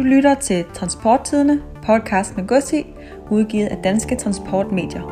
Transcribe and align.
Du 0.00 0.04
lytter 0.04 0.34
til 0.34 0.64
Transporttidene, 0.74 1.62
podcast 1.86 2.36
med 2.36 2.46
Gussi, 2.46 2.86
udgivet 3.30 3.66
af 3.66 3.78
Danske 3.84 4.16
Transportmedier. 4.16 5.02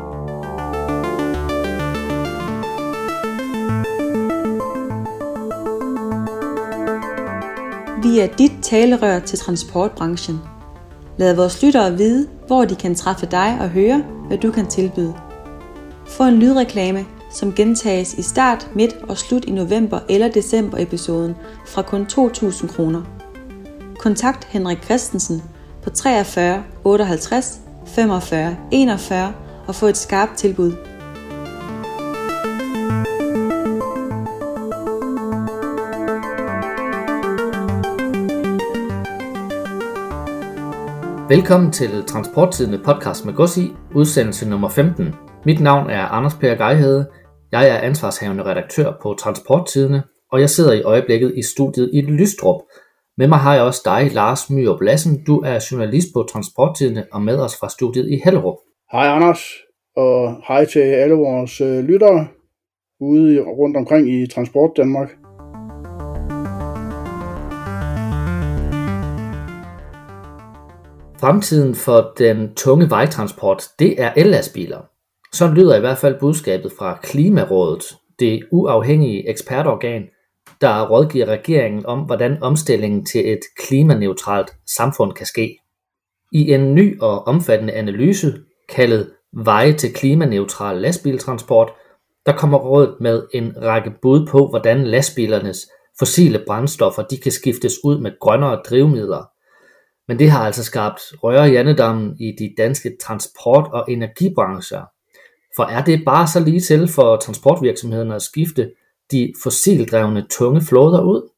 Vi 8.03 8.19
er 8.19 8.27
dit 8.37 8.51
talerør 8.61 9.19
til 9.19 9.39
transportbranchen. 9.39 10.39
Lad 11.17 11.35
vores 11.35 11.63
lyttere 11.63 11.97
vide, 11.97 12.27
hvor 12.47 12.65
de 12.65 12.75
kan 12.75 12.95
træffe 12.95 13.25
dig 13.25 13.57
og 13.61 13.69
høre, 13.69 14.03
hvad 14.27 14.37
du 14.37 14.51
kan 14.51 14.67
tilbyde. 14.67 15.15
Få 16.07 16.23
en 16.23 16.39
lydreklame, 16.39 17.05
som 17.31 17.53
gentages 17.53 18.13
i 18.13 18.21
start, 18.21 18.69
midt 18.75 18.93
og 19.09 19.17
slut 19.17 19.45
i 19.45 19.51
november 19.51 19.99
eller 20.09 20.27
december 20.29 20.77
episoden 20.77 21.35
fra 21.67 21.81
kun 21.81 22.07
2.000 22.11 22.67
kroner. 22.67 23.18
Kontakt 23.99 24.43
Henrik 24.45 24.83
Christensen 24.83 25.41
på 25.83 25.89
43 25.89 26.63
58 26.83 27.59
45 27.95 28.57
41 28.71 29.33
og 29.67 29.75
få 29.75 29.85
et 29.85 29.97
skarpt 29.97 30.37
tilbud. 30.37 30.71
Velkommen 41.29 41.71
til 41.71 42.03
Transporttidende 42.07 42.79
podcast 42.85 43.25
med 43.25 43.33
Gossi, 43.33 43.71
udsendelse 43.95 44.49
nummer 44.49 44.69
15. 44.69 45.15
Mit 45.45 45.59
navn 45.59 45.89
er 45.89 46.05
Anders 46.05 46.35
Per 46.35 46.55
Geihede. 46.55 47.09
Jeg 47.51 47.69
er 47.69 47.77
ansvarshavende 47.77 48.43
redaktør 48.43 48.93
på 49.01 49.15
Transporttidene, 49.19 50.03
og 50.31 50.39
jeg 50.39 50.49
sidder 50.49 50.73
i 50.73 50.81
øjeblikket 50.81 51.33
i 51.37 51.43
studiet 51.43 51.89
i 51.93 52.01
Lystrup. 52.01 52.61
Med 53.19 53.27
mig 53.27 53.37
har 53.37 53.53
jeg 53.53 53.63
også 53.63 53.81
dig, 53.85 54.11
Lars 54.13 54.49
Myrup 54.49 54.81
Lassen. 54.81 55.23
Du 55.23 55.39
er 55.39 55.67
journalist 55.71 56.07
på 56.13 56.23
Transporttidene 56.31 57.05
og 57.11 57.21
med 57.21 57.39
os 57.39 57.55
fra 57.59 57.69
studiet 57.69 58.11
i 58.11 58.21
Hellerup. 58.23 58.55
Hej 58.91 59.07
Anders, 59.07 59.39
og 59.95 60.41
hej 60.47 60.65
til 60.65 60.79
alle 60.79 61.15
vores 61.15 61.61
øh, 61.61 61.83
lyttere 61.83 62.27
ude 62.99 63.41
rundt 63.41 63.77
omkring 63.77 64.09
i 64.09 64.27
Transport 64.27 64.71
Danmark. 64.77 65.09
Fremtiden 71.21 71.75
for 71.75 72.13
den 72.17 72.55
tunge 72.55 72.89
vejtransport, 72.89 73.63
det 73.79 74.01
er 74.01 74.11
ellastbiler. 74.17 74.81
Sådan 75.33 75.55
lyder 75.55 75.77
i 75.77 75.79
hvert 75.79 75.97
fald 75.97 76.19
budskabet 76.19 76.71
fra 76.79 76.99
Klimarådet, 77.03 77.83
det 78.19 78.43
uafhængige 78.51 79.29
ekspertorgan, 79.29 80.03
der 80.61 80.87
rådgiver 80.87 81.25
regeringen 81.25 81.85
om, 81.85 81.99
hvordan 81.99 82.43
omstillingen 82.43 83.05
til 83.05 83.31
et 83.33 83.39
klimaneutralt 83.57 84.51
samfund 84.75 85.13
kan 85.13 85.25
ske. 85.25 85.57
I 86.31 86.53
en 86.53 86.75
ny 86.75 87.01
og 87.01 87.27
omfattende 87.27 87.73
analyse, 87.73 88.33
kaldet 88.69 89.09
Veje 89.33 89.73
til 89.73 89.93
klimaneutral 89.93 90.77
lastbiltransport, 90.81 91.71
der 92.25 92.37
kommer 92.37 92.57
rådet 92.57 92.95
med 93.01 93.23
en 93.33 93.53
række 93.61 93.91
bud 94.01 94.27
på, 94.27 94.47
hvordan 94.47 94.83
lastbilernes 94.83 95.69
fossile 95.99 96.43
brændstoffer 96.47 97.03
de 97.03 97.17
kan 97.17 97.31
skiftes 97.31 97.73
ud 97.83 97.99
med 97.99 98.11
grønnere 98.19 98.61
drivmidler. 98.69 99.29
Men 100.07 100.19
det 100.19 100.29
har 100.31 100.45
altså 100.45 100.63
skabt 100.63 101.01
røre 101.23 101.51
i 101.51 101.55
andedammen 101.55 102.15
i 102.19 102.31
de 102.39 102.53
danske 102.57 102.97
transport- 103.01 103.69
og 103.73 103.91
energibrancher. 103.91 104.81
For 105.55 105.63
er 105.63 105.83
det 105.83 106.05
bare 106.05 106.27
så 106.27 106.39
lige 106.39 106.61
til 106.61 106.87
for 106.87 107.15
transportvirksomhederne 107.15 108.15
at 108.15 108.21
skifte 108.21 108.71
de 109.11 109.33
fossildrevne 109.43 110.27
tunge 110.27 110.61
flåder 110.61 111.01
ud? 111.01 111.29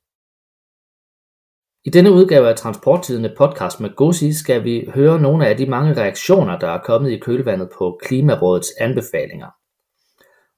I 1.86 1.89
denne 1.89 2.11
udgave 2.11 2.50
af 2.50 2.55
Transporttidende 2.55 3.36
podcast 3.38 3.80
med 3.80 3.95
Gosi 3.95 4.33
skal 4.33 4.64
vi 4.64 4.89
høre 4.94 5.22
nogle 5.22 5.47
af 5.47 5.58
de 5.58 5.66
mange 5.66 5.94
reaktioner, 5.94 6.59
der 6.59 6.67
er 6.67 6.83
kommet 6.83 7.11
i 7.11 7.20
kølvandet 7.20 7.70
på 7.77 7.99
Klimarådets 8.04 8.71
anbefalinger. 8.80 9.49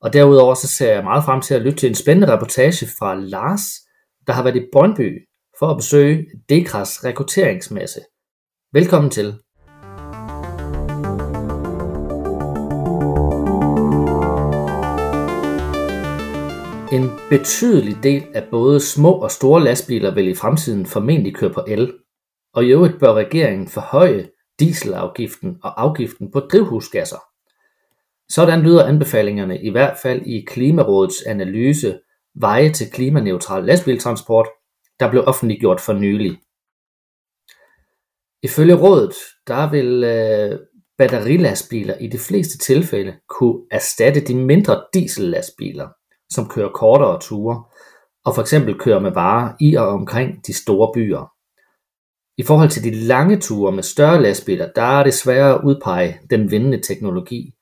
Og 0.02 0.14
derudover 0.14 0.56
så 0.56 0.68
ser 0.68 0.94
jeg 0.94 1.04
meget 1.04 1.24
frem 1.24 1.42
til 1.42 1.54
at 1.54 1.62
lytte 1.62 1.78
til 1.78 1.90
en 1.90 1.96
spændende 1.96 2.34
reportage 2.34 2.88
fra 3.00 3.16
Lars, 3.16 3.62
der 4.28 4.34
har 4.34 4.44
været 4.44 4.56
i 4.56 4.70
Brøndby 4.72 5.28
for 5.60 5.68
at 5.68 5.78
besøge 5.78 6.26
Dekras 6.50 7.06
rekrutteringsmesse. 7.06 8.00
Velkommen 8.74 9.12
til. 9.12 9.34
En 16.94 17.10
betydelig 17.30 18.04
del 18.04 18.24
af 18.34 18.48
både 18.52 18.80
små 18.80 19.12
og 19.12 19.32
store 19.32 19.64
lastbiler 19.64 20.14
vil 20.14 20.28
i 20.28 20.36
fremtiden 20.36 20.86
formentlig 20.86 21.36
køre 21.36 21.54
på 21.54 21.64
el, 21.68 21.94
og 22.54 22.64
i 22.64 22.68
øvrigt 22.68 23.00
bør 23.00 23.14
regeringen 23.14 23.68
forhøje 23.68 24.30
dieselafgiften 24.60 25.58
og 25.64 25.82
afgiften 25.82 26.32
på 26.32 26.40
drivhusgasser. 26.40 27.18
Sådan 28.30 28.62
lyder 28.62 28.86
anbefalingerne 28.86 29.62
i 29.62 29.70
hvert 29.70 29.98
fald 30.02 30.22
i 30.22 30.46
Klimarådets 30.48 31.22
analyse 31.22 32.00
Veje 32.36 32.74
til 32.74 32.92
klimaneutral 32.92 33.64
lastbiltransport, 33.64 34.48
der 35.00 35.10
blev 35.10 35.24
offentliggjort 35.28 35.82
for 35.82 35.94
nylig. 35.94 36.40
Ifølge 38.44 38.76
rådet, 38.76 39.14
der 39.48 39.70
vil 39.70 40.04
øh, 40.04 40.60
batterilastbiler 40.98 41.98
i 41.98 42.08
de 42.08 42.18
fleste 42.18 42.58
tilfælde 42.58 43.16
kunne 43.30 43.62
erstatte 43.72 44.22
de 44.22 44.36
mindre 44.36 44.84
diesellastbiler, 44.94 45.90
som 46.34 46.50
kører 46.50 46.70
kortere 46.70 47.20
ture, 47.20 47.64
og 48.26 48.36
for 48.36 48.42
eksempel 48.42 48.80
kører 48.80 49.00
med 49.00 49.12
varer 49.12 49.54
i 49.60 49.76
og 49.76 49.88
omkring 49.88 50.48
de 50.48 50.54
store 50.54 50.92
byer. 50.94 51.32
I 52.38 52.44
forhold 52.44 52.70
til 52.70 52.84
de 52.84 52.92
lange 52.92 53.38
ture 53.38 53.72
med 53.72 53.84
større 53.84 54.22
lastbiler, 54.22 54.70
der 54.76 54.82
er 54.82 55.04
det 55.04 55.14
sværere 55.14 55.56
at 55.56 55.62
udpege 55.64 56.20
den 56.30 56.52
vindende 56.52 56.82
teknologi. 56.82 57.54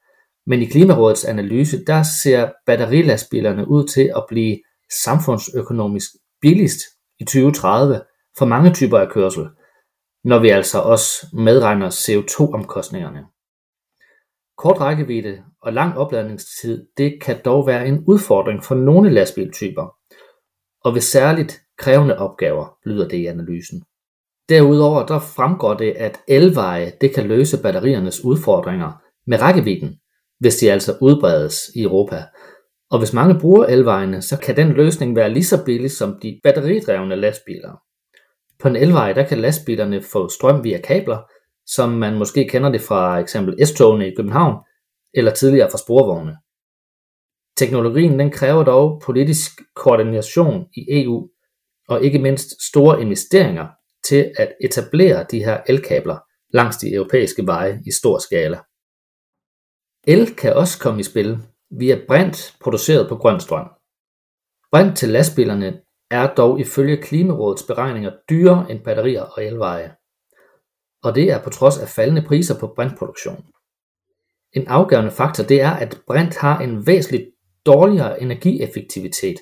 Men 0.48 0.62
i 0.62 0.66
Klimarådets 0.66 1.26
analyse, 1.26 1.86
der 1.86 2.04
ser 2.24 2.52
batterilastbilerne 2.66 3.68
ud 3.68 3.88
til 3.88 4.12
at 4.16 4.26
blive 4.28 4.58
samfundsøkonomisk 5.04 6.10
billigst 6.42 6.80
i 7.20 7.24
2030 7.24 8.02
for 8.38 8.46
mange 8.46 8.74
typer 8.74 9.00
af 9.00 9.10
kørsel, 9.10 9.48
når 10.24 10.40
vi 10.40 10.50
altså 10.50 10.80
også 10.80 11.28
medregner 11.34 11.90
CO2-omkostningerne. 11.90 13.26
Kort 14.62 14.82
rækkevidde 14.82 15.44
og 15.62 15.74
lang 15.74 15.98
opladningstid 15.98 16.86
det 16.98 17.22
kan 17.22 17.38
dog 17.46 17.68
være 17.68 17.88
en 17.88 18.04
udfordring 18.08 18.64
for 18.64 18.76
nogle 18.76 19.10
lastbiltyper, 19.10 19.96
og 20.84 20.94
ved 20.94 21.02
særligt 21.02 21.62
krævende 21.78 22.18
opgaver, 22.18 22.78
lyder 22.86 23.08
det 23.08 23.18
i 23.18 23.26
analysen. 23.26 23.84
Derudover 24.50 25.06
der 25.06 25.20
fremgår 25.20 25.74
det, 25.74 25.92
at 25.92 26.20
elveje 26.28 26.92
det 27.02 27.16
kan 27.16 27.28
løse 27.28 27.62
batteriernes 27.62 28.26
udfordringer 28.26 28.92
med 29.28 29.42
rækkevidden, 29.42 29.96
hvis 30.40 30.56
de 30.56 30.72
altså 30.72 30.98
udbredes 31.02 31.56
i 31.76 31.82
Europa. 31.82 32.24
Og 32.92 33.00
hvis 33.00 33.14
mange 33.14 33.40
bruger 33.40 33.66
elvejene, 33.66 34.22
så 34.22 34.40
kan 34.40 34.56
den 34.56 34.70
løsning 34.72 35.16
være 35.16 35.30
lige 35.30 35.46
så 35.46 35.66
billig 35.66 35.92
som 35.92 36.20
de 36.22 36.40
batteridrevne 36.44 37.16
lastbiler. 37.16 37.82
På 38.60 38.68
en 38.68 38.76
elvej 38.76 39.14
der 39.14 39.24
kan 39.24 39.38
lastbilerne 39.38 40.02
få 40.02 40.30
strøm 40.30 40.64
via 40.64 40.82
kabler, 40.82 41.20
som 41.76 41.90
man 41.90 42.18
måske 42.18 42.48
kender 42.48 42.72
det 42.72 42.82
fra 42.82 43.20
eksempel 43.20 43.68
S-togene 43.68 44.08
i 44.08 44.16
København, 44.16 44.56
eller 45.14 45.32
tidligere 45.32 45.72
fra 45.72 45.78
sporvogne. 45.78 46.38
Teknologien 47.58 48.20
den 48.20 48.32
kræver 48.32 48.64
dog 48.64 49.02
politisk 49.06 49.52
koordination 49.76 50.66
i 50.76 51.02
EU, 51.02 51.30
og 51.88 52.04
ikke 52.04 52.20
mindst 52.20 52.68
store 52.70 53.02
investeringer 53.02 53.68
til 54.06 54.32
at 54.38 54.54
etablere 54.62 55.26
de 55.32 55.44
her 55.44 55.62
elkabler 55.68 56.18
langs 56.54 56.78
de 56.78 56.94
europæiske 56.94 57.48
veje 57.48 57.82
i 57.88 57.92
stor 57.92 58.18
skala. 58.18 58.60
El 60.08 60.36
kan 60.36 60.54
også 60.54 60.80
komme 60.80 61.00
i 61.00 61.04
spil 61.04 61.38
via 61.80 62.00
brint 62.08 62.56
produceret 62.62 63.10
på 63.10 63.16
grøn 63.16 63.40
strøm. 63.40 63.70
Brint 64.72 64.98
til 64.98 65.10
lastbilerne 65.10 65.82
er 66.12 66.34
dog 66.34 66.60
ifølge 66.60 66.98
Klimarådets 66.98 67.64
beregninger 67.64 68.12
dyrere 68.30 68.72
end 68.72 68.84
batterier 68.84 69.22
og 69.22 69.46
elveje 69.46 69.96
og 71.04 71.16
det 71.16 71.32
er 71.32 71.44
på 71.44 71.50
trods 71.50 71.78
af 71.78 71.88
faldende 71.88 72.22
priser 72.28 72.60
på 72.60 72.74
brintproduktion. 72.76 73.46
En 74.54 74.68
afgørende 74.68 75.12
faktor 75.12 75.44
det 75.44 75.62
er, 75.62 75.72
at 75.72 76.02
brint 76.08 76.38
har 76.38 76.60
en 76.60 76.88
væsentligt 76.88 77.30
dårligere 77.66 78.22
energieffektivitet 78.22 79.36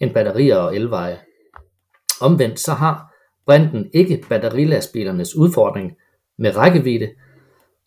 end 0.00 0.14
batterier 0.14 0.56
og 0.56 0.76
elveje. 0.76 1.20
Omvendt 2.20 2.60
så 2.60 2.72
har 2.72 3.14
brinten 3.46 3.90
ikke 3.94 4.24
batterilastbilernes 4.28 5.36
udfordring 5.36 5.92
med 6.38 6.56
rækkevidde, 6.56 7.10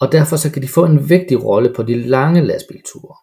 og 0.02 0.12
derfor 0.12 0.36
så 0.36 0.52
kan 0.52 0.62
de 0.62 0.68
få 0.68 0.86
en 0.86 1.10
vigtig 1.10 1.46
rolle 1.46 1.74
på 1.76 1.84
de 1.84 1.96
lange 1.96 2.42
lastbilture. 2.42 3.16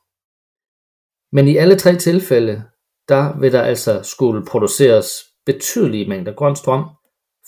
Men 1.33 1.49
i 1.49 1.57
alle 1.57 1.77
tre 1.77 1.97
tilfælde, 1.97 2.63
der 3.09 3.39
vil 3.41 3.53
der 3.53 3.63
altså 3.63 4.03
skulle 4.03 4.47
produceres 4.47 5.09
betydelige 5.47 6.09
mængder 6.09 6.33
grøn 6.33 6.57
strøm 6.57 6.85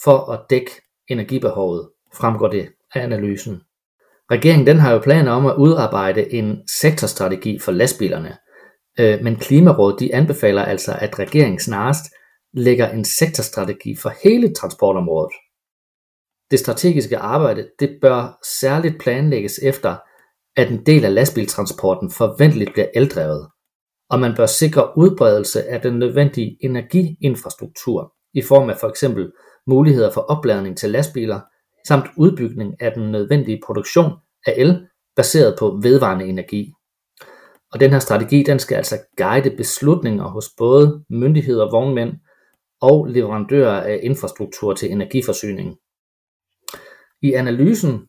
for 0.04 0.32
at 0.32 0.40
dække 0.50 0.70
energibehovet 1.08 1.88
fremgår 2.14 2.48
det 2.48 2.68
af 2.94 3.02
analysen. 3.02 3.62
Regeringen 4.30 4.66
den 4.66 4.78
har 4.78 4.92
jo 4.92 4.98
planer 4.98 5.32
om 5.32 5.46
at 5.46 5.56
udarbejde 5.56 6.32
en 6.32 6.68
sektorstrategi 6.68 7.58
for 7.58 7.72
lastbilerne, 7.72 8.36
øh, 9.00 9.22
men 9.22 9.36
Klimarådet 9.36 10.00
de 10.00 10.14
anbefaler 10.14 10.62
altså, 10.62 10.96
at 11.00 11.18
regeringen 11.18 11.58
snarest 11.58 12.04
lægger 12.52 12.88
en 12.88 13.04
sektorstrategi 13.04 13.96
for 13.96 14.12
hele 14.24 14.54
transportområdet. 14.54 15.32
Det 16.50 16.58
strategiske 16.58 17.18
arbejde 17.18 17.68
det 17.78 17.98
bør 18.02 18.38
særligt 18.60 19.00
planlægges 19.00 19.60
efter, 19.62 19.96
at 20.56 20.70
en 20.70 20.86
del 20.86 21.04
af 21.04 21.14
lastbiltransporten 21.14 22.10
forventeligt 22.10 22.72
bliver 22.72 22.88
eldrevet, 22.94 23.48
og 24.10 24.20
man 24.20 24.34
bør 24.36 24.46
sikre 24.46 24.98
udbredelse 24.98 25.68
af 25.68 25.80
den 25.80 25.98
nødvendige 25.98 26.56
energiinfrastruktur 26.60 28.14
i 28.34 28.42
form 28.42 28.70
af 28.70 28.76
for 28.78 28.88
eksempel 28.88 29.32
muligheder 29.66 30.10
for 30.10 30.20
opladning 30.20 30.78
til 30.78 30.90
lastbiler, 30.90 31.40
samt 31.88 32.06
udbygning 32.16 32.82
af 32.82 32.92
den 32.92 33.12
nødvendige 33.12 33.60
produktion 33.66 34.12
af 34.46 34.54
el 34.56 34.86
baseret 35.16 35.56
på 35.58 35.80
vedvarende 35.82 36.24
energi. 36.26 36.72
Og 37.72 37.80
den 37.80 37.90
her 37.90 37.98
strategi 37.98 38.42
den 38.42 38.58
skal 38.58 38.76
altså 38.76 38.98
guide 39.16 39.50
beslutninger 39.56 40.24
hos 40.24 40.44
både 40.58 41.04
myndigheder, 41.10 41.70
vognmænd 41.70 42.12
og 42.80 43.06
leverandører 43.06 43.80
af 43.80 44.00
infrastruktur 44.02 44.74
til 44.74 44.92
energiforsyning. 44.92 45.76
I 47.22 47.32
analysen 47.32 48.08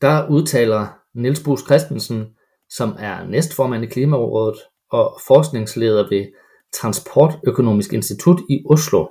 der 0.00 0.28
udtaler 0.30 0.86
Niels 1.14 1.42
Bus 1.44 1.60
Christensen, 1.60 2.26
som 2.70 2.96
er 2.98 3.26
næstformand 3.26 3.84
i 3.84 3.86
Klimarådet 3.86 4.58
og 4.90 5.20
forskningsleder 5.26 6.08
ved 6.08 6.26
Transportøkonomisk 6.72 7.92
Institut 7.92 8.40
i 8.50 8.64
Oslo. 8.70 9.06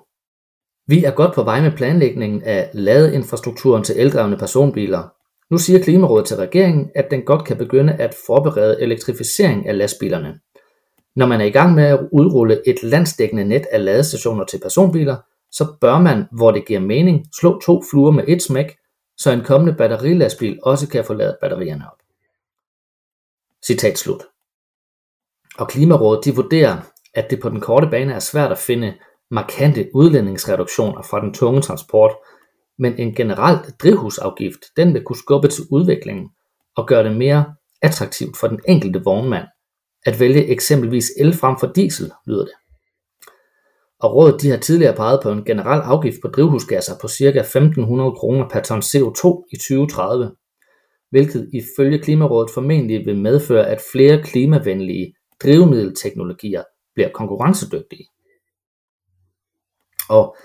Vi 0.90 1.04
er 1.04 1.12
godt 1.12 1.36
på 1.36 1.44
vej 1.44 1.62
med 1.62 1.72
planlægningen 1.72 2.44
af 2.44 2.70
ladeinfrastrukturen 2.74 3.84
til 3.84 4.00
eldrevne 4.00 4.38
personbiler. 4.38 5.14
Nu 5.50 5.58
siger 5.58 5.84
Klimarådet 5.84 6.28
til 6.28 6.38
regeringen, 6.38 6.92
at 6.96 7.12
den 7.12 7.22
godt 7.22 7.46
kan 7.46 7.58
begynde 7.58 7.94
at 7.94 8.16
forberede 8.26 8.82
elektrificering 8.82 9.68
af 9.68 9.78
lastbilerne. 9.78 10.40
Når 11.16 11.26
man 11.26 11.42
er 11.42 11.46
i 11.46 11.50
gang 11.50 11.76
med 11.76 11.84
at 11.84 12.00
udrulle 12.12 12.62
et 12.68 12.84
landsdækkende 12.84 13.44
net 13.44 13.66
af 13.72 13.86
ladestationer 13.86 14.46
til 14.46 14.60
personbiler, 14.60 15.16
så 15.52 15.68
bør 15.82 16.00
man, 16.00 16.26
hvor 16.32 16.52
det 16.52 16.66
giver 16.66 16.80
mening, 16.80 17.26
slå 17.40 17.62
to 17.62 17.84
fluer 17.92 18.12
med 18.12 18.24
et 18.28 18.42
smæk, 18.42 18.78
så 19.18 19.32
en 19.32 19.44
kommende 19.44 19.74
batterilastbil 19.74 20.60
også 20.64 20.88
kan 20.88 21.06
få 21.06 21.14
ladet 21.14 21.38
batterierne 21.42 21.86
op. 21.92 21.98
Citat 23.66 23.98
slut. 23.98 24.24
Og 25.58 25.68
Klimarådet 25.68 26.26
de 26.26 26.36
vurderer, 26.36 26.78
at 27.14 27.30
det 27.30 27.40
på 27.42 27.50
den 27.50 27.62
korte 27.62 27.88
bane 27.88 28.14
er 28.14 28.20
svært 28.20 28.52
at 28.52 28.58
finde 28.58 28.94
markante 29.32 29.90
udlændingsreduktioner 29.94 31.02
fra 31.02 31.22
den 31.22 31.34
tunge 31.34 31.62
transport, 31.62 32.12
men 32.78 32.98
en 32.98 33.16
generel 33.16 33.58
drivhusafgift 33.84 34.60
den 34.78 34.94
vil 34.94 35.04
kunne 35.04 35.18
skubbe 35.18 35.48
til 35.48 35.64
udviklingen 35.72 36.30
og 36.76 36.88
gøre 36.88 37.04
det 37.04 37.18
mere 37.18 37.54
attraktivt 37.82 38.38
for 38.38 38.48
den 38.48 38.60
enkelte 38.68 39.02
vognmand 39.04 39.46
at 40.06 40.20
vælge 40.20 40.48
eksempelvis 40.48 41.12
el 41.18 41.34
frem 41.34 41.56
for 41.60 41.68
diesel, 41.68 42.12
lyder 42.28 42.46
det. 42.46 42.54
Og 44.00 44.16
rådet 44.16 44.42
de 44.42 44.50
har 44.50 44.58
tidligere 44.58 44.96
peget 44.96 45.20
på 45.24 45.32
en 45.32 45.46
generel 45.46 45.82
afgift 45.82 46.18
på 46.22 46.28
drivhusgasser 46.28 46.94
på 47.02 47.08
ca. 47.08 47.40
1500 47.40 48.12
kroner 48.12 48.50
per 48.50 48.62
ton 48.62 48.80
CO2 48.80 49.48
i 49.52 49.56
2030, 49.58 50.32
hvilket 51.10 51.50
ifølge 51.54 52.00
Klimarådet 52.00 52.52
formentlig 52.54 53.06
vil 53.06 53.18
medføre, 53.18 53.68
at 53.68 53.82
flere 53.92 54.24
klimavenlige 54.24 55.14
drivmiddelteknologier 55.44 56.64
bliver 56.96 57.10
konkurrencedygtige. 57.10 58.06
Og 60.10 60.36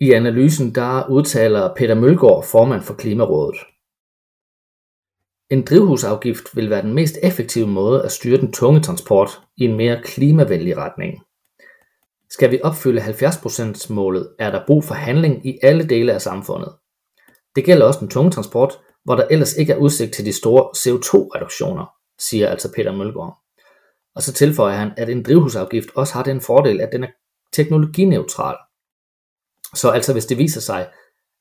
i 0.00 0.12
analysen 0.12 0.74
der 0.74 1.08
udtaler 1.10 1.74
Peter 1.76 1.94
Mølgaard, 1.94 2.44
formand 2.44 2.82
for 2.82 2.94
Klimarådet. 2.94 3.58
En 5.50 5.64
drivhusafgift 5.64 6.56
vil 6.56 6.70
være 6.70 6.82
den 6.82 6.94
mest 6.94 7.18
effektive 7.22 7.66
måde 7.66 8.02
at 8.04 8.12
styre 8.12 8.40
den 8.40 8.52
tunge 8.52 8.80
transport 8.80 9.40
i 9.56 9.64
en 9.64 9.76
mere 9.76 10.02
klimavenlig 10.04 10.76
retning. 10.76 11.22
Skal 12.30 12.50
vi 12.50 12.60
opfylde 12.62 13.00
70% 13.00 13.92
målet, 13.92 14.34
er 14.38 14.50
der 14.50 14.66
brug 14.66 14.84
for 14.84 14.94
handling 14.94 15.46
i 15.46 15.58
alle 15.62 15.88
dele 15.88 16.12
af 16.12 16.22
samfundet. 16.22 16.72
Det 17.56 17.64
gælder 17.64 17.86
også 17.86 18.00
den 18.00 18.08
tunge 18.08 18.30
transport, 18.30 18.78
hvor 19.04 19.14
der 19.14 19.28
ellers 19.30 19.56
ikke 19.56 19.72
er 19.72 19.76
udsigt 19.76 20.14
til 20.14 20.24
de 20.24 20.32
store 20.32 20.64
CO2-reduktioner, 20.76 21.86
siger 22.18 22.48
altså 22.48 22.72
Peter 22.76 22.92
Mølgaard. 22.92 23.38
Og 24.14 24.22
så 24.22 24.32
tilføjer 24.32 24.76
han, 24.76 24.90
at 24.96 25.08
en 25.08 25.22
drivhusafgift 25.22 25.88
også 25.94 26.14
har 26.14 26.22
den 26.22 26.40
fordel, 26.40 26.80
at 26.80 26.92
den 26.92 27.04
er 27.04 27.08
teknologineutral. 27.52 28.56
Så 29.74 29.90
altså 29.90 30.12
hvis 30.12 30.26
det 30.26 30.38
viser 30.38 30.60
sig, 30.60 30.90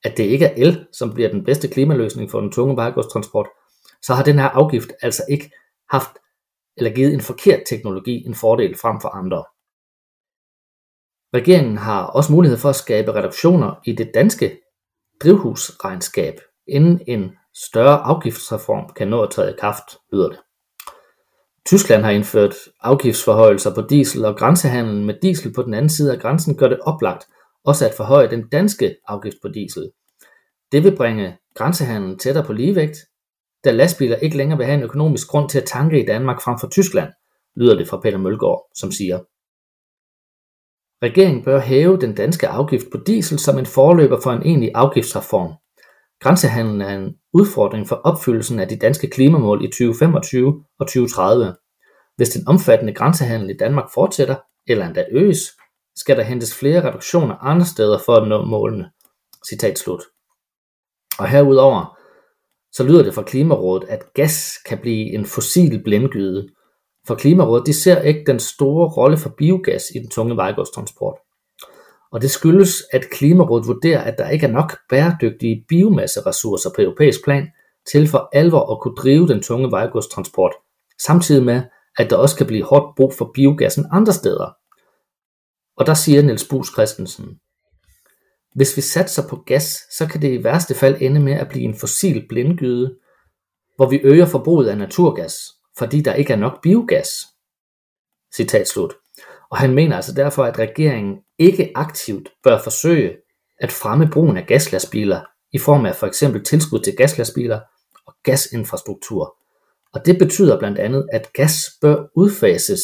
at 0.04 0.18
det 0.18 0.24
ikke 0.24 0.46
er 0.46 0.54
el, 0.58 0.88
som 0.94 1.14
bliver 1.14 1.30
den 1.30 1.44
bedste 1.44 1.68
klimaløsning 1.68 2.32
for 2.32 2.42
den 2.42 2.52
tunge 2.52 2.76
vejgodstransport, 2.76 3.48
så 4.02 4.14
har 4.14 4.24
den 4.24 4.40
her 4.40 4.50
afgift 4.50 4.92
altså 5.02 5.24
ikke 5.30 5.52
haft 5.90 6.10
eller 6.78 6.92
givet 6.92 7.14
en 7.14 7.22
forkert 7.22 7.64
teknologi 7.70 8.26
en 8.26 8.36
fordel 8.36 8.78
frem 8.78 9.02
for 9.02 9.10
andre. 9.10 9.44
Regeringen 11.34 11.78
har 11.78 12.06
også 12.06 12.32
mulighed 12.34 12.58
for 12.58 12.70
at 12.70 12.76
skabe 12.76 13.14
reduktioner 13.14 13.76
i 13.86 13.92
det 13.96 14.12
danske 14.14 14.62
drivhusregnskab, 15.24 16.40
inden 16.68 17.02
en 17.08 17.32
større 17.54 18.00
afgiftsreform 18.00 18.94
kan 18.94 19.08
nå 19.08 19.24
at 19.24 19.30
træde 19.32 19.52
i 19.52 19.60
kraft, 19.60 19.98
lyder 20.14 20.30
det. 20.30 20.40
Tyskland 21.66 22.04
har 22.04 22.12
indført 22.12 22.56
afgiftsforhøjelser 22.80 23.76
på 23.76 23.82
diesel, 23.82 24.26
og 24.26 24.38
grænsehandlen 24.38 25.06
med 25.06 25.16
diesel 25.22 25.54
på 25.54 25.64
den 25.64 25.74
anden 25.74 25.90
side 25.90 26.14
af 26.14 26.20
grænsen 26.20 26.58
gør 26.58 26.68
det 26.68 26.80
oplagt 26.80 27.24
også 27.64 27.88
at 27.88 27.94
forhøje 27.98 28.30
den 28.30 28.50
danske 28.50 28.96
afgift 29.08 29.38
på 29.42 29.48
diesel. 29.48 29.92
Det 30.72 30.84
vil 30.84 30.96
bringe 30.96 31.38
grænsehandlen 31.56 32.20
tættere 32.20 32.46
på 32.46 32.54
ligevægt, 32.54 32.98
da 33.64 33.72
lastbiler 33.72 34.16
ikke 34.16 34.38
længere 34.38 34.58
vil 34.58 34.66
have 34.66 34.78
en 34.78 34.84
økonomisk 34.84 35.28
grund 35.28 35.50
til 35.50 35.60
at 35.60 35.68
tanke 35.68 36.04
i 36.04 36.06
Danmark 36.06 36.42
frem 36.42 36.60
for 36.60 36.68
Tyskland, 36.68 37.10
lyder 37.56 37.76
det 37.76 37.88
fra 37.88 38.00
Peter 38.00 38.18
Mølgaard, 38.18 38.68
som 38.76 38.92
siger. 38.92 39.20
Regeringen 41.04 41.44
bør 41.44 41.60
hæve 41.60 42.02
den 42.02 42.16
danske 42.16 42.48
afgift 42.48 42.86
på 42.92 42.98
diesel 43.08 43.40
som 43.40 43.58
en 43.58 43.66
forløber 43.66 44.20
for 44.24 44.32
en 44.32 44.42
egentlig 44.42 44.72
afgiftsreform. 44.76 45.54
Grænsehandlen 46.22 46.82
er 46.82 46.96
en 46.98 47.16
udfordring 47.34 47.88
for 47.88 47.96
opfyldelsen 47.96 48.60
af 48.60 48.68
de 48.68 48.76
danske 48.76 49.10
klimamål 49.10 49.64
i 49.64 49.68
2025 49.68 50.64
og 50.80 50.88
2030. 50.88 51.56
Hvis 52.16 52.30
den 52.30 52.48
omfattende 52.48 52.94
grænsehandel 52.94 53.50
i 53.50 53.58
Danmark 53.58 53.90
fortsætter, 53.94 54.36
eller 54.68 54.86
endda 54.86 55.06
øges, 55.12 55.52
skal 55.96 56.18
der 56.18 56.24
hentes 56.24 56.56
flere 56.60 56.90
reduktioner 56.90 57.36
andre 57.36 57.66
steder 57.66 58.00
for 58.06 58.16
at 58.16 58.28
nå 58.28 58.46
målene. 58.46 58.92
Citat 59.50 59.80
slut. 59.80 60.04
Og 61.20 61.28
herudover, 61.28 61.98
så 62.72 62.84
lyder 62.84 63.04
det 63.04 63.14
fra 63.14 63.24
Klimarådet, 63.24 63.90
at 63.90 64.14
gas 64.14 64.58
kan 64.66 64.78
blive 64.78 65.14
en 65.14 65.26
fossil 65.26 65.84
blindgyde. 65.84 66.50
For 67.08 67.16
Klimarådet 67.16 67.68
de 67.68 67.74
ser 67.74 68.02
ikke 68.02 68.24
den 68.28 68.40
store 68.40 68.90
rolle 68.90 69.18
for 69.18 69.30
biogas 69.38 69.84
i 69.96 70.00
den 70.00 70.10
tunge 70.10 70.36
vejgodstransport. 70.38 71.18
Og 72.12 72.22
det 72.22 72.32
skyldes, 72.32 72.84
at 72.92 73.10
Klimarådet 73.10 73.68
vurderer, 73.68 74.02
at 74.02 74.18
der 74.18 74.30
ikke 74.30 74.46
er 74.46 74.52
nok 74.52 74.80
bæredygtige 74.90 75.66
biomasseressourcer 75.70 76.70
på 76.76 76.82
europæisk 76.82 77.24
plan 77.24 77.48
til 77.92 78.08
for 78.08 78.30
alvor 78.34 78.72
at 78.76 78.82
kunne 78.82 78.96
drive 78.96 79.28
den 79.28 79.42
tunge 79.42 79.72
vejgodstransport, 79.72 80.54
samtidig 81.02 81.44
med, 81.44 81.62
at 81.98 82.10
der 82.10 82.16
også 82.16 82.36
kan 82.38 82.48
blive 82.48 82.64
hårdt 82.64 82.96
brug 82.96 83.14
for 83.14 83.32
biogassen 83.34 83.86
andre 83.92 84.14
steder. 84.14 84.56
Og 85.78 85.86
der 85.86 85.94
siger 85.94 86.22
Niels 86.22 86.48
Bus 86.50 86.68
Christensen, 86.74 87.40
hvis 88.56 88.78
vi 88.78 88.82
satser 88.82 89.28
på 89.28 89.36
gas, 89.36 89.78
så 89.98 90.08
kan 90.08 90.22
det 90.22 90.40
i 90.40 90.44
værste 90.44 90.76
fald 90.76 91.02
ende 91.02 91.20
med 91.20 91.34
at 91.34 91.50
blive 91.50 91.64
en 91.64 91.76
fossil 91.76 92.28
blindgyde, 92.30 92.98
hvor 93.76 93.90
vi 93.90 94.00
øger 94.04 94.26
forbruget 94.26 94.70
af 94.70 94.78
naturgas, 94.78 95.36
fordi 95.78 96.02
der 96.02 96.14
ikke 96.14 96.34
er 96.34 96.38
nok 96.38 96.62
biogas. 96.62 97.10
Citat 98.36 98.68
slut. 98.68 98.94
Og 99.52 99.58
han 99.58 99.74
mener 99.74 99.96
altså 99.96 100.14
derfor, 100.14 100.44
at 100.44 100.60
regeringen 100.60 101.18
ikke 101.40 101.72
aktivt 101.76 102.30
bør 102.44 102.60
forsøge 102.64 103.18
at 103.60 103.72
fremme 103.72 104.10
brugen 104.14 104.38
af 104.38 104.48
gaslastbiler 104.48 105.22
i 105.52 105.58
form 105.58 105.86
af 105.86 105.96
for 105.96 106.08
eksempel 106.08 106.44
tilskud 106.44 106.80
til 106.80 106.96
gaslastbiler 106.96 107.60
og 108.08 108.14
gasinfrastruktur. 108.24 109.36
Og 109.94 110.06
det 110.06 110.20
betyder 110.20 110.60
blandt 110.60 110.80
andet, 110.80 111.08
at 111.12 111.34
gas 111.34 111.70
bør 111.82 112.06
udfases 112.16 112.82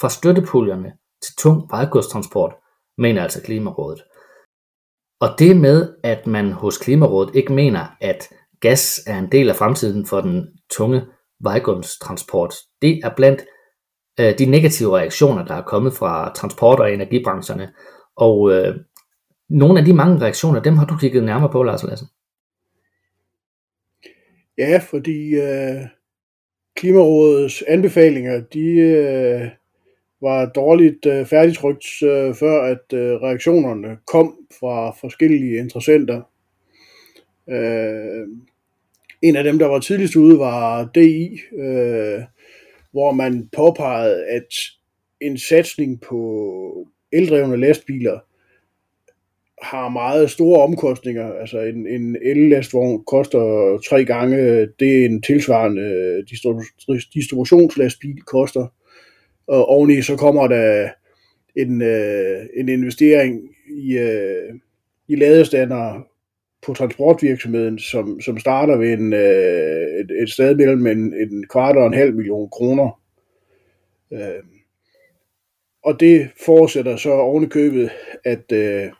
fra 0.00 0.10
støttepuljerne 0.10 0.92
til 1.22 1.36
tung 1.36 1.70
vejgodstransport, 1.70 2.54
mener 2.98 3.22
altså 3.22 3.42
Klimarådet. 3.42 4.04
Og 5.20 5.28
det 5.38 5.56
med, 5.56 5.94
at 6.04 6.26
man 6.26 6.52
hos 6.52 6.78
Klimarådet 6.78 7.34
ikke 7.34 7.52
mener, 7.52 7.86
at 8.00 8.28
gas 8.60 9.00
er 9.06 9.18
en 9.18 9.32
del 9.32 9.48
af 9.48 9.56
fremtiden 9.56 10.06
for 10.06 10.20
den 10.20 10.46
tunge 10.70 11.06
vejgodstransport, 11.40 12.54
det 12.82 13.00
er 13.04 13.14
blandt 13.16 13.42
øh, 14.20 14.38
de 14.38 14.46
negative 14.46 14.98
reaktioner, 14.98 15.44
der 15.44 15.54
er 15.54 15.62
kommet 15.62 15.92
fra 15.92 16.32
transport- 16.34 16.80
og 16.80 16.92
energibrancherne. 16.92 17.72
Og 18.16 18.52
øh, 18.52 18.76
nogle 19.48 19.78
af 19.78 19.84
de 19.84 19.94
mange 19.94 20.20
reaktioner, 20.20 20.62
dem 20.62 20.76
har 20.76 20.86
du 20.86 20.96
kigget 20.96 21.24
nærmere 21.24 21.52
på, 21.52 21.62
Lars 21.62 21.82
Lassen. 21.82 22.08
Ja, 24.58 24.80
fordi 24.90 25.34
øh, 25.34 25.80
Klimarådets 26.76 27.64
anbefalinger, 27.68 28.40
de 28.40 28.66
øh, 28.66 29.48
var 30.22 30.46
dårligt 30.46 31.06
øh, 31.06 31.26
færdigtrykt, 31.26 32.02
øh, 32.02 32.34
før 32.34 32.62
at 32.62 32.92
øh, 32.92 33.22
reaktionerne 33.22 33.98
kom 34.06 34.36
fra 34.60 34.90
forskellige 35.00 35.58
interessenter. 35.58 36.22
Øh, 37.48 38.28
en 39.22 39.36
af 39.36 39.44
dem, 39.44 39.58
der 39.58 39.66
var 39.66 39.78
tidligst 39.78 40.16
ude, 40.16 40.38
var 40.38 40.90
DI, 40.94 41.40
øh, 41.56 42.22
hvor 42.92 43.12
man 43.12 43.48
påpegede, 43.56 44.24
at 44.26 44.54
en 45.20 45.38
satsning 45.38 46.00
på 46.00 46.88
eldrevne 47.12 47.56
lastbiler 47.56 48.18
har 49.62 49.88
meget 49.88 50.30
store 50.30 50.62
omkostninger. 50.62 51.32
Altså 51.32 51.60
en, 51.60 51.86
en 51.86 52.16
el-lastvogn 52.22 53.04
koster 53.04 53.78
tre 53.88 54.04
gange 54.04 54.66
det 54.78 55.04
en 55.04 55.22
tilsvarende 55.22 56.24
distributionslastbil 57.14 58.22
koster. 58.22 58.66
Og 59.46 59.66
oveni 59.66 60.02
så 60.02 60.16
kommer 60.16 60.48
der 60.48 60.88
en, 61.56 61.82
øh, 61.82 62.46
en 62.56 62.68
investering 62.68 63.40
i, 63.68 63.98
øh, 63.98 64.54
i 65.08 65.16
ladestander 65.16 66.09
på 66.66 66.74
transportvirksomheden, 66.74 67.78
som, 67.78 68.20
som 68.20 68.38
starter 68.38 68.76
ved 68.76 68.92
en, 68.92 69.12
øh, 69.12 70.00
et, 70.00 70.22
et 70.22 70.30
sted 70.30 70.54
mellem 70.54 70.86
en, 70.86 71.14
en 71.14 71.46
kvart 71.48 71.76
og 71.76 71.86
en 71.86 71.94
halv 71.94 72.14
million 72.14 72.50
kroner. 72.50 73.00
Øh, 74.12 74.42
og 75.84 76.00
det 76.00 76.30
forudsætter 76.44 76.96
så 76.96 77.10
ovenikøbet, 77.10 77.90
at, 78.24 78.52
øh, 78.52 78.92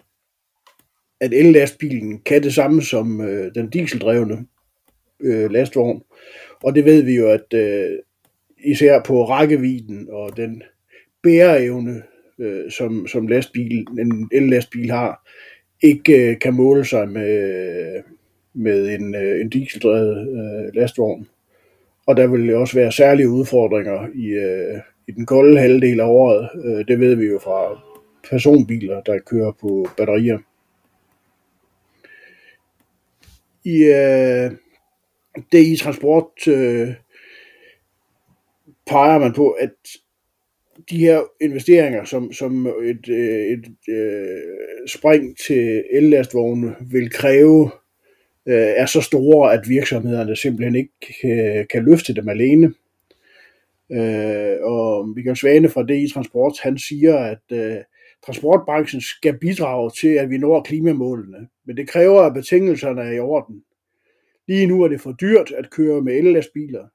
at 1.21 1.33
ellastbilen 1.33 2.19
kan 2.19 2.43
det 2.43 2.55
samme 2.55 2.83
som 2.83 3.21
øh, 3.21 3.55
den 3.55 3.71
dieseldrevne 3.71 4.47
øh, 5.21 5.51
lastvogn. 5.51 6.03
Og 6.63 6.75
det 6.75 6.85
ved 6.85 7.03
vi 7.03 7.17
jo, 7.17 7.29
at 7.29 7.55
øh, 7.55 7.99
især 8.65 9.03
på 9.03 9.25
rækkevidden 9.25 10.09
og 10.11 10.37
den 10.37 10.63
bæreevne, 11.23 12.03
øh, 12.39 12.71
som, 12.71 13.07
som 13.07 13.27
lastbil, 13.27 13.87
en 13.99 14.29
ellastbil 14.33 14.91
har, 14.91 15.29
ikke 15.83 16.31
øh, 16.31 16.39
kan 16.39 16.55
måle 16.55 16.85
sig 16.85 17.09
med, 17.09 18.03
med 18.55 18.95
en, 18.95 19.15
øh, 19.15 19.41
en 19.41 19.49
dieseldrevet 19.49 20.29
øh, 20.29 20.75
lastvogn. 20.75 21.29
Og 22.07 22.17
der 22.17 22.27
vil 22.27 22.55
også 22.55 22.75
være 22.75 22.93
særlige 22.93 23.29
udfordringer 23.29 24.09
i, 24.15 24.27
øh, 24.27 24.81
i 25.09 25.13
den 25.13 25.27
kolde 25.27 25.61
halvdel 25.61 26.01
af 26.01 26.05
året. 26.05 26.49
Øh, 26.65 26.85
det 26.89 27.01
ved 27.01 27.15
vi 27.15 27.27
jo 27.27 27.39
fra 27.39 27.81
personbiler, 28.31 29.01
der 29.01 29.19
kører 29.19 29.53
på 29.61 29.87
batterier. 29.97 30.39
I 33.65 33.85
øh, 33.85 34.51
DI 35.53 35.77
Transport 35.77 36.49
øh, 36.49 36.89
peger 38.87 39.19
man 39.19 39.33
på, 39.33 39.51
at 39.51 39.75
de 40.91 40.99
her 40.99 41.23
investeringer, 41.41 42.05
som, 42.05 42.33
som 42.33 42.67
et, 42.67 43.09
øh, 43.09 43.47
et, 43.47 43.67
et 43.89 43.95
øh, 43.95 44.89
spring 44.89 45.39
til 45.47 45.85
ellastvogne 45.93 46.77
vil 46.81 47.11
kræve, 47.11 47.71
øh, 48.49 48.73
er 48.77 48.87
så 48.87 49.01
store, 49.01 49.53
at 49.53 49.69
virksomhederne 49.69 50.37
simpelthen 50.37 50.75
ikke 50.75 50.93
kan, 51.21 51.67
kan 51.71 51.85
løfte 51.85 52.15
dem 52.15 52.29
alene. 52.29 52.75
Øh, 53.93 54.57
og 54.63 55.09
Michael 55.09 55.37
Svane 55.37 55.69
fra 55.69 55.87
DI 55.87 56.09
Transport, 56.09 56.59
han 56.63 56.79
siger, 56.79 57.17
at 57.17 57.43
øh, 57.53 57.77
transportbranchen 58.27 59.01
skal 59.01 59.39
bidrage 59.39 59.91
til, 60.01 60.09
at 60.09 60.31
vi 60.31 60.39
når 60.39 60.63
klimamålene, 60.63 61.49
men 61.67 61.77
det 61.77 61.89
kræver, 61.89 62.21
at 62.23 62.35
betingelserne 62.35 63.03
er 63.03 63.13
i 63.13 63.19
orden. 63.19 63.63
Lige 64.49 64.67
nu 64.67 64.83
er 64.83 64.89
det 64.89 65.01
for 65.01 65.13
dyrt 65.13 65.53
at 65.59 65.71
køre 65.71 66.03
med 66.03 66.15
ellastbiler. 66.15 66.87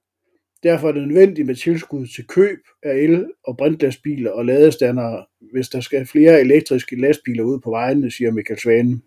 Derfor 0.64 0.88
er 0.88 0.92
det 0.92 1.08
nødvendigt 1.08 1.48
med 1.48 1.56
tilskud 1.56 2.08
til 2.08 2.28
køb 2.28 2.60
af 2.84 2.96
el- 2.96 3.32
og 3.44 3.58
brintlastbiler 3.58 4.32
og 4.32 4.46
ladestandere, 4.46 5.26
hvis 5.52 5.70
der 5.70 5.80
skal 5.80 6.06
flere 6.06 6.42
elektriske 6.42 7.02
lastbiler 7.02 7.44
ud 7.44 7.60
på 7.60 7.70
vejene, 7.70 8.12
siger 8.12 8.32
Michael 8.32 8.60
Svane, 8.60 9.02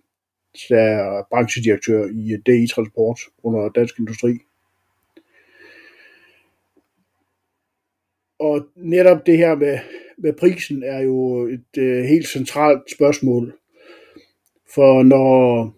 der 0.69 0.81
er 0.81 1.23
branchedirektør 1.31 2.05
i 2.05 2.33
eh, 2.33 2.39
DI 2.47 2.67
Transport 2.67 3.21
under 3.43 3.69
Dansk 3.69 3.99
Industri. 3.99 4.39
Og 8.39 8.67
netop 8.77 9.27
det 9.27 9.39
her 9.39 9.55
med, 9.55 9.79
med 10.19 10.33
prisen 10.33 10.83
er 10.83 11.01
jo 11.01 11.47
et 11.47 11.79
øh, 11.79 12.05
helt 12.05 12.29
centralt 12.29 12.91
spørgsmål. 12.91 13.59
For 14.75 15.03
når 15.03 15.78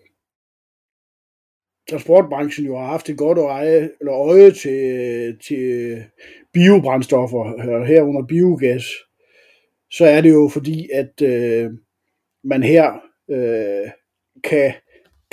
transportbranchen 1.91 2.67
jo 2.67 2.79
har 2.79 2.87
haft 2.87 3.09
et 3.09 3.17
godt 3.17 3.39
øje, 3.39 3.91
eller 4.01 4.13
øje 4.13 4.51
til, 4.51 5.37
til 5.49 5.97
biobrændstoffer, 6.53 7.45
øh, 7.45 7.83
herunder 7.83 8.27
biogas, 8.27 8.85
så 9.91 10.05
er 10.05 10.21
det 10.21 10.31
jo 10.31 10.49
fordi, 10.49 10.89
at 10.95 11.23
øh, 11.23 11.71
man 12.45 12.63
her 12.63 12.93
øh, 13.31 13.91
kan, 14.45 14.73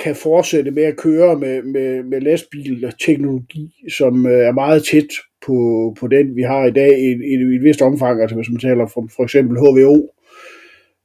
kan 0.03 0.15
fortsætte 0.15 0.71
med 0.71 0.83
at 0.83 0.97
køre 0.97 1.39
med, 1.39 1.63
med, 1.63 2.03
med 2.03 2.21
lastbilteknologi, 2.21 3.73
som 3.97 4.25
øh, 4.25 4.47
er 4.47 4.51
meget 4.51 4.83
tæt 4.83 5.07
på, 5.45 5.55
på 5.99 6.07
den, 6.07 6.35
vi 6.35 6.41
har 6.41 6.65
i 6.65 6.71
dag 6.71 6.99
i, 6.99 7.11
i, 7.11 7.51
i 7.51 7.55
et 7.55 7.63
vist 7.63 7.81
omfang, 7.81 8.21
altså 8.21 8.35
hvis 8.35 8.49
man 8.49 8.59
taler 8.59 8.87
for, 8.87 9.09
for 9.15 9.23
eksempel 9.23 9.57
HVO, 9.57 10.13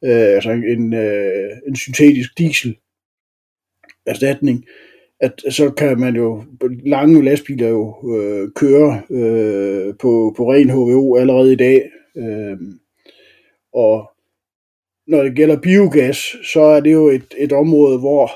øh, 0.05 0.35
altså 0.35 0.51
en, 0.51 0.95
øh, 0.95 1.51
en 1.69 1.77
syntetisk 1.77 2.39
diesel 2.39 2.77
erstatning, 4.07 4.65
at 5.23 5.55
så 5.55 5.71
kan 5.71 6.01
man 6.01 6.17
jo, 6.17 6.43
lange 6.85 7.25
lastbiler 7.25 7.69
jo 7.69 8.15
øh, 8.17 8.51
køre 8.57 9.03
øh, 9.11 9.95
på, 10.01 10.35
på 10.37 10.53
ren 10.53 10.71
HVO 10.71 11.17
allerede 11.17 11.53
i 11.53 11.57
dag. 11.57 11.91
Øh, 12.17 12.57
og 13.75 14.11
når 15.07 15.23
det 15.23 15.37
gælder 15.37 15.61
biogas, 15.61 16.37
så 16.53 16.61
er 16.61 16.81
det 16.81 16.93
jo 16.93 17.09
et, 17.09 17.35
et 17.39 17.53
område, 17.53 17.99
hvor 17.99 18.31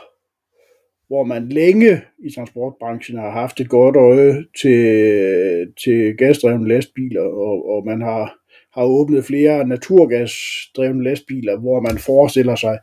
hvor 1.09 1.25
man 1.25 1.49
længe 1.49 2.03
i 2.19 2.31
transportbranchen 2.31 3.19
har 3.19 3.31
haft 3.31 3.61
et 3.61 3.69
godt 3.69 3.97
øje 3.97 4.45
til, 4.61 5.75
til 5.85 6.17
gasdrevne 6.17 6.69
lastbiler, 6.69 7.23
og, 7.23 7.69
og 7.69 7.87
man 7.87 8.01
har, 8.01 8.35
har 8.75 8.85
åbnet 8.85 9.25
flere 9.25 9.69
naturgasdrevne 9.69 11.05
lastbiler, 11.05 11.59
hvor 11.59 11.81
man 11.81 11.99
forestiller 11.99 12.55
sig 12.55 12.79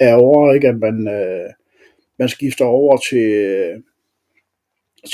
er 0.00 0.14
over, 0.14 0.54
ikke, 0.54 0.68
at 0.68 0.78
man, 0.78 1.08
øh, 1.08 1.50
man 2.22 2.28
skifter 2.28 2.64
over 2.64 2.96
til, 2.96 3.28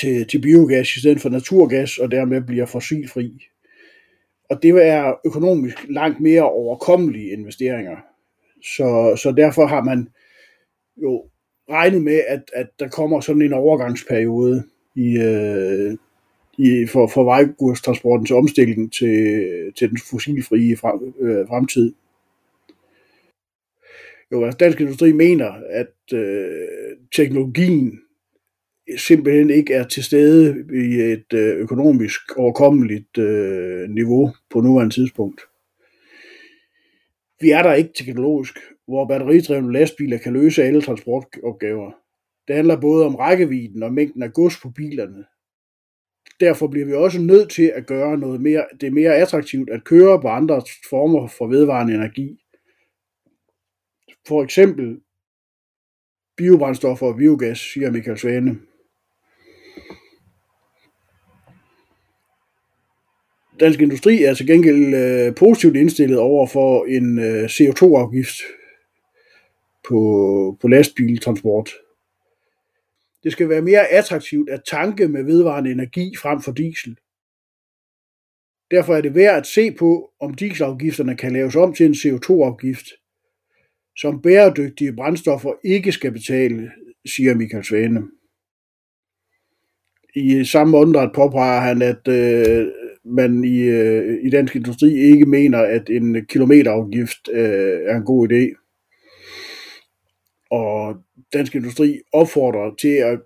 til, 0.00 0.26
til 0.28 0.40
biogas 0.40 0.96
i 0.96 1.00
stedet 1.00 1.20
for 1.20 1.28
naturgas, 1.28 1.98
og 1.98 2.10
dermed 2.10 2.40
bliver 2.40 2.66
fossilfri. 2.66 3.44
Og 4.50 4.62
det 4.62 4.70
er 4.86 5.14
økonomisk 5.26 5.76
langt 5.88 6.20
mere 6.20 6.42
overkommelige 6.42 7.32
investeringer. 7.32 7.96
Så, 8.62 9.18
så 9.22 9.32
derfor 9.32 9.66
har 9.66 9.82
man 9.84 10.08
jo 11.02 11.24
regnet 11.70 12.02
med, 12.02 12.20
at, 12.28 12.42
at 12.54 12.66
der 12.78 12.88
kommer 12.88 13.20
sådan 13.20 13.42
en 13.42 13.52
overgangsperiode 13.52 14.64
i, 14.96 15.18
øh, 15.18 15.96
i, 16.58 16.86
for, 16.86 17.06
for 17.06 17.24
vejgodstransportens 17.24 18.30
omstilling 18.30 18.92
til, 18.92 19.46
til 19.78 19.90
den 19.90 19.98
fossilfrie 20.10 20.76
frem, 20.76 21.14
øh, 21.20 21.46
fremtid. 21.48 21.94
Jo, 24.32 24.44
altså 24.44 24.58
Dansk 24.58 24.80
Industri 24.80 25.12
mener, 25.12 25.52
at 25.70 26.12
øh, 26.12 26.96
teknologien 27.16 28.00
simpelthen 28.96 29.50
ikke 29.50 29.74
er 29.74 29.84
til 29.84 30.04
stede 30.04 30.64
i 30.74 31.12
et 31.12 31.32
øh, 31.34 31.56
økonomisk 31.56 32.20
overkommeligt 32.36 33.18
øh, 33.18 33.88
niveau 33.90 34.32
på 34.50 34.60
nuværende 34.60 34.94
tidspunkt. 34.94 35.40
Vi 37.40 37.50
er 37.50 37.62
der 37.62 37.74
ikke 37.74 37.90
teknologisk, 37.94 38.58
hvor 38.86 39.08
batteridrevne 39.08 39.72
lastbiler 39.72 40.18
kan 40.18 40.32
løse 40.32 40.62
alle 40.62 40.82
transportopgaver. 40.82 41.92
Det 42.48 42.56
handler 42.56 42.80
både 42.80 43.06
om 43.06 43.14
rækkevidden 43.14 43.82
og 43.82 43.92
mængden 43.92 44.22
af 44.22 44.32
gods 44.32 44.60
på 44.62 44.70
bilerne. 44.70 45.24
Derfor 46.40 46.66
bliver 46.66 46.86
vi 46.86 46.92
også 46.92 47.20
nødt 47.20 47.50
til 47.50 47.72
at 47.74 47.86
gøre 47.86 48.18
noget 48.18 48.40
mere, 48.40 48.64
det 48.80 48.92
mere 48.92 49.16
attraktivt 49.16 49.70
at 49.70 49.84
køre 49.84 50.20
på 50.20 50.28
andre 50.28 50.62
former 50.90 51.28
for 51.28 51.46
vedvarende 51.46 51.94
energi. 51.94 52.38
For 54.28 54.42
eksempel 54.42 55.00
biobrændstoffer 56.36 57.06
og 57.06 57.16
biogas, 57.16 57.58
siger 57.58 57.90
Michael 57.90 58.18
Svane. 58.18 58.58
Dansk 63.60 63.80
Industri 63.80 64.22
er 64.22 64.34
til 64.34 64.46
gengæld 64.46 64.94
øh, 64.94 65.34
positivt 65.34 65.76
indstillet 65.76 66.18
over 66.18 66.46
for 66.46 66.84
en 66.84 67.18
øh, 67.18 67.44
CO2-afgift 67.44 68.36
på, 69.88 70.58
på 70.60 70.68
lastbiltransport. 70.68 71.70
Det 73.22 73.32
skal 73.32 73.48
være 73.48 73.62
mere 73.62 73.86
attraktivt 73.86 74.50
at 74.50 74.62
tanke 74.66 75.08
med 75.08 75.24
vedvarende 75.24 75.70
energi 75.70 76.16
frem 76.16 76.42
for 76.42 76.52
diesel. 76.52 76.96
Derfor 78.70 78.96
er 78.96 79.00
det 79.00 79.14
værd 79.14 79.38
at 79.38 79.46
se 79.46 79.72
på, 79.72 80.10
om 80.20 80.34
dieselafgifterne 80.34 81.16
kan 81.16 81.32
laves 81.32 81.56
om 81.56 81.74
til 81.74 81.86
en 81.86 81.92
CO2-afgift, 81.94 82.86
som 84.00 84.22
bæredygtige 84.22 84.92
brændstoffer 84.92 85.52
ikke 85.64 85.92
skal 85.92 86.12
betale, 86.12 86.70
siger 87.06 87.34
Michael 87.34 87.64
Svane. 87.64 88.02
I 90.14 90.44
samme 90.44 90.76
åndedræt 90.78 91.10
påpeger 91.14 91.60
han, 91.60 91.82
at 91.82 92.08
øh, 92.08 92.66
man 93.04 93.44
i, 93.44 93.60
øh, 93.60 94.26
i 94.26 94.30
dansk 94.30 94.56
industri 94.56 94.94
ikke 94.94 95.26
mener, 95.26 95.58
at 95.58 95.90
en 95.90 96.26
kilometerafgift 96.26 97.28
øh, 97.32 97.80
er 97.86 97.96
en 97.96 98.04
god 98.04 98.28
idé. 98.28 98.64
Og 100.50 100.96
dansk 101.32 101.54
industri 101.54 102.00
opfordrer 102.12 102.74
til 102.74 102.94
at 102.94 103.20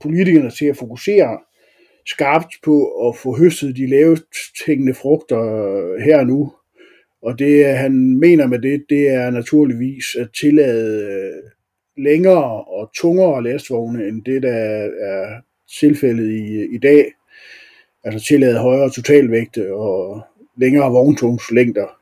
politikerne 0.00 0.50
til 0.50 0.66
at 0.66 0.76
fokusere 0.76 1.38
skarpt 2.06 2.54
på 2.64 3.08
at 3.08 3.16
få 3.16 3.38
høstet 3.38 3.76
de 3.76 3.86
lavest 3.86 4.26
hængende 4.66 4.94
frugter 4.94 5.40
øh, 5.40 6.00
her 6.00 6.18
og 6.18 6.26
nu. 6.26 6.52
Og 7.22 7.38
det 7.38 7.66
øh, 7.66 7.74
han 7.74 8.18
mener 8.18 8.46
med 8.46 8.58
det, 8.58 8.84
det 8.88 9.08
er 9.08 9.30
naturligvis 9.30 10.04
at 10.18 10.28
tillade 10.40 11.02
øh, 11.02 11.50
længere 12.04 12.64
og 12.64 12.90
tungere 12.96 13.42
lastvogne 13.42 14.08
end 14.08 14.24
det, 14.24 14.42
der 14.42 14.54
er 15.00 15.40
tilfældet 15.80 16.30
i, 16.30 16.56
øh, 16.56 16.74
i 16.74 16.78
dag. 16.78 17.12
Altså 18.04 18.26
tillade 18.28 18.58
højere 18.58 18.90
totalvægte 18.90 19.74
og 19.74 20.20
længere 20.56 20.92
vogntungslængder, 20.92 21.98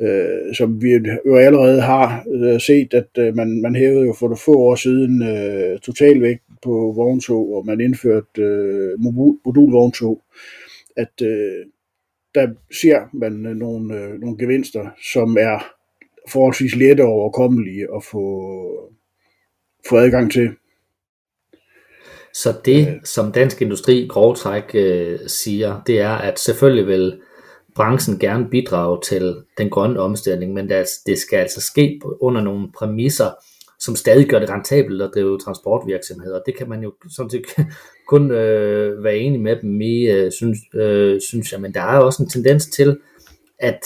øh, 0.00 0.54
som 0.54 0.82
vi 0.82 0.90
jo 1.26 1.36
allerede 1.36 1.80
har 1.80 2.24
øh, 2.34 2.60
set, 2.60 2.94
at 2.94 3.08
øh, 3.18 3.36
man, 3.36 3.60
man 3.62 3.74
hævede 3.74 4.06
jo 4.06 4.12
for 4.12 4.34
få 4.44 4.58
år 4.58 4.74
siden 4.74 5.22
øh, 5.22 5.78
totalvægt 5.78 6.42
på 6.62 6.92
vogntog, 6.96 7.54
og 7.54 7.66
man 7.66 7.80
indførte 7.80 8.42
øh, 8.42 9.00
modulvogntog, 9.44 10.22
at 10.96 11.22
øh, 11.22 11.66
der 12.34 12.48
ser 12.80 13.00
man 13.12 13.32
nogle, 13.32 13.94
øh, 13.94 14.20
nogle 14.20 14.38
gevinster, 14.38 14.90
som 15.12 15.36
er 15.40 15.64
forholdsvis 16.28 16.76
lette 16.76 17.02
og 17.02 17.08
overkommelige 17.08 17.86
at 17.96 18.04
få, 18.04 18.24
få 19.88 19.96
adgang 19.96 20.32
til. 20.32 20.50
Så 22.34 22.54
det, 22.64 22.88
øh. 22.88 22.94
som 23.04 23.32
Dansk 23.32 23.62
Industri 23.62 24.06
grovtræk 24.10 24.74
øh, 24.74 25.18
siger, 25.26 25.82
det 25.86 26.00
er, 26.00 26.10
at 26.10 26.38
selvfølgelig 26.38 26.86
vil 26.86 27.20
branchen 27.74 28.18
gerne 28.18 28.48
bidrage 28.50 29.00
til 29.04 29.36
den 29.58 29.70
grønne 29.70 30.00
omstilling, 30.00 30.52
men 30.52 30.68
det 31.06 31.18
skal 31.18 31.36
altså 31.36 31.60
ske 31.60 32.00
under 32.20 32.40
nogle 32.40 32.72
præmisser, 32.78 33.30
som 33.80 33.96
stadig 33.96 34.28
gør 34.28 34.38
det 34.38 34.50
rentabelt 34.50 35.02
at 35.02 35.10
drive 35.14 35.38
transportvirksomheder. 35.38 36.42
Det 36.42 36.56
kan 36.58 36.68
man 36.68 36.82
jo 36.82 36.94
sådan 37.08 37.30
set 37.30 37.46
kun 38.12 38.30
øh, 38.30 39.04
være 39.04 39.16
enig 39.16 39.40
med 39.40 39.56
dem 39.56 39.80
i, 39.80 40.10
øh, 40.10 40.32
synes, 40.32 40.58
øh, 40.74 41.20
synes 41.20 41.52
jeg. 41.52 41.60
Men 41.60 41.74
der 41.74 41.80
er 41.80 41.98
også 41.98 42.22
en 42.22 42.28
tendens 42.28 42.66
til, 42.66 43.00
at, 43.58 43.80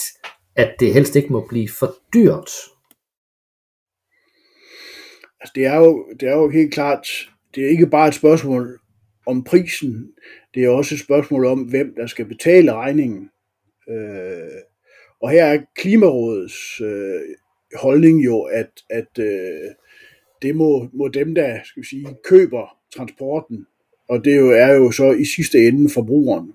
at 0.57 0.75
det 0.81 0.95
helst 0.95 1.17
ikke 1.17 1.33
må 1.33 1.47
blive 1.49 1.69
for 1.69 1.95
dyrt. 2.15 2.51
Altså, 5.41 5.53
det 5.55 5.67
er 5.67 5.77
jo, 5.77 6.07
det 6.21 6.29
er 6.29 6.37
jo 6.37 6.49
helt 6.49 6.75
klart, 6.75 7.07
det 7.55 7.65
er 7.65 7.69
ikke 7.69 7.87
bare 7.87 8.09
et 8.09 8.15
spørgsmål 8.15 8.81
om 9.27 9.45
prisen, 9.45 10.13
det 10.55 10.65
er 10.65 10.69
også 10.69 10.95
et 10.95 11.01
spørgsmål 11.01 11.47
om, 11.47 11.61
hvem 11.61 11.95
der 11.97 12.07
skal 12.07 12.25
betale 12.25 12.73
regningen. 12.73 13.31
Øh, 13.89 14.61
og 15.23 15.31
her 15.31 15.45
er 15.45 15.59
Klimarådets 15.77 16.81
øh, 16.81 17.21
holdning 17.77 18.25
jo, 18.25 18.43
at, 18.43 18.71
at 18.91 19.19
øh, 19.19 19.71
det 20.45 20.57
må, 20.57 20.89
må 20.93 21.09
dem, 21.09 21.35
der 21.35 21.59
skal 21.65 21.83
vi 21.83 21.87
sige, 21.87 22.07
køber 22.25 22.77
transporten, 22.97 23.67
og 24.09 24.25
det 24.25 24.37
jo 24.37 24.51
er 24.51 24.73
jo 24.73 24.91
så 24.91 25.13
i 25.13 25.25
sidste 25.25 25.69
ende 25.69 25.91
forbrugeren 25.91 26.53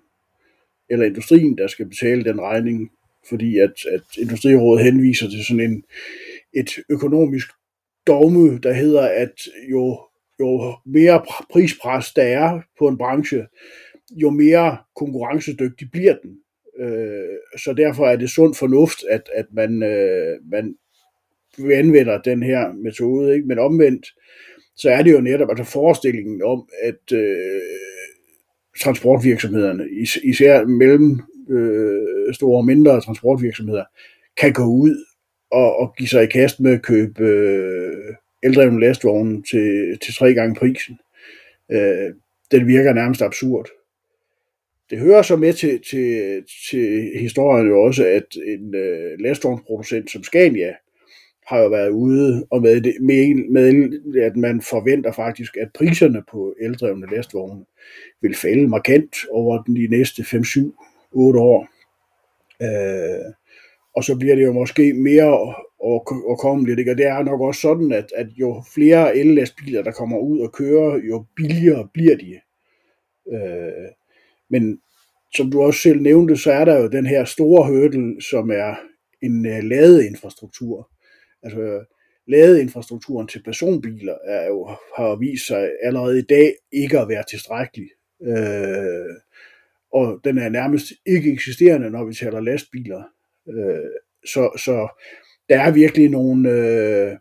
eller 0.90 1.06
industrien, 1.06 1.58
der 1.58 1.68
skal 1.68 1.86
betale 1.86 2.24
den 2.24 2.42
regning, 2.42 2.92
fordi 3.30 3.58
at, 3.58 3.74
at 3.92 4.02
Industrirådet 4.18 4.86
henviser 4.86 5.30
til 5.30 5.46
sådan 5.46 5.72
en, 5.72 5.84
et 6.54 6.70
økonomisk 6.90 7.48
dogme, 8.08 8.60
der 8.60 8.74
hedder, 8.74 9.02
at 9.02 9.42
jo, 9.72 10.00
jo 10.40 10.76
mere 10.86 11.26
prispres 11.52 12.14
der 12.14 12.24
er 12.24 12.62
på 12.80 12.88
en 12.88 12.98
branche, 12.98 13.48
jo 14.12 14.30
mere 14.30 14.78
konkurrencedygtig 14.96 15.92
bliver 15.92 16.16
den. 16.24 16.38
Øh, 16.80 17.38
så 17.58 17.74
derfor 17.74 18.06
er 18.06 18.16
det 18.16 18.30
sund 18.30 18.56
fornuft, 18.56 19.04
at, 19.10 19.30
at 19.36 19.46
man, 19.52 19.84
øh, 19.84 20.38
man 20.52 20.76
vi 21.68 21.74
anvender 21.74 22.22
den 22.22 22.44
her 22.44 22.74
metode. 22.84 23.36
Ikke? 23.36 23.48
Men 23.48 23.60
omvendt, 23.60 24.06
så 24.76 24.90
er 24.90 25.02
det 25.02 25.12
jo 25.12 25.22
netop 25.22 25.50
altså 25.50 25.64
forestillingen 25.64 26.42
om, 26.44 26.70
at 26.84 27.12
øh, 27.14 27.62
transportvirksomhederne, 28.80 29.84
is, 30.02 30.18
især 30.24 30.66
mellem 30.66 31.22
øh, 31.50 32.34
store 32.34 32.58
og 32.58 32.66
mindre 32.66 33.02
transportvirksomheder, 33.02 33.84
kan 34.38 34.54
gå 34.54 34.64
ud 34.64 35.06
og, 35.52 35.80
og 35.80 35.96
give 35.98 36.10
sig 36.10 36.24
i 36.24 36.28
kast 36.28 36.60
med 36.60 36.72
at 36.74 36.82
købe 36.82 37.24
øh, 37.24 38.16
eldrevne 38.44 38.80
lastvogne 38.80 39.44
til, 39.44 39.98
til 40.02 40.14
tre 40.14 40.34
gange 40.34 40.56
prisen. 40.56 41.00
Øh, 41.72 42.14
den 42.52 42.68
virker 42.68 42.94
nærmest 42.94 43.22
absurd. 43.22 43.70
Det 44.90 45.00
hører 45.00 45.22
så 45.22 45.36
med 45.36 45.54
til, 45.54 45.82
til, 45.90 46.44
til 46.70 47.12
historien 47.20 47.68
jo 47.68 47.84
også, 47.84 48.06
at 48.06 48.26
en 48.48 48.76
øh, 48.76 49.20
lastvognsproducent 49.20 50.12
som 50.12 50.24
Scania 50.24 50.76
har 51.50 51.60
jo 51.60 51.68
været 51.68 51.90
ude 51.90 52.48
og 52.52 52.62
med, 52.62 52.82
det, 52.82 52.96
med, 53.02 53.36
med, 53.50 54.22
at 54.22 54.36
man 54.36 54.62
forventer 54.62 55.12
faktisk, 55.12 55.58
at 55.58 55.70
priserne 55.74 56.24
på 56.32 56.56
eldrevne 56.62 57.08
lastvogne 57.12 57.66
vil 58.22 58.36
falde 58.36 58.68
markant 58.68 59.16
over 59.32 59.64
de 59.64 59.88
næste 59.88 60.24
5, 60.24 60.44
7, 60.44 60.76
8 61.12 61.40
år. 61.40 61.68
Øh, 62.62 63.34
og 63.96 64.04
så 64.04 64.16
bliver 64.20 64.36
det 64.36 64.44
jo 64.44 64.54
måske 64.54 64.94
mere 64.94 65.56
overkommeligt. 65.80 66.80
Ikke? 66.80 66.92
Og 66.92 66.98
det 66.98 67.06
er 67.06 67.24
nok 67.24 67.42
også 67.42 67.62
sådan, 67.62 67.92
at, 67.92 68.12
at 68.16 68.28
jo 68.28 68.64
flere 68.74 69.18
ellastbiler, 69.18 69.84
der 69.84 69.92
kommer 69.92 70.18
ud 70.18 70.40
og 70.40 70.52
kører, 70.52 71.00
jo 71.10 71.26
billigere 71.36 71.88
bliver 71.94 72.18
de. 72.18 72.40
Øh, 73.34 73.90
men 74.50 74.80
som 75.36 75.52
du 75.52 75.62
også 75.62 75.80
selv 75.80 76.02
nævnte, 76.02 76.38
så 76.38 76.52
er 76.52 76.66
der 76.66 76.82
jo 76.82 76.88
den 76.88 77.06
her 77.06 77.26
store 77.26 77.68
hurdle, 77.68 78.22
som 78.22 78.52
er 78.52 78.76
en 79.22 79.46
uh, 79.46 79.64
ladeinfrastruktur. 79.64 80.90
Altså, 81.44 81.86
ladeinfrastrukturen 82.28 83.28
til 83.28 83.44
personbiler 83.44 84.16
er 84.26 84.48
jo, 84.48 84.66
har 84.98 85.20
vist 85.20 85.48
sig 85.48 85.72
allerede 85.84 86.20
i 86.20 86.26
dag 86.30 86.54
ikke 86.72 87.00
at 87.00 87.08
være 87.08 87.24
tilstrækkelig. 87.30 87.90
Øh, 88.24 89.16
og 89.94 90.20
den 90.24 90.38
er 90.38 90.50
nærmest 90.50 90.86
ikke 91.06 91.34
eksisterende, 91.34 91.90
når 91.90 92.06
vi 92.06 92.14
taler 92.14 92.40
lastbiler. 92.40 93.04
Øh, 93.50 93.90
så, 94.26 94.52
så 94.58 95.04
der 95.50 95.60
er 95.60 95.72
virkelig 95.72 96.10
nogle, 96.10 96.50
øh, 96.50 97.18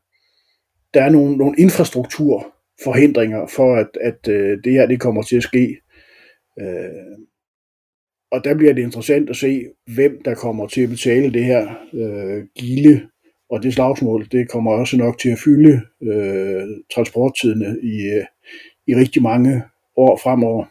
der 0.95 1.03
er 1.03 1.11
nogle, 1.11 1.37
nogle 1.37 1.57
infrastrukturforhindringer 1.59 3.47
for, 3.47 3.77
at, 3.77 3.89
at 4.01 4.29
øh, 4.29 4.59
det 4.65 4.73
her 4.73 4.87
det 4.87 5.01
kommer 5.01 5.23
til 5.23 5.37
at 5.37 5.43
ske. 5.43 5.81
Øh, 6.61 7.19
og 8.31 8.45
der 8.45 8.55
bliver 8.55 8.73
det 8.73 8.83
interessant 8.83 9.31
at 9.31 9.37
se, 9.37 9.67
hvem 9.95 10.23
der 10.25 10.35
kommer 10.35 10.67
til 10.67 10.83
at 10.83 10.89
betale 10.89 11.33
det 11.33 11.45
her 11.45 11.75
øh, 11.95 12.47
gilde, 12.59 13.09
og 13.51 13.63
det 13.63 13.75
slagsmål, 13.75 14.29
det 14.33 14.51
kommer 14.51 14.73
også 14.73 14.97
nok 14.97 15.19
til 15.19 15.29
at 15.29 15.39
fylde 15.45 15.81
øh, 16.03 16.63
transporttidene 16.95 17.79
i, 17.83 17.97
øh, 18.17 18.25
i 18.87 18.95
rigtig 18.95 19.23
mange 19.23 19.63
år 19.97 20.21
fremover. 20.23 20.65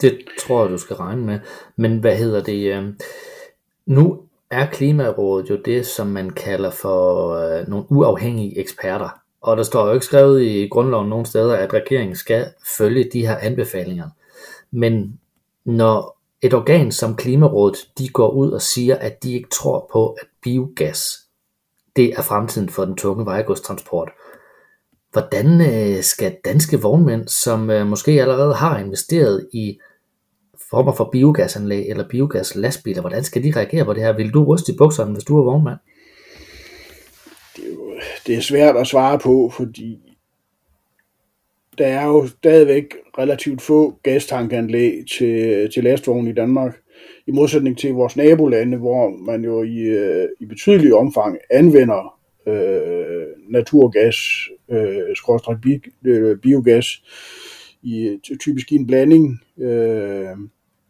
Det 0.00 0.18
tror 0.40 0.62
jeg, 0.62 0.70
du 0.70 0.78
skal 0.78 0.96
regne 0.96 1.26
med. 1.26 1.38
Men 1.76 1.98
hvad 1.98 2.16
hedder 2.16 2.42
det? 2.42 2.76
Øh, 2.76 2.84
nu 3.86 4.20
er 4.50 4.66
Klimarådet 4.66 5.50
jo 5.50 5.56
det, 5.64 5.86
som 5.86 6.06
man 6.06 6.30
kalder 6.30 6.70
for 6.70 7.30
øh, 7.34 7.68
nogle 7.68 7.86
uafhængige 7.90 8.58
eksperter. 8.58 9.20
Og 9.40 9.56
der 9.56 9.62
står 9.62 9.86
jo 9.86 9.92
ikke 9.92 10.06
skrevet 10.06 10.42
i 10.42 10.68
grundloven 10.68 11.08
nogen 11.08 11.26
steder, 11.26 11.56
at 11.56 11.74
regeringen 11.74 12.16
skal 12.16 12.46
følge 12.78 13.10
de 13.12 13.26
her 13.26 13.36
anbefalinger. 13.36 14.08
Men 14.70 15.20
når 15.64 16.18
et 16.42 16.54
organ 16.54 16.92
som 16.92 17.16
Klimarådet, 17.16 17.76
de 17.98 18.08
går 18.08 18.30
ud 18.30 18.50
og 18.50 18.62
siger, 18.62 18.96
at 18.96 19.22
de 19.22 19.34
ikke 19.34 19.48
tror 19.48 19.90
på, 19.92 20.08
at 20.08 20.26
biogas, 20.42 21.25
det 21.96 22.12
er 22.16 22.22
fremtiden 22.22 22.68
for 22.68 22.84
den 22.84 22.96
tunge 22.96 23.26
vejgodstransport. 23.26 24.10
Hvordan 25.12 25.60
øh, 25.60 26.02
skal 26.02 26.36
danske 26.44 26.80
vognmænd, 26.80 27.28
som 27.28 27.70
øh, 27.70 27.86
måske 27.86 28.10
allerede 28.10 28.54
har 28.54 28.78
investeret 28.78 29.48
i 29.52 29.78
former 30.70 30.92
for 30.92 31.08
biogasanlæg 31.12 31.88
eller 31.88 32.08
biogaslastbiler, 32.08 33.00
hvordan 33.00 33.24
skal 33.24 33.44
de 33.44 33.52
reagere 33.56 33.84
på 33.84 33.92
det 33.92 34.02
her? 34.02 34.12
Vil 34.12 34.30
du 34.30 34.44
ryste 34.44 34.72
i 34.72 34.76
bukserne, 34.76 35.12
hvis 35.12 35.24
du 35.24 35.38
er 35.38 35.44
vognmand? 35.44 35.78
Det 37.56 37.64
er, 37.64 37.74
jo, 37.74 37.92
det 38.26 38.36
er 38.36 38.40
svært 38.40 38.76
at 38.76 38.86
svare 38.86 39.18
på, 39.18 39.50
fordi 39.56 39.98
der 41.78 41.86
er 41.86 42.06
jo 42.06 42.26
stadigvæk 42.26 42.84
relativt 43.18 43.62
få 43.62 43.98
gastankanlæg 44.02 45.04
til, 45.18 45.70
til 45.74 45.84
lastvogne 45.84 46.30
i 46.30 46.34
Danmark, 46.34 46.80
i 47.26 47.30
modsætning 47.30 47.78
til 47.78 47.92
vores 47.92 48.16
nabolande, 48.16 48.76
hvor 48.76 49.10
man 49.10 49.44
jo 49.44 49.62
i, 49.62 49.78
øh, 49.78 50.28
i 50.40 50.46
betydelig 50.46 50.94
omfang 50.94 51.38
anvender 51.50 52.18
øh, 52.46 53.26
naturgas, 53.48 54.16
øh, 54.68 55.60
bi, 55.62 55.80
øh, 56.06 56.38
biogas, 56.38 57.02
i, 57.82 58.18
typisk 58.40 58.72
i 58.72 58.74
en 58.74 58.86
blanding 58.86 59.40
øh, 59.58 60.36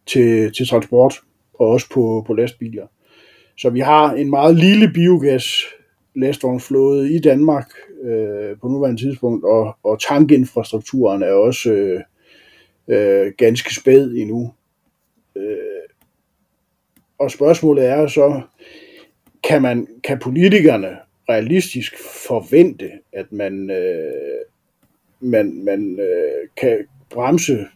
til, 0.06 0.52
til 0.52 0.68
transport, 0.68 1.14
og 1.54 1.68
også 1.68 1.86
på, 1.90 2.24
på 2.26 2.34
lastbiler. 2.34 2.86
Så 3.58 3.70
vi 3.70 3.80
har 3.80 4.12
en 4.12 4.30
meget 4.30 4.56
lille 4.56 4.90
biogas 4.94 5.64
lastvognsflåde 6.14 7.12
i 7.12 7.18
Danmark 7.18 7.68
øh, 8.02 8.58
på 8.60 8.68
nuværende 8.68 9.02
tidspunkt, 9.02 9.44
og, 9.44 9.76
og 9.82 10.00
tankinfrastrukturen 10.00 11.22
er 11.22 11.32
også 11.32 11.72
øh, 11.72 12.00
øh, 12.88 13.32
ganske 13.38 13.74
spæd 13.74 14.10
endnu. 14.10 14.52
Øh, 15.36 15.75
og 17.18 17.30
spørgsmålet 17.30 17.84
er 17.84 18.06
så, 18.06 18.40
kan, 19.48 19.62
man, 19.62 19.86
kan 20.04 20.18
politikerne 20.18 20.96
realistisk 21.28 21.94
forvente, 22.28 22.90
at 23.12 23.32
man, 23.32 23.70
øh, 23.70 24.44
man, 25.20 25.64
man 25.64 26.00
øh, 26.00 26.48
kan 26.56 26.86
bremse 27.10 27.66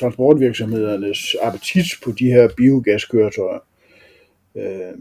transportvirksomhedernes 0.00 1.36
appetit 1.42 1.86
på 2.04 2.12
de 2.12 2.26
her 2.26 2.48
biogaskøretøjer? 2.56 3.58
Øh, 4.56 4.94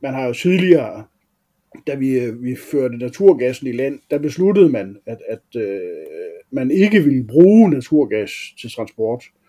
man 0.00 0.14
har 0.14 0.26
jo 0.26 0.32
tidligere 0.32 1.04
da 1.86 1.94
vi, 1.94 2.18
øh, 2.18 2.42
vi 2.42 2.56
førte 2.56 2.96
naturgassen 2.96 3.66
i 3.66 3.72
land, 3.72 4.00
der 4.10 4.18
besluttede 4.18 4.68
man, 4.68 4.96
at, 5.06 5.18
at 5.28 5.60
øh, 5.62 5.80
man 6.50 6.70
ikke 6.70 7.04
ville 7.04 7.24
bruge 7.24 7.70
naturgas 7.70 8.30
til 8.60 8.70
transport. 8.70 9.24
Øh, 9.24 9.39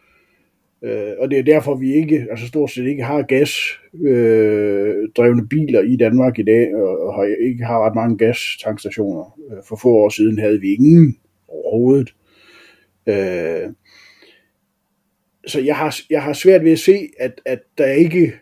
Øh, 0.83 1.13
og 1.19 1.31
det 1.31 1.39
er 1.39 1.43
derfor, 1.43 1.75
vi 1.75 1.93
ikke, 1.93 2.27
altså 2.31 2.47
stort 2.47 2.71
set 2.71 2.85
ikke 2.85 3.03
har 3.03 3.21
gasdrevne 3.21 5.41
øh, 5.41 5.47
biler 5.49 5.81
i 5.81 5.95
Danmark 5.95 6.39
i 6.39 6.43
dag, 6.43 6.75
og, 6.75 6.99
og 6.99 7.15
har, 7.15 7.23
ikke 7.23 7.65
har 7.65 7.85
ret 7.85 7.95
mange 7.95 8.17
gastankstationer. 8.17 9.39
Øh, 9.51 9.57
for 9.67 9.75
få 9.75 9.89
år 9.89 10.09
siden 10.09 10.39
havde 10.39 10.61
vi 10.61 10.73
ingen 10.73 11.17
overhovedet. 11.47 12.15
Øh, 13.09 13.69
så 15.47 15.61
jeg 15.61 15.75
har, 15.75 15.95
jeg 16.09 16.23
har 16.23 16.33
svært 16.33 16.63
ved 16.63 16.71
at 16.71 16.79
se, 16.79 17.09
at, 17.19 17.41
at 17.45 17.59
der 17.77 17.85
ikke 17.85 18.33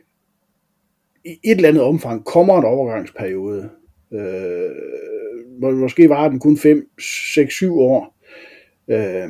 i 1.25 1.39
et 1.43 1.55
eller 1.55 1.69
andet 1.69 1.83
omfang 1.83 2.25
kommer 2.25 2.57
en 2.57 2.65
overgangsperiode. 2.65 3.69
Øh, 4.13 4.71
måske 5.61 6.09
var 6.09 6.29
den 6.29 6.39
kun 6.39 6.57
5, 6.57 6.89
6, 7.33 7.53
7 7.53 7.79
år. 7.79 8.17
Øh, 8.87 9.29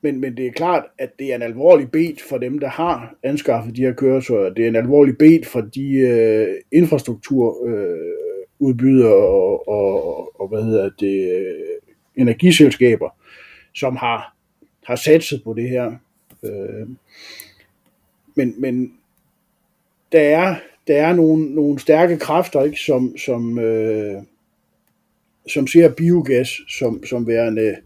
men, 0.00 0.20
men 0.20 0.36
det 0.36 0.46
er 0.46 0.52
klart, 0.52 0.84
at 0.98 1.10
det 1.18 1.30
er 1.30 1.34
en 1.34 1.42
alvorlig 1.42 1.90
bet 1.90 2.20
for 2.28 2.38
dem, 2.38 2.58
der 2.58 2.68
har 2.68 3.14
anskaffet 3.22 3.76
de 3.76 3.80
her 3.80 3.92
køretøjer. 3.92 4.50
Det 4.50 4.64
er 4.64 4.68
en 4.68 4.76
alvorlig 4.76 5.18
bet 5.18 5.46
for 5.46 5.60
de 5.60 5.92
øh, 5.92 6.54
infrastrukturudbydere 6.72 9.08
øh, 9.08 9.22
og, 9.22 9.68
og, 9.68 10.40
og 10.40 10.48
hvad 10.48 10.62
hedder 10.62 10.90
det, 11.00 11.38
øh, 11.38 11.54
energiselskaber, 12.16 13.08
som 13.74 13.96
har, 13.96 14.36
har 14.84 14.96
satset 14.96 15.44
på 15.44 15.54
det 15.54 15.68
her. 15.68 15.92
Øh, 16.42 16.88
men, 18.34 18.54
men 18.58 18.92
der 20.12 20.20
er, 20.20 20.56
der 20.86 20.96
er 20.96 21.12
nogle, 21.12 21.54
nogle 21.54 21.78
stærke 21.78 22.18
kræfter, 22.18 22.62
ikke, 22.62 22.80
som, 22.80 23.18
som, 23.18 23.58
øh, 23.58 24.22
som 25.48 25.66
ser 25.66 25.94
biogas 25.94 26.48
som, 26.78 27.04
som 27.04 27.26
værende 27.26 27.76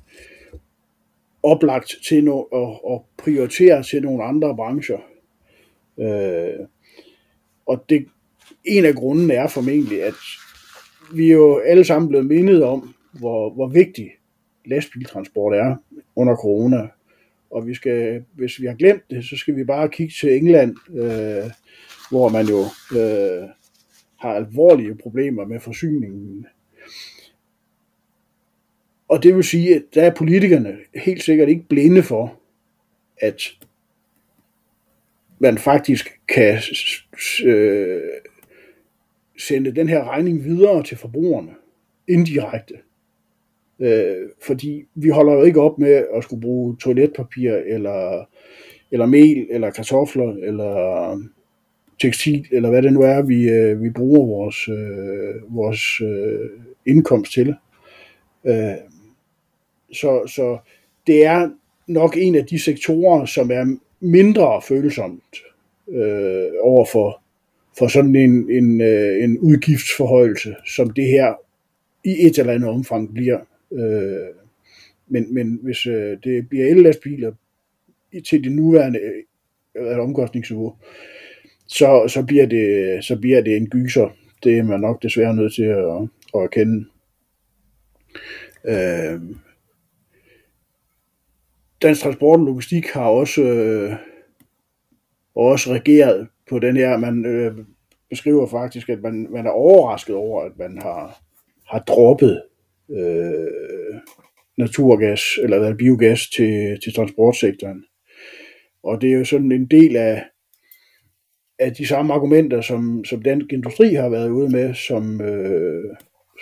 oplagt 1.43 1.95
til 2.09 2.25
no, 2.25 2.41
at, 2.41 2.81
at 2.93 3.01
prioritere 3.17 3.83
til 3.83 4.03
nogle 4.03 4.25
andre 4.25 4.57
brancher. 4.57 4.99
Øh, 5.99 6.67
og 7.67 7.85
det, 7.89 8.07
en 8.65 8.85
af 8.85 8.95
grundene 8.95 9.35
er 9.35 9.49
formentlig, 9.49 10.03
at 10.03 10.15
vi 11.15 11.29
er 11.29 11.35
jo 11.35 11.59
alle 11.59 11.85
sammen 11.85 12.09
blevet 12.09 12.27
mindet 12.27 12.65
om, 12.65 12.95
hvor, 13.13 13.51
hvor 13.51 13.69
vigtig 13.69 14.11
lastbiltransport 14.67 15.55
er 15.55 15.77
under 16.17 16.37
corona. 16.37 16.89
Og 17.51 17.67
vi 17.67 17.75
skal, 17.75 18.25
hvis 18.33 18.61
vi 18.61 18.67
har 18.67 18.75
glemt 18.75 19.03
det, 19.11 19.25
så 19.25 19.37
skal 19.37 19.57
vi 19.57 19.65
bare 19.65 19.89
kigge 19.89 20.15
til 20.21 20.37
England, 20.37 20.77
øh, 20.91 21.51
hvor 22.11 22.29
man 22.29 22.47
jo 22.47 22.61
øh, 23.01 23.49
har 24.19 24.35
alvorlige 24.35 24.95
problemer 24.95 25.45
med 25.45 25.61
forsyningen. 25.61 26.47
Og 29.13 29.23
det 29.23 29.37
vil 29.37 29.45
sige, 29.45 29.75
at 29.75 29.83
der 29.95 30.03
er 30.03 30.15
politikerne 30.15 30.77
helt 30.95 31.23
sikkert 31.23 31.49
ikke 31.49 31.69
blinde 31.69 32.03
for, 32.03 32.41
at 33.21 33.43
man 35.39 35.59
faktisk 35.59 36.21
kan 36.29 36.59
øh, 37.45 38.01
sende 39.39 39.75
den 39.75 39.89
her 39.89 40.05
regning 40.05 40.45
videre 40.45 40.83
til 40.83 40.97
forbrugerne 40.97 41.51
indirekte. 42.09 42.75
Øh, 43.81 44.29
fordi 44.43 44.85
vi 44.95 45.09
holder 45.09 45.33
jo 45.33 45.43
ikke 45.43 45.61
op 45.61 45.79
med 45.79 46.05
at 46.15 46.25
skulle 46.25 46.43
bruge 46.43 46.77
toiletpapir, 46.77 47.53
eller, 47.53 48.29
eller 48.91 49.07
mel, 49.07 49.47
eller 49.51 49.71
kartofler, 49.71 50.33
eller 50.33 51.19
tekstil, 52.01 52.47
eller 52.53 52.71
hvad 52.71 52.83
det 52.83 52.93
nu 52.93 53.01
er, 53.01 53.23
vi, 53.23 53.51
øh, 53.51 53.83
vi 53.83 53.91
bruger 53.91 54.27
vores, 54.27 54.69
øh, 54.69 55.57
vores 55.57 56.01
øh, 56.01 56.51
indkomst 56.87 57.33
til. 57.33 57.55
Øh, 58.45 58.92
så, 59.93 60.27
så 60.27 60.59
det 61.07 61.25
er 61.25 61.51
nok 61.87 62.17
en 62.17 62.35
af 62.35 62.47
de 62.47 62.59
sektorer, 62.59 63.25
som 63.25 63.51
er 63.51 63.77
mindre 64.01 64.63
følsomt 64.69 65.37
øh, 65.89 66.51
over 66.61 66.87
for, 66.93 67.23
for 67.79 67.89
sådan 67.89 68.17
en, 68.17 68.51
en, 68.51 68.81
øh, 68.81 69.25
en 69.25 69.39
udgiftsforhøjelse, 69.39 70.55
som 70.67 70.91
det 70.91 71.05
her 71.05 71.35
i 72.05 72.27
et 72.27 72.39
eller 72.39 72.53
andet 72.53 72.71
omfang 72.71 73.15
bliver. 73.15 73.39
Øh, 73.73 74.35
men, 75.09 75.35
men 75.35 75.59
hvis 75.63 75.87
øh, 75.87 76.19
det 76.25 76.49
bliver 76.49 76.67
ellastbiler 76.67 77.33
til 78.29 78.45
det 78.45 78.53
nuværende 78.53 79.01
øh, 79.77 79.99
omkostningsniveau, 79.99 80.75
så, 81.67 82.05
så, 82.09 82.23
bliver 82.23 82.47
det, 82.47 83.05
så 83.05 83.17
bliver 83.17 83.41
det 83.41 83.57
en 83.57 83.69
gyser. 83.69 84.17
Det 84.45 84.59
er 84.59 84.63
man 84.63 84.81
nok 84.81 85.03
desværre 85.03 85.35
nødt 85.35 85.55
til 85.55 85.63
at, 85.63 86.09
at 86.35 86.43
erkende. 86.43 86.85
Øh, 88.65 89.21
Dansk 91.83 92.03
Transport 92.03 92.41
og 92.41 92.47
Logistik 92.47 92.87
har 92.87 93.07
også, 93.07 93.43
øh, 93.43 93.93
også 95.35 95.73
regeret 95.73 96.29
på 96.51 96.59
den 96.59 96.77
her. 96.77 96.97
Man 96.97 97.27
øh, 97.27 97.53
beskriver 98.11 98.47
faktisk, 98.47 98.89
at 98.89 99.03
man, 99.03 99.27
man 99.31 99.47
er 99.47 99.51
overrasket 99.51 100.15
over, 100.15 100.45
at 100.45 100.53
man 100.59 100.79
har, 100.79 101.23
har 101.69 101.79
droppet 101.79 102.43
øh, 102.91 104.01
naturgas 104.59 105.23
eller 105.43 105.59
hvad, 105.59 105.75
biogas 105.75 106.29
til, 106.29 106.79
til 106.85 106.95
transportsektoren. 106.95 107.85
Og 108.83 109.01
det 109.01 109.13
er 109.13 109.19
jo 109.19 109.25
sådan 109.25 109.53
en 109.53 109.67
del 109.67 109.97
af, 109.97 110.25
af 111.59 111.75
de 111.75 111.87
samme 111.87 112.15
argumenter, 112.15 112.61
som, 112.61 113.05
som 113.05 113.23
dansk 113.23 113.53
industri 113.53 113.95
har 113.95 114.09
været 114.09 114.29
ude 114.31 114.49
med, 114.49 114.75
som, 114.75 115.21
øh, 115.21 115.97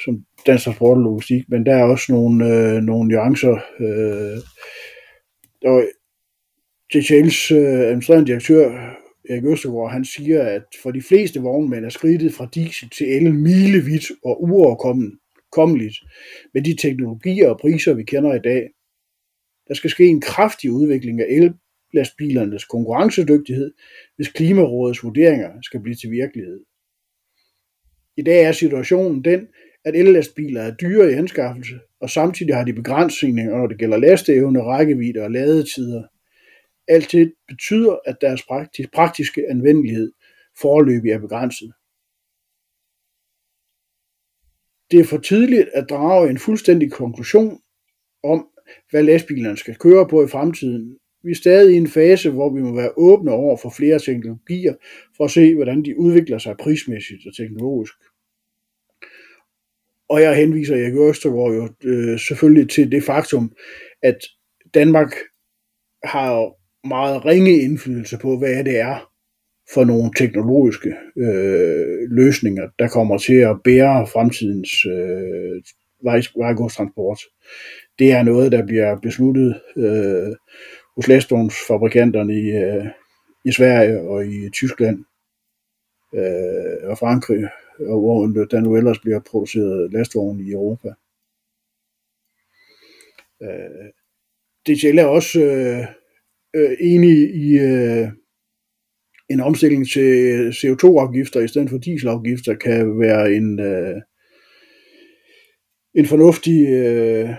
som 0.04 0.24
dansk 0.46 0.64
transport 0.64 0.98
og 0.98 1.02
logistik, 1.02 1.42
men 1.48 1.66
der 1.66 1.74
er 1.74 1.84
også 1.84 2.12
nogle, 2.12 2.46
øh, 2.46 2.82
nogle 2.82 3.08
nuancer. 3.08 3.58
Øh, 3.80 4.38
og 5.64 5.84
DTL's 6.94 7.54
øh, 7.54 7.80
administrerende 7.80 8.26
direktør, 8.26 8.96
Erik 9.30 9.44
Østergaard, 9.44 9.92
han 9.92 10.04
siger, 10.04 10.42
at 10.42 10.62
for 10.82 10.90
de 10.90 11.02
fleste 11.02 11.40
vognmænd 11.40 11.84
er 11.84 11.88
skridtet 11.88 12.34
fra 12.34 12.48
diesel 12.54 12.90
til 12.90 13.16
el 13.16 13.34
milevidt 13.34 14.10
og 14.24 14.42
uoverkommeligt 14.42 15.96
med 16.54 16.62
de 16.62 16.76
teknologier 16.76 17.48
og 17.48 17.58
priser, 17.58 17.94
vi 17.94 18.04
kender 18.04 18.34
i 18.34 18.38
dag. 18.44 18.70
Der 19.68 19.74
skal 19.74 19.90
ske 19.90 20.06
en 20.06 20.20
kraftig 20.20 20.70
udvikling 20.70 21.20
af 21.20 21.26
ellastbilernes 21.94 22.64
konkurrencedygtighed, 22.64 23.72
hvis 24.16 24.28
Klimarådets 24.28 25.04
vurderinger 25.04 25.50
skal 25.62 25.80
blive 25.80 25.96
til 25.96 26.10
virkelighed. 26.10 26.60
I 28.16 28.22
dag 28.22 28.44
er 28.44 28.52
situationen 28.52 29.24
den, 29.24 29.48
at 29.84 29.96
ellastbiler 29.96 30.62
er 30.62 30.76
dyre 30.76 31.10
i 31.10 31.14
anskaffelse, 31.14 31.80
og 32.00 32.10
samtidig 32.10 32.54
har 32.54 32.64
de 32.64 32.72
begrænsninger, 32.72 33.56
når 33.56 33.66
det 33.66 33.78
gælder 33.78 33.96
lasteevne, 33.96 34.62
rækkevidde 34.62 35.20
og 35.20 35.30
ladetider. 35.30 36.02
Alt 36.88 37.12
det 37.12 37.32
betyder, 37.48 37.98
at 38.06 38.16
deres 38.20 38.42
praktiske 38.92 39.50
anvendelighed 39.50 40.12
foreløbig 40.60 41.10
er 41.10 41.18
begrænset. 41.18 41.72
Det 44.90 45.00
er 45.00 45.04
for 45.04 45.18
tidligt 45.18 45.68
at 45.74 45.90
drage 45.90 46.30
en 46.30 46.38
fuldstændig 46.38 46.92
konklusion 46.92 47.60
om, 48.22 48.48
hvad 48.90 49.02
lastbilerne 49.02 49.56
skal 49.56 49.76
køre 49.76 50.08
på 50.08 50.24
i 50.24 50.28
fremtiden. 50.28 50.98
Vi 51.22 51.30
er 51.30 51.34
stadig 51.34 51.74
i 51.74 51.76
en 51.76 51.88
fase, 51.88 52.30
hvor 52.30 52.54
vi 52.54 52.60
må 52.60 52.74
være 52.74 52.92
åbne 52.96 53.32
over 53.32 53.56
for 53.56 53.70
flere 53.76 53.98
teknologier, 53.98 54.74
for 55.16 55.24
at 55.24 55.30
se, 55.30 55.54
hvordan 55.54 55.84
de 55.84 55.98
udvikler 55.98 56.38
sig 56.38 56.56
prismæssigt 56.56 57.26
og 57.26 57.36
teknologisk. 57.36 57.94
Og 60.10 60.22
jeg 60.22 60.36
henviser 60.36 60.76
Erik 60.76 61.10
Østergaard 61.10 61.54
jo 61.54 61.68
øh, 61.84 62.18
selvfølgelig 62.18 62.70
til 62.70 62.92
det 62.92 63.04
faktum, 63.04 63.52
at 64.02 64.18
Danmark 64.74 65.12
har 66.04 66.52
meget 66.88 67.24
ringe 67.24 67.60
indflydelse 67.60 68.18
på, 68.22 68.38
hvad 68.38 68.64
det 68.64 68.78
er 68.78 69.10
for 69.74 69.84
nogle 69.84 70.10
teknologiske 70.16 70.94
øh, 71.18 72.10
løsninger, 72.10 72.68
der 72.78 72.88
kommer 72.88 73.18
til 73.18 73.34
at 73.34 73.56
bære 73.64 74.06
fremtidens 74.06 74.86
øh, 74.86 75.62
vejgodstransport. 76.36 77.18
Det 77.98 78.12
er 78.12 78.22
noget, 78.22 78.52
der 78.52 78.66
bliver 78.66 79.00
besluttet 79.00 79.60
øh, 79.76 80.34
hos 80.96 81.08
lastvognsfabrikanterne 81.08 82.34
i, 82.34 82.50
øh, 82.50 82.86
i 83.44 83.52
Sverige 83.52 84.00
og 84.00 84.26
i 84.26 84.50
Tyskland 84.52 85.04
øh, 86.14 86.90
og 86.90 86.98
Frankrig 86.98 87.48
og 87.80 88.00
hvor 88.00 88.26
der 88.26 88.60
nu 88.60 88.76
ellers 88.76 88.98
bliver 88.98 89.20
produceret 89.20 89.92
lastvogne 89.92 90.42
i 90.42 90.50
Europa. 90.50 90.88
Øh, 93.42 93.90
DTL 94.66 94.98
er 94.98 95.04
også 95.04 95.40
øh, 95.40 95.86
øh, 96.54 96.76
enig 96.80 97.34
i 97.34 97.58
øh, 97.58 98.08
en 99.30 99.40
omstilling 99.40 99.90
til 99.90 100.48
CO2-afgifter 100.50 101.40
i 101.40 101.48
stedet 101.48 101.70
for 101.70 101.78
dieselafgifter 101.78 102.54
kan 102.54 103.00
være 103.00 103.32
en, 103.32 103.60
øh, 103.60 103.96
en 105.94 106.06
fornuftig 106.06 106.68
øh, 106.68 107.30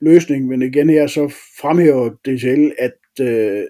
løsning, 0.00 0.46
men 0.46 0.62
igen 0.62 0.90
her 0.90 1.06
så 1.06 1.28
fremhæver 1.60 2.08
DTL, 2.08 2.70
at 2.78 3.26
øh, 3.26 3.64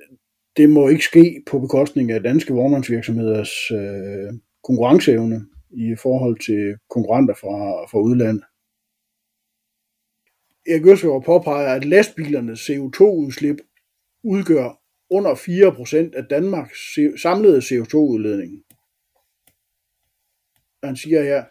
det 0.57 0.71
må 0.71 0.89
ikke 0.89 1.05
ske 1.05 1.43
på 1.51 1.59
bekostning 1.59 2.11
af 2.13 2.23
danske 2.23 2.53
vognmandsvirksomheders 2.53 3.71
øh, 3.71 4.33
konkurrenceevne 4.65 5.47
i 5.71 5.97
forhold 6.03 6.39
til 6.39 6.77
konkurrenter 6.91 7.35
fra, 7.35 7.87
fra 7.91 7.99
udlandet. 7.99 8.45
Erik 10.69 10.87
Ørsgaard 10.87 11.25
påpeger, 11.25 11.75
at 11.75 11.85
lastbilernes 11.85 12.71
CO2-udslip 12.71 13.57
udgør 14.23 14.81
under 15.11 15.35
4% 15.35 16.17
af 16.19 16.25
Danmarks 16.31 16.99
samlede 17.23 17.59
CO2-udledning. 17.59 18.65
Han 20.85 20.97
siger 20.97 21.23
her, 21.23 21.45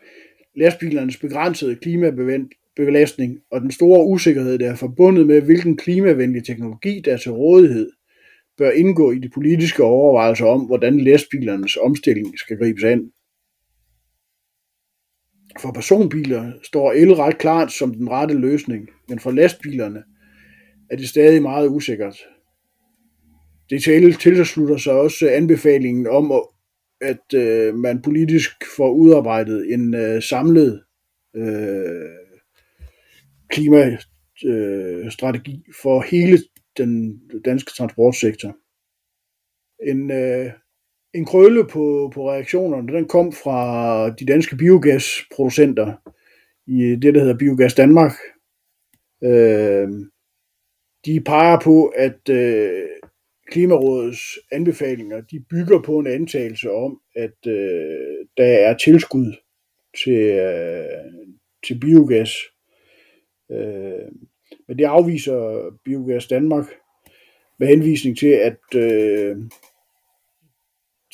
lastbilernes 0.55 1.17
begrænsede 1.17 1.75
klimabelastning 1.75 3.39
og 3.51 3.61
den 3.61 3.71
store 3.71 4.05
usikkerhed, 4.05 4.59
der 4.59 4.71
er 4.71 4.75
forbundet 4.75 5.27
med, 5.27 5.41
hvilken 5.41 5.77
klimavenlig 5.77 6.45
teknologi, 6.45 7.01
der 7.05 7.13
er 7.13 7.17
til 7.17 7.31
rådighed, 7.31 7.91
bør 8.57 8.71
indgå 8.71 9.11
i 9.11 9.19
de 9.19 9.29
politiske 9.29 9.83
overvejelser 9.83 10.45
om, 10.45 10.65
hvordan 10.65 10.99
lastbilernes 10.99 11.77
omstilling 11.77 12.39
skal 12.39 12.57
gribes 12.57 12.83
an. 12.83 13.11
For 15.59 15.71
personbiler 15.71 16.51
står 16.63 16.91
el 16.91 17.13
ret 17.13 17.37
klart 17.37 17.71
som 17.71 17.93
den 17.93 18.09
rette 18.09 18.33
løsning, 18.33 18.89
men 19.09 19.19
for 19.19 19.31
lastbilerne 19.31 20.03
er 20.91 20.95
det 20.95 21.09
stadig 21.09 21.41
meget 21.41 21.69
usikkert. 21.69 22.17
Det 23.69 23.83
tilslutter 24.19 24.77
sig 24.77 24.93
også 24.93 25.29
anbefalingen 25.29 26.07
om, 26.07 26.31
at 27.01 27.33
øh, 27.33 27.75
man 27.75 28.01
politisk 28.01 28.51
får 28.77 28.91
udarbejdet 28.91 29.73
en 29.73 29.95
øh, 29.95 30.23
samlet 30.23 30.83
øh, 31.35 32.09
klimastrategi 33.49 35.63
øh, 35.67 35.73
for 35.81 36.01
hele 36.01 36.37
den 36.77 37.21
danske 37.45 37.71
transportsektor. 37.77 38.55
En, 39.87 40.11
øh, 40.11 40.51
en 41.13 41.25
krølle 41.25 41.67
på, 41.67 42.11
på 42.13 42.31
reaktionerne, 42.31 42.93
den 42.93 43.07
kom 43.07 43.31
fra 43.31 44.09
de 44.09 44.25
danske 44.25 44.55
biogasproducenter 44.55 45.93
i 46.67 46.95
det, 46.95 47.13
der 47.13 47.19
hedder 47.19 47.37
Biogas 47.37 47.73
Danmark. 47.73 48.11
Øh, 49.23 49.87
de 51.05 51.21
peger 51.21 51.59
på, 51.59 51.85
at 51.85 52.29
øh, 52.29 52.87
Klimarådets 53.51 54.39
anbefalinger 54.51 55.21
de 55.21 55.45
bygger 55.49 55.81
på 55.81 55.99
en 55.99 56.07
antagelse 56.07 56.71
om, 56.71 57.01
at 57.15 57.47
øh, 57.47 58.25
der 58.37 58.45
er 58.45 58.77
tilskud 58.77 59.33
til, 60.03 60.21
øh, 60.21 61.11
til 61.67 61.79
biogas. 61.79 62.31
Øh, 63.51 64.11
men 64.67 64.77
det 64.77 64.85
afviser 64.85 65.69
Biogas 65.85 66.27
Danmark 66.27 66.65
med 67.59 67.67
henvisning 67.67 68.17
til, 68.17 68.27
at 68.27 68.75
øh, 68.75 69.37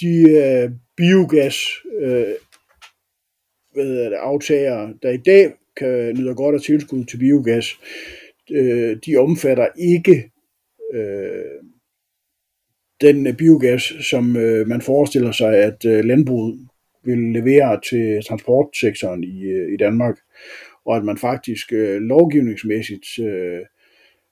de 0.02 0.30
øh, 0.30 0.72
biogas 0.98 1.58
øh, 2.02 2.36
hvad 3.74 3.86
det, 3.86 4.14
aftager, 4.14 4.94
der 5.04 5.10
i 5.10 5.18
dag 5.18 5.54
kan 5.78 6.16
nyde 6.16 6.36
godt 6.36 6.56
af 6.56 6.62
tilskud 6.62 7.06
til 7.06 7.18
biogas, 7.18 7.80
øh, 8.52 8.98
de 9.06 9.18
omfatter 9.18 9.68
ikke 9.78 10.32
øh, 10.94 11.62
den 13.02 13.36
biogas, 13.36 13.94
som 14.10 14.38
øh, 14.38 14.68
man 14.68 14.82
forestiller 14.82 15.32
sig, 15.32 15.56
at 15.56 15.86
øh, 15.86 16.06
landbruget 16.06 16.68
vil 17.04 17.18
levere 17.18 17.80
til 17.90 18.24
transportsektoren 18.28 19.24
i, 19.24 19.44
øh, 19.44 19.74
i 19.74 19.78
Danmark, 19.78 20.18
og 20.86 20.98
at 20.98 21.06
man 21.06 21.18
faktisk 21.18 21.74
øh, 21.74 22.02
lovgivningsmæssigt 22.02 23.20
øh, 23.20 23.62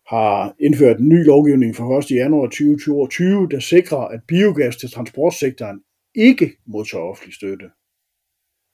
har 0.08 0.56
indført 0.60 1.00
en 1.00 1.10
ny 1.10 1.26
lovgivning 1.26 1.76
fra 1.76 1.98
1. 1.98 2.12
januar 2.12 2.46
2022, 2.46 3.48
der 3.52 3.60
sikrer, 3.60 3.98
at 3.98 4.22
biogas 4.28 4.78
til 4.78 4.92
transportsektoren 4.92 5.84
ikke 6.16 6.52
modtager 6.66 7.04
offentlig 7.04 7.34
støtte. 7.34 7.66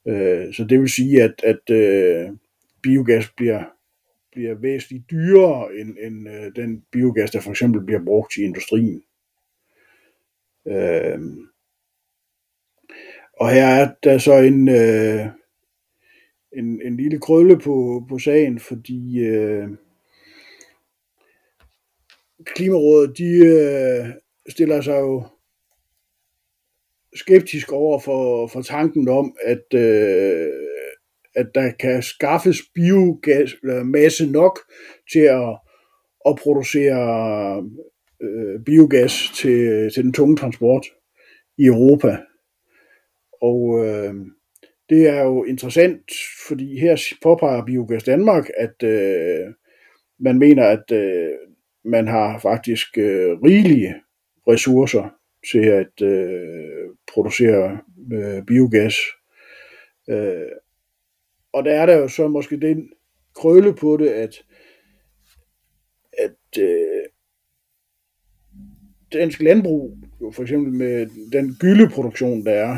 Øh, 0.07 0.53
så 0.53 0.63
det 0.63 0.79
vil 0.79 0.89
sige, 0.89 1.23
at, 1.23 1.43
at 1.43 1.69
øh, 1.75 2.29
biogas 2.83 3.29
bliver, 3.37 3.63
bliver 4.31 4.53
væsentligt 4.53 5.11
dyrere 5.11 5.75
end, 5.75 5.97
end 6.01 6.29
øh, 6.29 6.51
den 6.55 6.83
biogas, 6.91 7.31
der 7.31 7.41
for 7.41 7.51
eksempel 7.51 7.85
bliver 7.85 8.05
brugt 8.05 8.37
i 8.37 8.41
industrien. 8.41 9.03
Øh, 10.67 11.19
og 13.39 13.49
her 13.49 13.65
er 13.65 13.93
der 14.03 14.17
så 14.17 14.33
en, 14.33 14.69
øh, 14.69 15.25
en, 16.53 16.81
en 16.81 16.97
lille 16.97 17.19
krølle 17.19 17.59
på, 17.59 18.05
på 18.09 18.19
sagen, 18.19 18.59
fordi 18.59 19.19
øh, 19.19 19.69
Klimarådet 22.45 23.17
de 23.17 23.45
øh, 23.45 24.05
stiller 24.49 24.81
sig 24.81 24.99
jo 24.99 25.23
skeptisk 27.15 27.71
over 27.71 27.99
for, 27.99 28.47
for 28.47 28.61
tanken 28.61 29.09
om, 29.09 29.35
at, 29.43 29.73
øh, 29.73 30.53
at 31.35 31.47
der 31.55 31.71
kan 31.79 32.01
skaffes 32.01 32.57
biogas 32.75 33.55
eller 33.63 33.83
masse 33.83 34.31
nok 34.31 34.59
til 35.11 35.19
at, 35.19 35.59
at 36.25 36.35
producere 36.35 37.63
øh, 38.21 38.63
biogas 38.65 39.31
til, 39.35 39.91
til 39.93 40.03
den 40.03 40.13
tunge 40.13 40.37
transport 40.37 40.85
i 41.57 41.65
Europa. 41.65 42.17
Og 43.41 43.85
øh, 43.85 44.13
det 44.89 45.07
er 45.07 45.23
jo 45.23 45.43
interessant, 45.43 46.11
fordi 46.47 46.79
her 46.79 47.13
påpeger 47.21 47.65
Biogas 47.65 48.03
Danmark, 48.03 48.49
at 48.57 48.83
øh, 48.83 49.53
man 50.19 50.39
mener, 50.39 50.63
at 50.63 50.91
øh, 50.91 51.48
man 51.85 52.07
har 52.07 52.39
faktisk 52.39 52.97
øh, 52.97 53.41
rigelige 53.41 53.95
ressourcer 54.47 55.09
til 55.51 55.65
at 55.65 56.01
øh, 56.01 56.89
producere 57.13 57.77
øh, 58.13 58.45
biogas. 58.45 58.95
Øh, 60.09 60.51
og 61.53 61.65
der 61.65 61.71
er 61.71 61.85
der 61.85 61.97
jo 61.97 62.07
så 62.07 62.27
måske 62.27 62.59
den 62.59 62.89
krølle 63.35 63.75
på 63.75 63.97
det, 63.97 64.09
at, 64.09 64.35
at 66.17 66.59
øh, 66.59 67.03
dansk 69.13 69.41
landbrug, 69.41 69.97
jo 70.21 70.31
for 70.31 70.41
eksempel 70.41 70.73
med 70.73 71.07
den 71.31 71.55
gyldeproduktion, 71.59 72.45
der 72.45 72.51
er, 72.51 72.77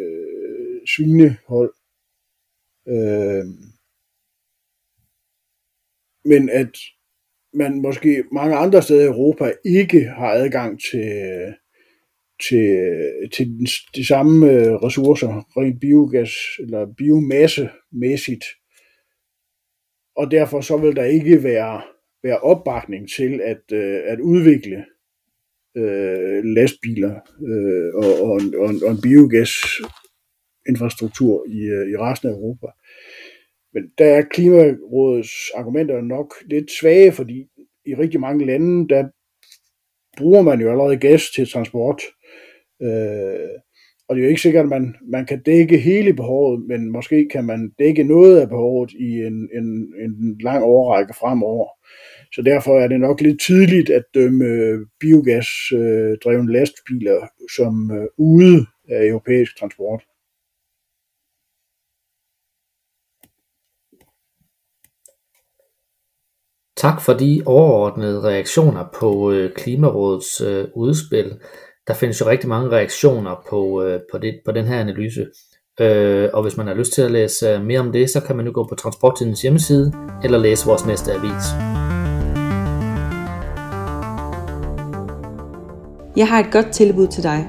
svinehold. 0.94 1.74
Øh, 2.88 3.44
men 6.24 6.48
at 6.50 6.78
man 7.54 7.82
måske 7.82 8.24
mange 8.32 8.56
andre 8.56 8.82
steder 8.82 9.02
i 9.02 9.06
Europa 9.06 9.52
ikke 9.64 10.04
har 10.04 10.30
adgang 10.30 10.80
til, 10.80 11.10
til, 12.48 12.90
til 13.32 13.46
den, 13.46 13.66
de 13.94 14.06
samme 14.06 14.50
øh, 14.50 14.72
ressourcer, 14.72 15.58
rent 15.60 15.80
biogas 15.80 16.32
eller 16.58 16.86
biomasse-mæssigt. 16.86 18.44
Og 20.16 20.30
derfor 20.30 20.60
så 20.60 20.76
vil 20.76 20.96
der 20.96 21.04
ikke 21.04 21.42
være, 21.42 21.82
være 22.22 22.40
opbakning 22.40 23.08
til 23.16 23.40
at, 23.40 23.72
øh, 23.72 24.00
at 24.04 24.20
udvikle 24.20 24.84
øh, 25.76 26.44
lastbiler 26.44 27.14
øh, 27.50 27.94
og, 27.94 28.22
og, 28.22 28.40
og, 28.62 28.70
og 28.84 28.90
en 28.90 29.00
biogasinfrastruktur 29.02 31.46
i, 31.48 31.60
øh, 31.76 31.90
i 31.92 31.96
resten 31.96 32.28
af 32.28 32.32
Europa. 32.32 32.66
Men 33.74 33.82
der 33.98 34.06
er 34.06 34.22
Klimarådets 34.22 35.50
argumenter 35.54 36.00
nok 36.00 36.34
lidt 36.46 36.70
svage, 36.80 37.12
fordi 37.12 37.46
i 37.86 37.94
rigtig 37.94 38.20
mange 38.20 38.46
lande, 38.46 38.88
der 38.88 39.08
bruger 40.16 40.42
man 40.42 40.60
jo 40.60 40.70
allerede 40.70 40.96
gas 40.96 41.30
til 41.30 41.50
transport. 41.50 42.02
Øh, 42.82 43.48
og 44.08 44.16
det 44.16 44.20
er 44.20 44.24
jo 44.24 44.28
ikke 44.28 44.42
sikkert, 44.42 44.62
at 44.62 44.68
man, 44.68 44.94
man 45.02 45.26
kan 45.26 45.42
dække 45.42 45.78
hele 45.78 46.14
behovet, 46.14 46.66
men 46.68 46.92
måske 46.92 47.28
kan 47.32 47.44
man 47.44 47.72
dække 47.78 48.04
noget 48.04 48.40
af 48.40 48.48
behovet 48.48 48.90
i 48.92 49.10
en, 49.26 49.48
en, 49.58 49.94
en 50.04 50.38
lang 50.40 50.64
overrække 50.64 51.14
fremover. 51.20 51.68
Så 52.34 52.42
derfor 52.42 52.80
er 52.80 52.88
det 52.88 53.00
nok 53.00 53.20
lidt 53.20 53.40
tidligt 53.40 53.90
at 53.90 54.04
dømme 54.14 54.46
biogasdrevne 55.00 56.52
lastbiler 56.52 57.28
som 57.56 57.90
øh, 57.90 58.06
ude 58.18 58.66
af 58.88 59.06
europæisk 59.06 59.58
transport. 59.58 60.02
Tak 66.76 67.00
for 67.00 67.12
de 67.12 67.42
overordnede 67.46 68.20
reaktioner 68.22 68.84
på 69.00 69.32
øh, 69.32 69.52
Klimarådets 69.54 70.40
øh, 70.40 70.64
udspil. 70.74 71.40
Der 71.88 71.94
findes 71.94 72.20
jo 72.20 72.26
rigtig 72.26 72.48
mange 72.48 72.70
reaktioner 72.70 73.44
på, 73.50 73.82
øh, 73.82 74.00
på, 74.12 74.18
det, 74.18 74.40
på 74.44 74.52
den 74.52 74.64
her 74.64 74.80
analyse. 74.80 75.26
Øh, 75.80 76.28
og 76.32 76.42
hvis 76.42 76.56
man 76.56 76.66
har 76.66 76.74
lyst 76.74 76.92
til 76.92 77.02
at 77.02 77.10
læse 77.10 77.48
øh, 77.48 77.64
mere 77.64 77.80
om 77.80 77.92
det, 77.92 78.10
så 78.10 78.20
kan 78.20 78.36
man 78.36 78.44
nu 78.44 78.52
gå 78.52 78.66
på 78.68 78.74
Transporttidens 78.74 79.42
hjemmeside 79.42 79.92
eller 80.24 80.38
læse 80.38 80.66
vores 80.66 80.86
næste 80.86 81.12
avis. 81.12 81.44
Jeg 86.16 86.28
har 86.28 86.38
et 86.38 86.52
godt 86.52 86.72
tilbud 86.72 87.06
til 87.06 87.22
dig. 87.22 87.48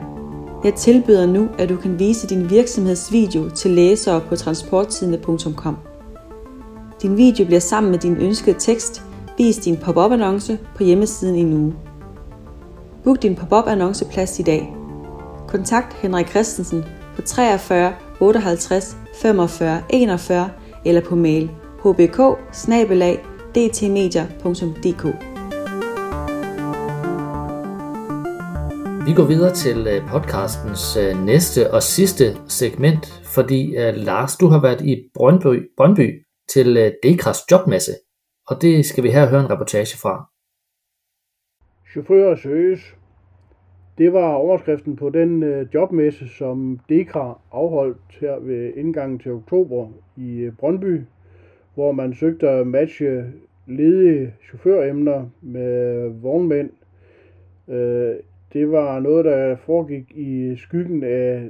Jeg 0.63 0.73
tilbyder 0.73 1.25
nu, 1.25 1.49
at 1.59 1.69
du 1.69 1.77
kan 1.77 1.99
vise 1.99 2.27
din 2.27 2.49
virksomhedsvideo 2.49 3.49
til 3.49 3.71
læsere 3.71 4.21
på 4.29 4.35
transporttidene.com. 4.35 5.77
Din 7.01 7.17
video 7.17 7.45
bliver 7.45 7.59
sammen 7.59 7.91
med 7.91 7.99
din 7.99 8.17
ønskede 8.17 8.55
tekst 8.59 9.03
vist 9.37 9.67
i 9.67 9.69
en 9.69 9.77
pop-up 9.77 10.11
annonce 10.11 10.59
på 10.75 10.83
hjemmesiden 10.83 11.35
i 11.35 11.39
en 11.39 11.53
uge. 11.53 11.73
Book 13.05 13.21
din 13.21 13.35
pop-up 13.35 13.67
annonceplads 13.67 14.39
i 14.39 14.43
dag. 14.43 14.75
Kontakt 15.47 15.93
Henrik 15.93 16.27
Christensen 16.27 16.83
på 17.15 17.21
43 17.21 17.95
58 18.19 18.97
45 19.21 19.83
41 19.89 20.51
eller 20.85 21.01
på 21.01 21.15
mail 21.15 21.49
hbk 21.83 22.19
dtmedier.dk. 23.55 25.03
Vi 29.07 29.13
går 29.13 29.27
videre 29.27 29.53
til 29.53 29.87
øh, 29.87 30.07
podcastens 30.07 30.97
øh, 30.97 31.25
næste 31.25 31.73
og 31.73 31.83
sidste 31.83 32.25
segment, 32.47 33.23
fordi 33.35 33.77
uh, 33.77 33.95
Lars, 33.95 34.35
du 34.35 34.47
har 34.47 34.61
været 34.61 34.81
i 34.81 35.09
Brøndby, 35.13 35.69
Brøndby 35.77 36.25
til 36.53 36.95
Dekras 37.03 37.37
jobmesse, 37.51 37.91
og 38.47 38.61
det 38.61 38.85
skal 38.85 39.03
vi 39.03 39.11
her 39.11 39.29
høre 39.29 39.41
en 39.41 39.49
reportage 39.49 39.97
fra. 39.97 40.29
Chauffører 41.95 42.35
søges. 42.35 42.94
Det 43.97 44.13
var 44.13 44.33
overskriften 44.33 44.95
på 44.95 45.09
den 45.09 45.43
øh, 45.43 45.67
jobmesse, 45.73 46.27
som 46.27 46.79
Dekra 46.89 47.39
afholdt 47.51 48.17
her 48.21 48.39
ved 48.39 48.73
indgangen 48.75 49.19
til 49.19 49.31
oktober 49.31 49.89
i 50.17 50.39
øh, 50.39 50.53
Brøndby, 50.53 51.01
hvor 51.73 51.91
man 51.91 52.13
søgte 52.13 52.49
at 52.49 52.67
matche 52.67 53.25
ledige 53.67 54.33
chaufføremner 54.47 55.29
med 55.41 56.09
vognmænd. 56.09 56.69
Øh, 57.67 58.15
det 58.53 58.71
var 58.71 58.99
noget, 58.99 59.25
der 59.25 59.55
foregik 59.55 60.11
i 60.15 60.55
skyggen 60.55 61.03
af 61.03 61.49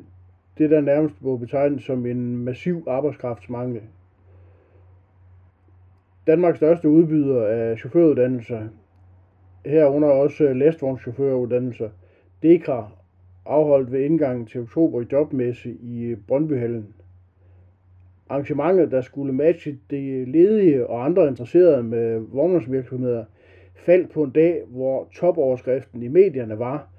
det, 0.57 0.69
der 0.69 0.81
nærmest 0.81 1.15
må 1.21 1.37
betegnes 1.37 1.83
som 1.83 2.05
en 2.05 2.37
massiv 2.37 2.83
arbejdskraftsmangel. 2.87 3.81
Danmarks 6.27 6.57
største 6.57 6.89
udbyder 6.89 7.45
af 7.45 7.77
chaufføruddannelser, 7.77 8.61
herunder 9.65 10.09
også 10.09 10.53
lastvognschaufføruddannelser, 10.53 11.89
DEKRA, 12.45 12.91
afholdt 13.45 13.91
ved 13.91 14.01
indgangen 14.01 14.45
til 14.45 14.61
oktober 14.61 15.01
i 15.01 15.05
jobmesse 15.11 15.69
i 15.81 16.03
øh, 16.03 16.17
Brøndbyhallen. 16.27 16.93
Arrangementet, 18.29 18.91
der 18.91 19.01
skulle 19.01 19.33
matche 19.33 19.77
de 19.91 20.25
ledige 20.25 20.87
og 20.87 21.05
andre 21.05 21.27
interesserede 21.27 21.83
med 21.83 22.19
vognmandsvirksomheder, 22.19 23.25
faldt 23.75 24.11
på 24.11 24.23
en 24.23 24.29
dag, 24.31 24.63
hvor 24.67 25.07
topoverskriften 25.15 26.03
i 26.03 26.07
medierne 26.07 26.59
var, 26.59 26.89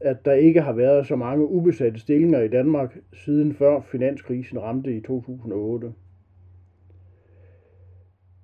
at 0.00 0.24
der 0.24 0.32
ikke 0.32 0.60
har 0.60 0.72
været 0.72 1.06
så 1.06 1.16
mange 1.16 1.46
ubesatte 1.46 2.00
stillinger 2.00 2.40
i 2.40 2.48
Danmark 2.48 2.98
siden 3.12 3.54
før 3.54 3.80
finanskrisen 3.80 4.62
ramte 4.62 4.96
i 4.96 5.00
2008. 5.00 5.92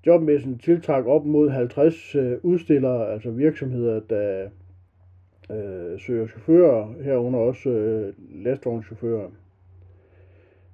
Jobmessen 0.07 0.59
tiltrak 0.59 1.07
op 1.07 1.25
mod 1.25 1.51
50 1.51 2.15
øh, 2.15 2.39
udstillere, 2.43 3.13
altså 3.13 3.31
virksomheder, 3.31 4.01
der 4.01 4.49
øh, 5.53 6.01
søger 6.01 6.27
chauffører, 6.27 7.03
herunder 7.05 7.39
også 7.39 7.69
øh, 7.69 8.13
lastvognschauffører. 8.45 9.29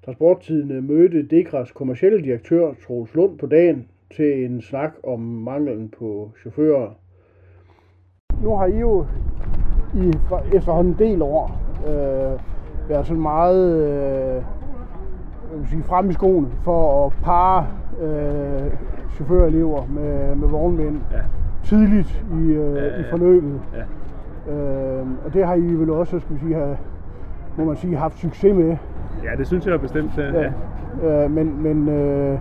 Transporttidene 0.05 0.81
mødte 0.81 1.23
Dekras 1.23 1.73
kommercielle 1.73 2.23
direktør 2.23 2.73
Troels 2.87 3.15
Lund 3.15 3.39
på 3.39 3.47
dagen 3.47 3.89
til 4.17 4.45
en 4.45 4.63
snak 4.63 4.93
om 5.05 5.21
manglen 5.21 5.89
på 5.99 6.33
chauffører. 6.41 6.95
Nu 8.43 8.57
har 8.57 8.67
I 8.67 8.79
jo 8.79 9.07
i 9.95 10.13
efterhånden 10.57 10.93
en 10.93 10.99
del 10.99 11.23
år 11.23 11.61
øh, 11.87 12.41
været 12.89 13.07
sådan 13.07 13.23
meget 13.23 13.83
øh, 13.83 14.43
jeg 15.51 15.59
vil 15.59 15.69
sige, 15.69 15.83
frem 15.83 16.11
i 16.11 16.13
skoene 16.13 16.49
for 16.65 17.07
at 17.07 17.13
parre 17.23 17.67
øh, 18.01 18.73
chaufførelever 19.15 19.87
med, 19.87 20.35
med 20.35 20.49
vognmænd 20.49 21.01
ja. 21.13 21.21
tidligt 21.65 22.25
i, 22.33 22.43
øh, 22.43 22.77
ja, 22.77 22.85
ja, 22.85 22.87
ja. 22.87 23.01
i 23.01 23.05
forløbet. 23.11 23.61
Ja. 23.75 23.83
Øh, 24.51 25.07
og 25.25 25.35
det 25.35 25.47
har 25.47 25.55
I 25.55 25.75
vel 25.75 25.91
også, 25.91 26.21
skal 26.21 26.35
vi 26.35 26.41
sige, 26.41 26.55
have, 26.55 26.77
må 27.59 27.65
man 27.65 27.77
sige, 27.77 27.97
haft 27.97 28.19
succes 28.19 28.55
med. 28.55 28.77
Ja, 29.25 29.37
det 29.39 29.47
synes 29.47 29.67
jeg 29.67 29.81
bestemt. 29.81 30.19
Ja. 30.19 30.51
ja. 31.03 31.25
Øh, 31.25 31.31
men 31.31 31.63
men 31.63 31.89
øh, 31.89 32.39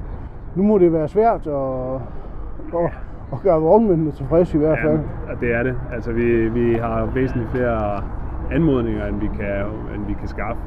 nu 0.56 0.64
må 0.64 0.78
det 0.78 0.94
være 0.94 1.08
svært 1.08 1.48
at, 1.48 1.96
at, 2.74 2.92
at 3.34 3.42
gøre 3.44 3.62
vognmændene 3.62 4.12
tilfredse 4.12 4.58
i 4.58 4.60
hvert 4.60 4.80
fald. 4.80 5.00
Ja, 5.30 5.46
det 5.46 5.56
er 5.56 5.64
det. 5.64 5.76
Altså, 5.94 6.12
vi, 6.12 6.50
vi 6.50 6.74
har 6.74 7.06
væsentligt 7.06 7.50
flere 7.50 8.04
anmodninger, 8.52 9.06
end 9.06 9.20
vi 9.20 9.28
kan, 9.28 9.66
end 9.96 10.06
vi 10.08 10.14
kan 10.14 10.28
skaffe. 10.28 10.62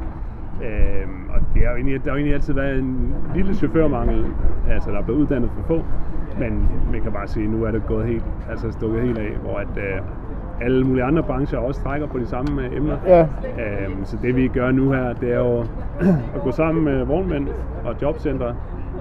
Øhm, 0.62 1.30
og 1.34 1.40
det 1.54 1.62
har 1.62 1.70
jo 1.70 1.76
egentlig, 1.76 2.04
der 2.04 2.10
har 2.10 2.16
jo 2.16 2.16
egentlig 2.16 2.34
altid 2.34 2.54
været 2.54 2.78
en 2.78 3.14
lille 3.34 3.54
chaufførmangel, 3.54 4.24
altså 4.70 4.90
der 4.90 4.98
er 4.98 5.02
blevet 5.02 5.20
uddannet 5.20 5.50
for 5.50 5.62
få, 5.62 5.82
men 6.38 6.68
man 6.92 7.02
kan 7.02 7.12
bare 7.12 7.28
sige, 7.28 7.44
at 7.44 7.50
nu 7.50 7.64
er 7.64 7.70
det 7.70 7.86
gået 7.86 8.06
helt, 8.06 8.24
altså 8.50 8.72
stukket 8.72 9.02
helt 9.02 9.18
af, 9.18 9.32
hvor 9.42 9.58
at 9.58 9.76
øh, 9.76 10.00
alle 10.60 10.84
mulige 10.84 11.04
andre 11.04 11.22
brancher 11.22 11.58
også 11.58 11.82
trækker 11.82 12.06
på 12.06 12.18
de 12.18 12.26
samme 12.26 12.64
øh, 12.64 12.76
emner. 12.76 12.96
Ja. 13.06 13.26
Øhm, 13.84 14.04
så 14.04 14.16
det 14.22 14.36
vi 14.36 14.48
gør 14.48 14.70
nu 14.70 14.90
her, 14.90 15.12
det 15.12 15.32
er 15.32 15.38
jo 15.38 15.60
at 16.34 16.42
gå 16.44 16.50
sammen 16.50 16.84
med 16.84 17.04
vognmænd 17.04 17.48
og 17.84 17.94
jobcentre, 18.02 18.54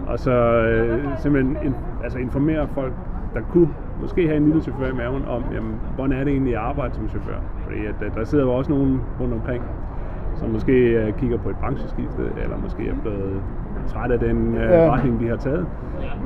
og 0.08 0.20
så 0.20 0.32
øh, 0.32 1.04
simpelthen 1.20 1.58
in, 1.66 1.76
altså 2.04 2.18
informere 2.20 2.68
folk, 2.68 2.94
der 3.34 3.42
kunne 3.42 3.70
måske 4.02 4.28
have 4.28 4.38
en 4.38 4.46
lille 4.46 4.62
chauffør 4.62 4.90
i 4.90 4.94
maven 4.94 5.26
om, 5.28 5.44
jamen, 5.54 5.80
hvordan 5.96 6.20
er 6.20 6.24
det 6.24 6.32
egentlig 6.32 6.54
at 6.54 6.60
arbejde 6.60 6.96
som 6.96 7.10
chauffør? 7.10 7.40
Fordi 7.64 7.86
at, 7.86 7.96
øh, 8.02 8.14
der 8.16 8.24
sidder 8.24 8.44
jo 8.44 8.54
også 8.54 8.72
nogen 8.72 9.02
rundt 9.20 9.34
omkring, 9.34 9.64
som 10.36 10.50
måske 10.50 10.74
øh, 10.74 11.14
kigger 11.14 11.38
på 11.38 11.50
et 11.50 11.56
brancheskifte, 11.56 12.32
eller 12.44 12.58
måske 12.58 12.88
er 12.88 12.94
blevet 13.02 13.44
træt 13.88 14.12
af 14.12 14.20
den 14.20 14.56
øh, 14.56 14.62
ja. 14.62 14.92
retning, 14.92 15.20
de 15.20 15.28
har 15.28 15.36
taget, 15.36 15.66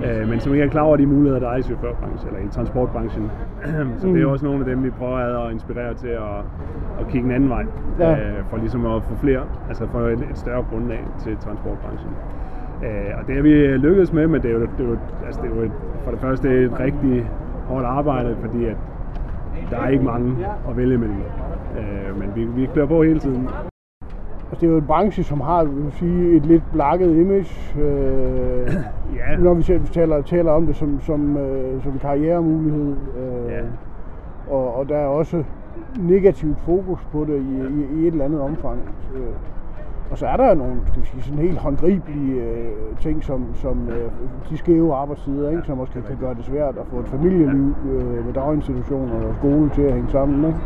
øh, 0.05 0.29
men 0.29 0.39
som 0.39 0.53
ikke 0.53 0.65
er 0.65 0.69
klar 0.69 0.81
over 0.81 0.97
de 0.97 1.05
muligheder, 1.05 1.39
der 1.39 1.49
er 1.49 1.57
i 1.57 1.61
chaufførbranchen, 1.61 2.27
eller 2.27 2.49
i 2.49 2.51
transportbranchen. 2.51 3.31
så 3.99 4.07
det 4.07 4.21
er 4.21 4.25
mm. 4.25 4.31
også 4.31 4.45
nogle 4.45 4.59
af 4.59 4.65
dem, 4.65 4.83
vi 4.83 4.89
prøver 4.89 5.45
at 5.45 5.51
inspirere 5.51 5.93
til 5.93 6.07
at, 6.07 6.39
at 6.99 7.07
kigge 7.09 7.27
en 7.27 7.33
anden 7.33 7.49
vej, 7.49 7.65
ja. 7.99 8.11
øh, 8.11 8.45
for 8.49 8.57
ligesom 8.57 8.85
at 8.85 9.03
få 9.03 9.15
flere, 9.15 9.43
altså 9.67 9.87
få 9.87 9.99
et, 9.99 10.19
et 10.31 10.37
større 10.37 10.63
grundlag 10.71 11.01
til 11.19 11.37
transportbranchen. 11.37 12.11
Øh, 12.83 13.11
og 13.19 13.27
det 13.27 13.35
har 13.35 13.41
vi 13.41 13.53
lykkedes 13.77 14.13
med, 14.13 14.27
men 14.27 14.41
det 14.41 14.49
er 14.49 14.53
jo, 14.53 14.61
det 14.61 14.69
er 14.79 14.83
jo, 14.83 14.97
altså 15.25 15.41
det 15.41 15.51
er 15.51 15.55
jo 15.55 15.61
et, 15.61 15.71
for 16.03 16.11
det 16.11 16.19
første 16.19 16.49
det 16.49 16.61
er 16.61 16.65
et 16.65 16.79
rigtig 16.79 17.29
hårdt 17.67 17.85
arbejde, 17.85 18.37
fordi 18.41 18.65
at 18.65 18.77
der 19.69 19.79
er 19.79 19.89
ikke 19.89 20.03
mange 20.03 20.45
at 20.69 20.77
vælge 20.77 20.93
imellem. 20.93 21.21
Øh, 21.77 22.19
men 22.19 22.31
vi, 22.35 22.61
vi 22.61 22.69
klør 22.73 22.85
på 22.85 23.03
hele 23.03 23.19
tiden. 23.19 23.49
Altså, 24.53 24.65
det 24.65 24.69
er 24.69 24.73
jo 24.73 24.79
en 24.79 24.87
branche, 24.87 25.23
som 25.23 25.41
har 25.41 25.63
vil 25.63 25.91
sige, 25.91 26.35
et 26.35 26.45
lidt 26.45 26.63
blakket 26.71 27.15
image, 27.15 27.81
øh, 27.81 28.73
ja. 29.15 29.37
når 29.39 29.53
vi 29.53 29.63
taler, 29.93 30.21
taler 30.21 30.51
om 30.51 30.65
det 30.65 30.75
som, 30.75 31.01
som, 31.01 31.37
øh, 31.37 31.83
som 31.83 31.99
karrieremulighed. 31.99 32.95
Øh, 33.17 33.51
ja. 33.51 33.61
og, 34.53 34.75
og 34.75 34.89
der 34.89 34.97
er 34.97 35.05
også 35.05 35.43
negativt 35.99 36.59
fokus 36.59 36.99
på 37.11 37.25
det 37.25 37.39
i, 37.39 37.55
i, 37.79 38.01
i 38.01 38.07
et 38.07 38.11
eller 38.11 38.25
andet 38.25 38.41
omfang. 38.41 38.79
Øh, 39.15 39.21
og 40.11 40.17
så 40.17 40.27
er 40.27 40.37
der 40.37 40.53
nogle 40.53 40.75
skal 40.85 41.01
vi 41.01 41.07
sige, 41.07 41.23
sådan 41.23 41.39
helt 41.39 41.57
håndgribelige 41.57 42.41
øh, 42.41 42.97
ting, 42.99 43.23
som, 43.23 43.45
som 43.53 43.89
øh, 43.89 44.11
de 44.49 44.57
skæve 44.57 44.93
arbejdstider, 44.93 45.49
ikke? 45.49 45.63
som 45.65 45.77
måske 45.77 46.01
kan 46.01 46.17
gøre 46.19 46.33
det 46.33 46.45
svært 46.45 46.77
at 46.77 46.85
få 46.91 46.99
et 46.99 47.07
familieliv 47.07 47.75
øh, 47.91 48.25
med 48.25 48.33
daginstitutioner 48.33 49.27
og 49.27 49.35
skole 49.35 49.69
til 49.69 49.81
at 49.81 49.93
hænge 49.93 50.09
sammen. 50.09 50.45
Ikke? 50.45 50.59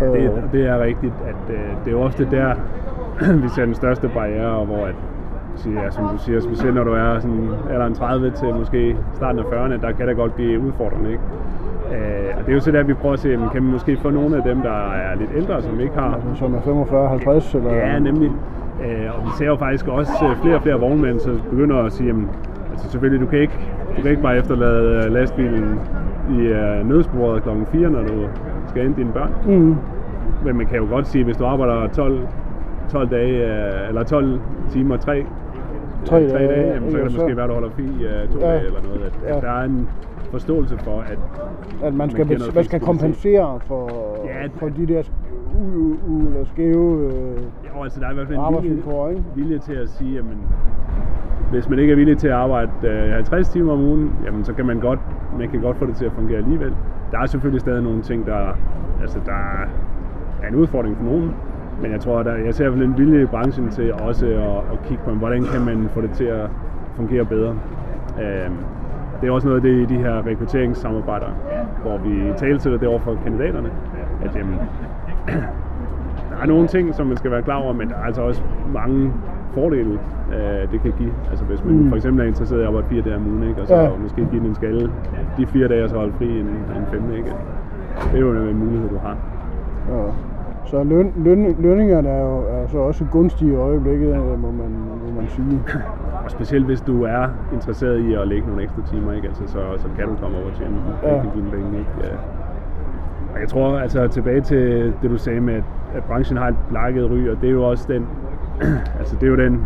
Ja, 0.00 0.06
det, 0.06 0.36
øh. 0.36 0.52
det 0.52 0.66
er 0.66 0.78
rigtigt, 0.78 1.14
at 1.26 1.54
øh, 1.54 1.60
det 1.84 1.86
er 1.86 1.90
jo 1.90 2.00
ofte 2.00 2.30
der, 2.30 2.54
vi 3.44 3.48
ser 3.48 3.64
den 3.64 3.74
største 3.74 4.08
barriere, 4.08 4.64
hvor 4.64 4.86
at, 4.86 4.94
ja, 5.66 5.90
som 5.90 6.04
du 6.04 6.18
siger, 6.18 6.40
specielt 6.40 6.74
når 6.74 6.84
du 6.84 6.92
er 6.92 7.18
sådan, 7.18 7.48
eller 7.70 7.86
en 7.86 7.94
30 7.94 8.30
til 8.30 8.54
måske 8.54 8.96
starten 9.14 9.38
af 9.38 9.44
40'erne, 9.44 9.80
der 9.86 9.92
kan 9.92 10.08
det 10.08 10.16
godt 10.16 10.34
blive 10.34 10.60
udfordrende. 10.60 11.10
Ikke? 11.10 11.22
Øh, 11.92 12.38
og 12.38 12.40
det 12.40 12.48
er 12.48 12.54
jo 12.54 12.60
så 12.60 12.70
der, 12.70 12.82
vi 12.82 12.94
prøver 12.94 13.12
at 13.12 13.20
se, 13.20 13.38
kan 13.52 13.62
vi 13.66 13.70
måske 13.70 13.96
få 13.96 14.10
nogle 14.10 14.36
af 14.36 14.42
dem, 14.42 14.62
der 14.62 14.90
er 14.92 15.16
lidt 15.16 15.30
ældre, 15.36 15.62
som 15.62 15.80
ikke 15.80 15.94
har... 15.94 16.20
Som 16.34 16.54
er 16.54 16.60
45-50? 16.60 17.56
Eller... 17.56 17.74
Ja, 17.74 17.98
nemlig. 17.98 18.30
Øh, 18.84 19.18
og 19.18 19.24
vi 19.24 19.30
ser 19.38 19.46
jo 19.46 19.56
faktisk 19.56 19.88
også 19.88 20.12
øh, 20.30 20.42
flere 20.42 20.54
og 20.54 20.62
flere 20.62 20.80
vognmænd, 20.80 21.18
så 21.18 21.30
begynder 21.50 21.76
at 21.82 21.92
sige, 21.92 22.06
jamen, 22.06 22.28
altså 22.70 22.90
selvfølgelig, 22.90 23.26
du 23.26 23.30
kan 23.30 23.38
ikke, 23.38 23.58
du 23.96 24.02
kan 24.02 24.10
ikke 24.10 24.22
bare 24.22 24.38
efterlade 24.38 25.04
øh, 25.04 25.12
lastbilen 25.12 25.80
i 26.30 26.40
øh, 26.40 26.88
nødsporet 26.88 27.42
kl. 27.42 27.48
4, 27.72 27.90
når 27.90 28.02
du 28.02 28.26
skal 28.68 28.82
hente 28.82 29.00
dine 29.00 29.12
børn. 29.12 29.30
Mm. 29.46 29.76
Men 30.44 30.56
man 30.56 30.66
kan 30.66 30.78
jo 30.78 30.86
godt 30.90 31.06
sige, 31.06 31.24
hvis 31.24 31.36
du 31.36 31.44
arbejder 31.44 31.88
12, 31.88 32.18
12 32.88 33.10
dage, 33.10 33.46
øh, 33.46 33.88
eller 33.88 34.02
12 34.02 34.40
timer, 34.70 34.96
3, 34.96 35.26
3 36.04 36.16
dage, 36.16 36.30
3 36.30 36.38
dage 36.38 36.74
jamen, 36.74 36.90
så 36.90 36.96
kan 36.96 37.06
det 37.06 37.14
måske 37.14 37.36
være, 37.36 37.44
at 37.44 37.48
du 37.48 37.54
holder 37.54 37.70
fri 37.70 37.84
uh, 37.84 38.32
to 38.32 38.38
ja. 38.40 38.46
dage 38.46 38.66
eller 38.66 38.82
noget. 38.82 39.02
At, 39.04 39.12
ja. 39.28 39.36
at 39.36 39.42
der 39.42 39.50
er 39.50 39.64
en, 39.64 39.88
forståelse 40.36 40.78
for, 40.78 41.00
at, 41.00 41.18
at 41.82 41.94
man 41.94 42.10
skal, 42.10 42.26
man, 42.26 42.40
man 42.54 42.64
skal 42.64 42.80
kompensere 42.80 43.60
for, 43.66 43.84
ja, 44.24 44.46
for 44.58 44.68
de 44.68 44.86
der 44.86 45.02
u, 45.54 45.96
u, 46.08 46.26
eller 46.26 46.44
skæve 46.44 46.88
øh, 47.06 47.38
jo, 47.76 47.82
altså, 47.82 48.00
der 48.00 48.06
er 48.06 48.10
i 48.10 48.14
hvert 48.14 48.26
fald 48.28 48.38
en 48.38 48.62
vilje, 48.62 49.24
vilje 49.34 49.58
til 49.58 49.72
at 49.72 49.88
sige, 49.88 50.18
at 50.18 50.24
hvis 51.50 51.68
man 51.68 51.78
ikke 51.78 51.92
er 51.92 51.96
villig 51.96 52.18
til 52.18 52.28
at 52.28 52.34
arbejde 52.34 52.70
øh, 52.82 53.12
50 53.12 53.48
timer 53.48 53.72
om 53.72 53.80
ugen, 53.80 54.12
jamen, 54.24 54.44
så 54.44 54.52
kan 54.52 54.66
man 54.66 54.80
godt, 54.80 55.00
man 55.38 55.48
kan 55.50 55.60
godt 55.60 55.76
få 55.76 55.86
det 55.86 55.96
til 55.96 56.04
at 56.04 56.12
fungere 56.12 56.38
alligevel. 56.38 56.72
Der 57.10 57.18
er 57.18 57.26
selvfølgelig 57.26 57.60
stadig 57.60 57.82
nogle 57.82 58.02
ting, 58.02 58.26
der, 58.26 58.56
altså, 59.00 59.18
der 59.26 59.66
er 60.42 60.48
en 60.48 60.54
udfordring 60.54 60.96
for 60.96 61.04
nogen, 61.04 61.34
men 61.82 61.92
jeg 61.92 62.00
tror, 62.00 62.18
at 62.18 62.46
jeg 62.46 62.54
ser 62.54 62.72
en 62.72 62.98
vilje 62.98 63.22
i 63.22 63.26
branchen 63.26 63.70
til 63.70 63.92
også 63.92 64.26
at, 64.26 64.72
at 64.72 64.88
kigge 64.88 65.02
på, 65.04 65.10
hvordan 65.10 65.44
kan 65.44 65.60
man 65.64 65.88
få 65.94 66.00
det 66.00 66.10
til 66.10 66.24
at 66.24 66.50
fungere 66.96 67.24
bedre. 67.24 67.56
Øh, 68.20 68.50
det 69.20 69.28
er 69.28 69.32
også 69.32 69.48
noget 69.48 69.64
af 69.64 69.70
det 69.70 69.90
i 69.90 69.94
de 69.94 69.98
her 69.98 70.26
rekrutteringssamarbejder, 70.26 71.26
hvor 71.82 71.98
vi 71.98 72.32
taler 72.36 72.58
det 72.58 72.88
over 72.88 72.98
for 72.98 73.18
kandidaterne, 73.24 73.70
at 74.24 74.36
jamen, 74.36 74.54
der 76.30 76.36
er 76.42 76.46
nogle 76.46 76.68
ting, 76.68 76.94
som 76.94 77.06
man 77.06 77.16
skal 77.16 77.30
være 77.30 77.42
klar 77.42 77.56
over, 77.56 77.72
men 77.72 77.88
der 77.88 77.94
er 77.94 78.02
altså 78.02 78.22
også 78.22 78.42
mange 78.72 79.12
fordele, 79.54 79.98
øh, 80.34 80.72
det 80.72 80.82
kan 80.82 80.92
give. 80.98 81.12
Altså 81.30 81.44
hvis 81.44 81.64
man 81.64 81.74
mm. 81.74 81.88
for 81.88 81.96
eksempel 81.96 82.24
er 82.24 82.28
interesseret 82.28 82.58
i 82.58 82.62
at 82.62 82.68
arbejde 82.68 82.86
fire 82.88 83.02
dage 83.02 83.16
om 83.16 83.26
ugen, 83.26 83.48
ikke? 83.48 83.60
og 83.60 83.66
så 83.66 83.76
ja. 83.76 83.90
måske 84.02 84.16
give 84.30 84.40
den 84.40 84.48
en 84.48 84.54
skalle 84.54 84.90
de 85.36 85.46
fire 85.46 85.68
dage, 85.68 85.84
og 85.84 85.90
så 85.90 85.96
holde 85.96 86.12
fri 86.12 86.40
en, 86.40 86.46
en 86.46 86.86
femte. 86.90 87.16
Ikke? 87.16 87.32
Det 88.12 88.14
er 88.14 88.20
jo 88.20 88.32
en 88.32 88.58
mulighed, 88.58 88.88
du 88.88 88.98
har. 88.98 89.16
Ja. 89.90 90.33
Så 90.66 90.84
løn, 90.84 91.12
løn, 91.16 91.56
lønningerne 91.58 92.08
er 92.08 92.20
jo 92.20 92.38
er 92.38 92.66
så 92.66 92.78
også 92.78 93.04
gunstige 93.12 93.52
i 93.52 93.54
øjeblikket, 93.54 94.16
må 94.16 94.50
man, 94.50 94.70
må 95.06 95.20
man 95.20 95.28
sige. 95.28 95.60
Og 96.24 96.30
specielt 96.30 96.64
hvis 96.64 96.80
du 96.80 97.02
er 97.02 97.28
interesseret 97.52 97.98
i 98.00 98.14
at 98.14 98.28
lægge 98.28 98.46
nogle 98.46 98.62
ekstra 98.62 98.82
timer, 98.86 99.12
ikke? 99.12 99.28
Altså, 99.28 99.46
så, 99.46 99.60
så 99.78 99.88
kan 99.96 100.08
du 100.08 100.16
komme 100.16 100.38
over 100.38 100.50
til 100.56 100.66
en 100.66 100.78
ja. 101.02 101.22
dine 101.34 101.50
penge. 101.50 101.78
Ikke? 101.78 101.90
Ja. 102.02 102.08
Og 103.34 103.40
jeg 103.40 103.48
tror 103.48 103.78
altså 103.78 104.08
tilbage 104.08 104.40
til 104.40 104.92
det 105.02 105.10
du 105.10 105.18
sagde 105.18 105.40
med, 105.40 105.54
at, 105.54 105.64
at 105.94 106.04
branchen 106.04 106.38
har 106.38 106.48
et 106.48 106.56
blakket 106.68 107.10
ry, 107.10 107.28
og 107.28 107.40
det 107.40 107.48
er 107.48 107.52
jo 107.52 107.70
også 107.70 107.92
den, 107.92 108.06
altså 109.00 109.16
det 109.16 109.22
er 109.22 109.30
jo 109.30 109.36
den 109.36 109.64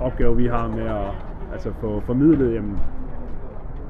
opgave 0.00 0.36
vi 0.36 0.46
har 0.46 0.68
med 0.68 0.86
at 0.86 1.12
altså 1.52 1.70
få 1.80 2.00
formidlet, 2.00 2.54
jamen, 2.54 2.78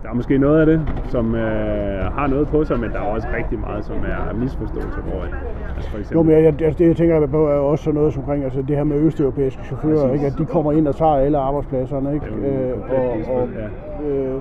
der 0.02 0.08
er 0.08 0.14
måske 0.14 0.38
noget 0.38 0.60
af 0.60 0.66
det, 0.66 0.80
som 1.08 1.34
øh, 1.34 2.12
har 2.12 2.26
noget 2.26 2.48
på 2.48 2.64
sig, 2.64 2.80
men 2.80 2.90
der 2.90 2.98
er 2.98 3.04
også 3.14 3.28
rigtig 3.36 3.58
meget, 3.60 3.84
som 3.84 3.96
er 3.96 4.34
misforståelse 4.34 4.98
over 5.14 5.24
det. 5.24 5.34
Altså 5.76 5.90
for 5.90 5.98
eksempel... 5.98 6.16
Jo, 6.16 6.22
men 6.22 6.44
jeg, 6.44 6.62
altså 6.62 6.78
det 6.78 6.88
jeg 6.88 6.96
tænker 6.96 7.26
på 7.26 7.46
er 7.46 7.54
også 7.54 7.84
sådan 7.84 7.98
noget 7.98 8.12
som 8.12 8.22
omkring 8.22 8.44
altså 8.44 8.62
det 8.62 8.76
her 8.76 8.84
med 8.84 8.96
østeuropæiske 8.96 9.64
chauffører, 9.64 10.12
ikke? 10.12 10.26
at 10.26 10.38
de 10.38 10.44
kommer 10.44 10.72
ind 10.72 10.88
og 10.88 10.96
tager 10.96 11.14
alle 11.14 11.38
arbejdspladserne, 11.38 12.14
ikke? 12.14 12.26
Øh, 12.26 12.72
og, 12.90 13.36
og, 13.36 13.48
ja. 13.54 14.08
øh, 14.08 14.34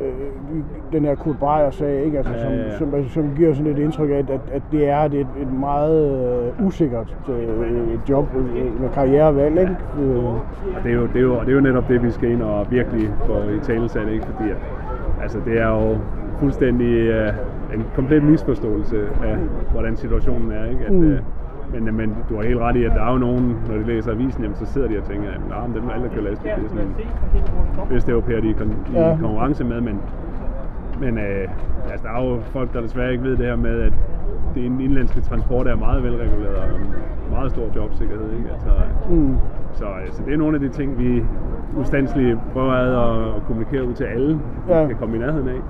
øh, 0.00 0.62
den 0.92 1.04
her 1.04 1.14
Kurt 1.14 1.38
Breyer-sag, 1.38 2.04
ikke? 2.04 2.18
Altså, 2.18 2.32
ja, 2.32 2.50
ja, 2.50 2.56
ja. 2.56 2.78
Som, 2.78 2.90
som, 2.90 3.08
som 3.08 3.36
giver 3.36 3.54
sådan 3.54 3.72
et 3.72 3.78
indtryk 3.78 4.10
af, 4.10 4.18
at, 4.18 4.40
at 4.52 4.62
det 4.72 4.88
er 4.88 5.00
et, 5.00 5.14
et 5.14 5.52
meget 5.60 6.26
øh, 6.58 6.66
usikkert 6.66 7.16
øh, 7.28 7.98
job 8.08 8.26
øh, 8.36 8.80
med 8.80 8.88
karrierevalg. 8.94 9.60
Ikke? 9.60 9.76
Øh. 10.00 10.24
Og 10.24 10.40
det 10.84 10.90
er, 10.90 10.94
jo, 10.94 11.06
det, 11.06 11.16
er 11.16 11.20
jo, 11.20 11.40
det 11.40 11.48
er 11.48 11.54
jo 11.54 11.60
netop 11.60 11.88
det, 11.88 12.02
vi 12.02 12.10
skal 12.10 12.30
ind 12.30 12.42
og 12.42 12.66
virkelig 12.70 13.10
få 13.26 13.32
i 13.32 13.58
talesat, 13.62 14.08
ikke? 14.08 14.26
fordi 14.26 14.50
at, 14.50 14.56
altså, 15.22 15.38
det 15.44 15.60
er 15.60 15.68
jo 15.68 15.98
fuldstændig 16.38 16.92
øh, 16.94 17.32
en 17.74 17.84
komplet 17.94 18.22
misforståelse 18.22 18.96
af, 19.24 19.36
hvordan 19.72 19.96
situationen 19.96 20.52
er. 20.52 20.64
Ikke? 20.64 20.84
At, 20.86 20.92
mm. 20.92 21.10
øh, 21.10 21.18
men, 21.72 21.96
men 21.96 22.16
du 22.28 22.36
har 22.36 22.42
helt 22.42 22.58
ret 22.58 22.76
i, 22.76 22.84
at 22.84 22.92
der 22.92 23.02
er 23.02 23.12
jo 23.12 23.18
nogen, 23.18 23.56
når 23.68 23.74
de 23.74 23.84
læser 23.84 24.10
avisen, 24.12 24.42
jamen, 24.42 24.56
så 24.56 24.66
sidder 24.66 24.88
de 24.88 24.98
og 24.98 25.04
tænker, 25.04 25.30
at 25.30 25.40
nah, 25.48 25.74
dem 25.74 25.90
alle 25.90 26.08
kan 26.08 26.22
læse 26.22 26.42
det. 26.42 26.50
Det 26.56 26.64
er 26.64 26.68
sådan 26.68 26.94
Østeuropæer, 27.96 28.40
de 28.40 28.50
er 28.50 28.54
kon- 28.54 28.92
ja. 28.94 29.14
i 29.14 29.16
konkurrence 29.20 29.64
med, 29.64 29.80
men, 29.80 30.00
men 31.00 31.18
øh, 31.18 31.48
altså, 31.90 32.06
der 32.06 32.12
er 32.12 32.24
jo 32.24 32.40
folk, 32.40 32.72
der 32.72 32.80
desværre 32.80 33.12
ikke 33.12 33.24
ved 33.24 33.36
det 33.36 33.46
her 33.46 33.56
med, 33.56 33.80
at 33.80 33.92
det 34.54 34.66
en 34.66 34.80
indlandske 34.80 35.20
transport 35.20 35.66
er 35.66 35.76
meget 35.76 36.02
velreguleret 36.02 36.56
og 36.56 36.68
meget 37.36 37.50
stor 37.50 37.66
jobsikkerhed. 37.76 38.28
Ikke? 38.38 38.48
Altså, 38.54 38.72
mm. 39.10 39.36
så, 39.72 39.84
øh, 39.84 40.08
så 40.12 40.22
det 40.26 40.32
er 40.32 40.36
nogle 40.36 40.54
af 40.54 40.60
de 40.60 40.68
ting, 40.68 40.98
vi 40.98 41.24
ustandsligt 41.80 42.38
prøver 42.52 42.72
at, 42.72 43.36
at 43.36 43.42
kommunikere 43.46 43.84
ud 43.88 43.94
til 43.94 44.04
alle, 44.04 44.40
ja. 44.68 44.86
kan 44.86 44.96
komme 44.96 45.16
i 45.16 45.18
nærheden 45.18 45.48
af. 45.48 45.60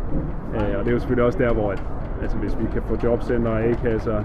Øh, 0.56 0.78
og 0.78 0.80
det 0.84 0.88
er 0.88 0.92
jo 0.92 0.98
selvfølgelig 0.98 1.24
også 1.24 1.38
der, 1.38 1.52
hvor 1.52 1.72
at, 1.72 1.82
altså, 2.22 2.36
hvis 2.36 2.58
vi 2.60 2.64
kan 2.72 2.82
få 2.82 2.94
jobcenter 3.04 3.50
og 3.50 3.60
A-kasser 3.64 4.18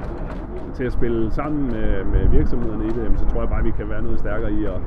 til 0.73 0.83
at 0.83 0.91
spille 0.91 1.31
sammen 1.31 1.61
med, 1.65 2.03
med 2.13 2.27
virksomhederne 2.37 2.85
i 2.85 2.89
det, 2.89 3.19
så 3.19 3.25
tror 3.25 3.39
jeg 3.41 3.49
bare, 3.49 3.59
at 3.59 3.65
vi 3.65 3.71
kan 3.71 3.89
være 3.89 4.01
noget 4.01 4.19
stærkere 4.19 4.51
i. 4.51 4.65
Og, 4.65 4.81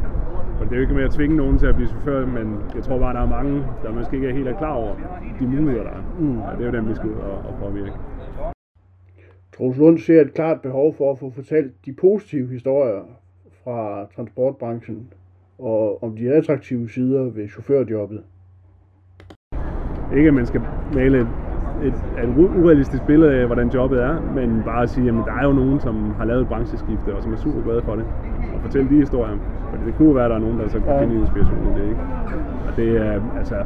for 0.56 0.64
det 0.64 0.72
er 0.72 0.76
jo 0.76 0.82
ikke 0.82 0.94
med 0.94 1.04
at 1.04 1.10
tvinge 1.10 1.36
nogen 1.36 1.58
til 1.58 1.66
at 1.66 1.74
blive 1.74 1.88
chauffør, 1.88 2.26
men 2.26 2.46
jeg 2.74 2.82
tror 2.82 2.98
bare, 2.98 3.10
at 3.10 3.16
der 3.16 3.22
er 3.22 3.42
mange, 3.42 3.62
der 3.82 3.92
måske 3.92 4.16
ikke 4.16 4.28
er 4.28 4.32
helt 4.32 4.48
er 4.48 4.58
klar 4.58 4.72
over 4.72 4.94
de 5.40 5.46
muligheder, 5.46 5.82
der 5.82 5.90
er. 5.90 6.02
Mm. 6.18 6.38
Og 6.38 6.52
det 6.58 6.66
er 6.66 6.70
jo 6.70 6.76
dem, 6.76 6.88
vi 6.88 6.94
skal 6.94 7.08
ud 7.10 7.14
og, 7.14 7.36
og 7.48 7.54
påvirke. 7.62 7.92
Troels 9.56 9.78
Lund 9.78 9.98
ser 9.98 10.20
et 10.20 10.34
klart 10.34 10.60
behov 10.60 10.94
for 10.94 11.12
at 11.12 11.18
få 11.18 11.30
fortalt 11.30 11.72
de 11.86 11.92
positive 11.92 12.48
historier 12.48 13.02
fra 13.64 14.06
transportbranchen 14.16 15.08
og 15.58 16.02
om 16.02 16.16
de 16.16 16.32
attraktive 16.32 16.88
sider 16.88 17.22
ved 17.22 17.48
chaufførjobbet. 17.48 18.22
Ikke 20.16 20.28
at 20.28 20.34
man 20.34 20.46
skal 20.46 20.60
male 20.94 21.20
et 21.20 21.28
et, 21.82 21.94
et 22.24 22.30
urealistisk 22.36 23.02
billede 23.06 23.32
af, 23.40 23.46
hvordan 23.46 23.68
jobbet 23.68 24.02
er, 24.02 24.14
men 24.34 24.62
bare 24.64 24.82
at 24.82 24.90
sige, 24.90 25.08
at 25.08 25.14
der 25.14 25.34
er 25.40 25.44
jo 25.44 25.52
nogen, 25.52 25.80
som 25.80 26.10
har 26.18 26.24
lavet 26.24 26.42
et 26.42 26.48
brancheskifte, 26.48 27.14
og 27.14 27.22
som 27.22 27.32
er 27.32 27.36
super 27.36 27.62
glade 27.62 27.82
for 27.82 27.96
det, 27.96 28.04
og 28.54 28.60
fortælle 28.62 28.90
de 28.90 28.96
historier. 28.96 29.36
For 29.70 29.76
det 29.86 29.94
kunne 29.94 30.14
være, 30.14 30.24
at 30.24 30.30
der 30.30 30.36
er 30.36 30.40
nogen, 30.40 30.58
der 30.58 30.68
så 30.68 30.78
kan 30.80 30.88
ja. 30.88 31.02
finde 31.02 31.20
inspiration 31.20 31.58
i 31.70 31.80
det. 31.80 31.88
Ikke? 31.88 32.00
Og 32.68 32.76
det 32.76 32.88
er, 33.06 33.20
altså, 33.38 33.56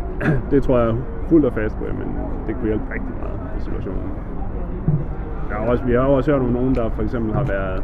det 0.50 0.62
tror 0.62 0.78
jeg 0.78 0.96
fuldt 1.28 1.46
og 1.46 1.52
fast 1.52 1.76
på, 1.76 1.84
men 1.84 2.08
det 2.46 2.54
kunne 2.56 2.66
hjælpe 2.66 2.84
rigtig 2.94 3.12
meget 3.20 3.38
i 3.58 3.60
situationen. 3.60 4.10
Der 5.48 5.54
er 5.54 5.70
også, 5.70 5.84
vi 5.84 5.92
har 5.92 6.00
også 6.00 6.30
hørt 6.30 6.40
om 6.40 6.48
nogen, 6.48 6.74
der 6.74 6.90
for 6.90 7.02
eksempel 7.02 7.34
har 7.34 7.44
været, 7.44 7.82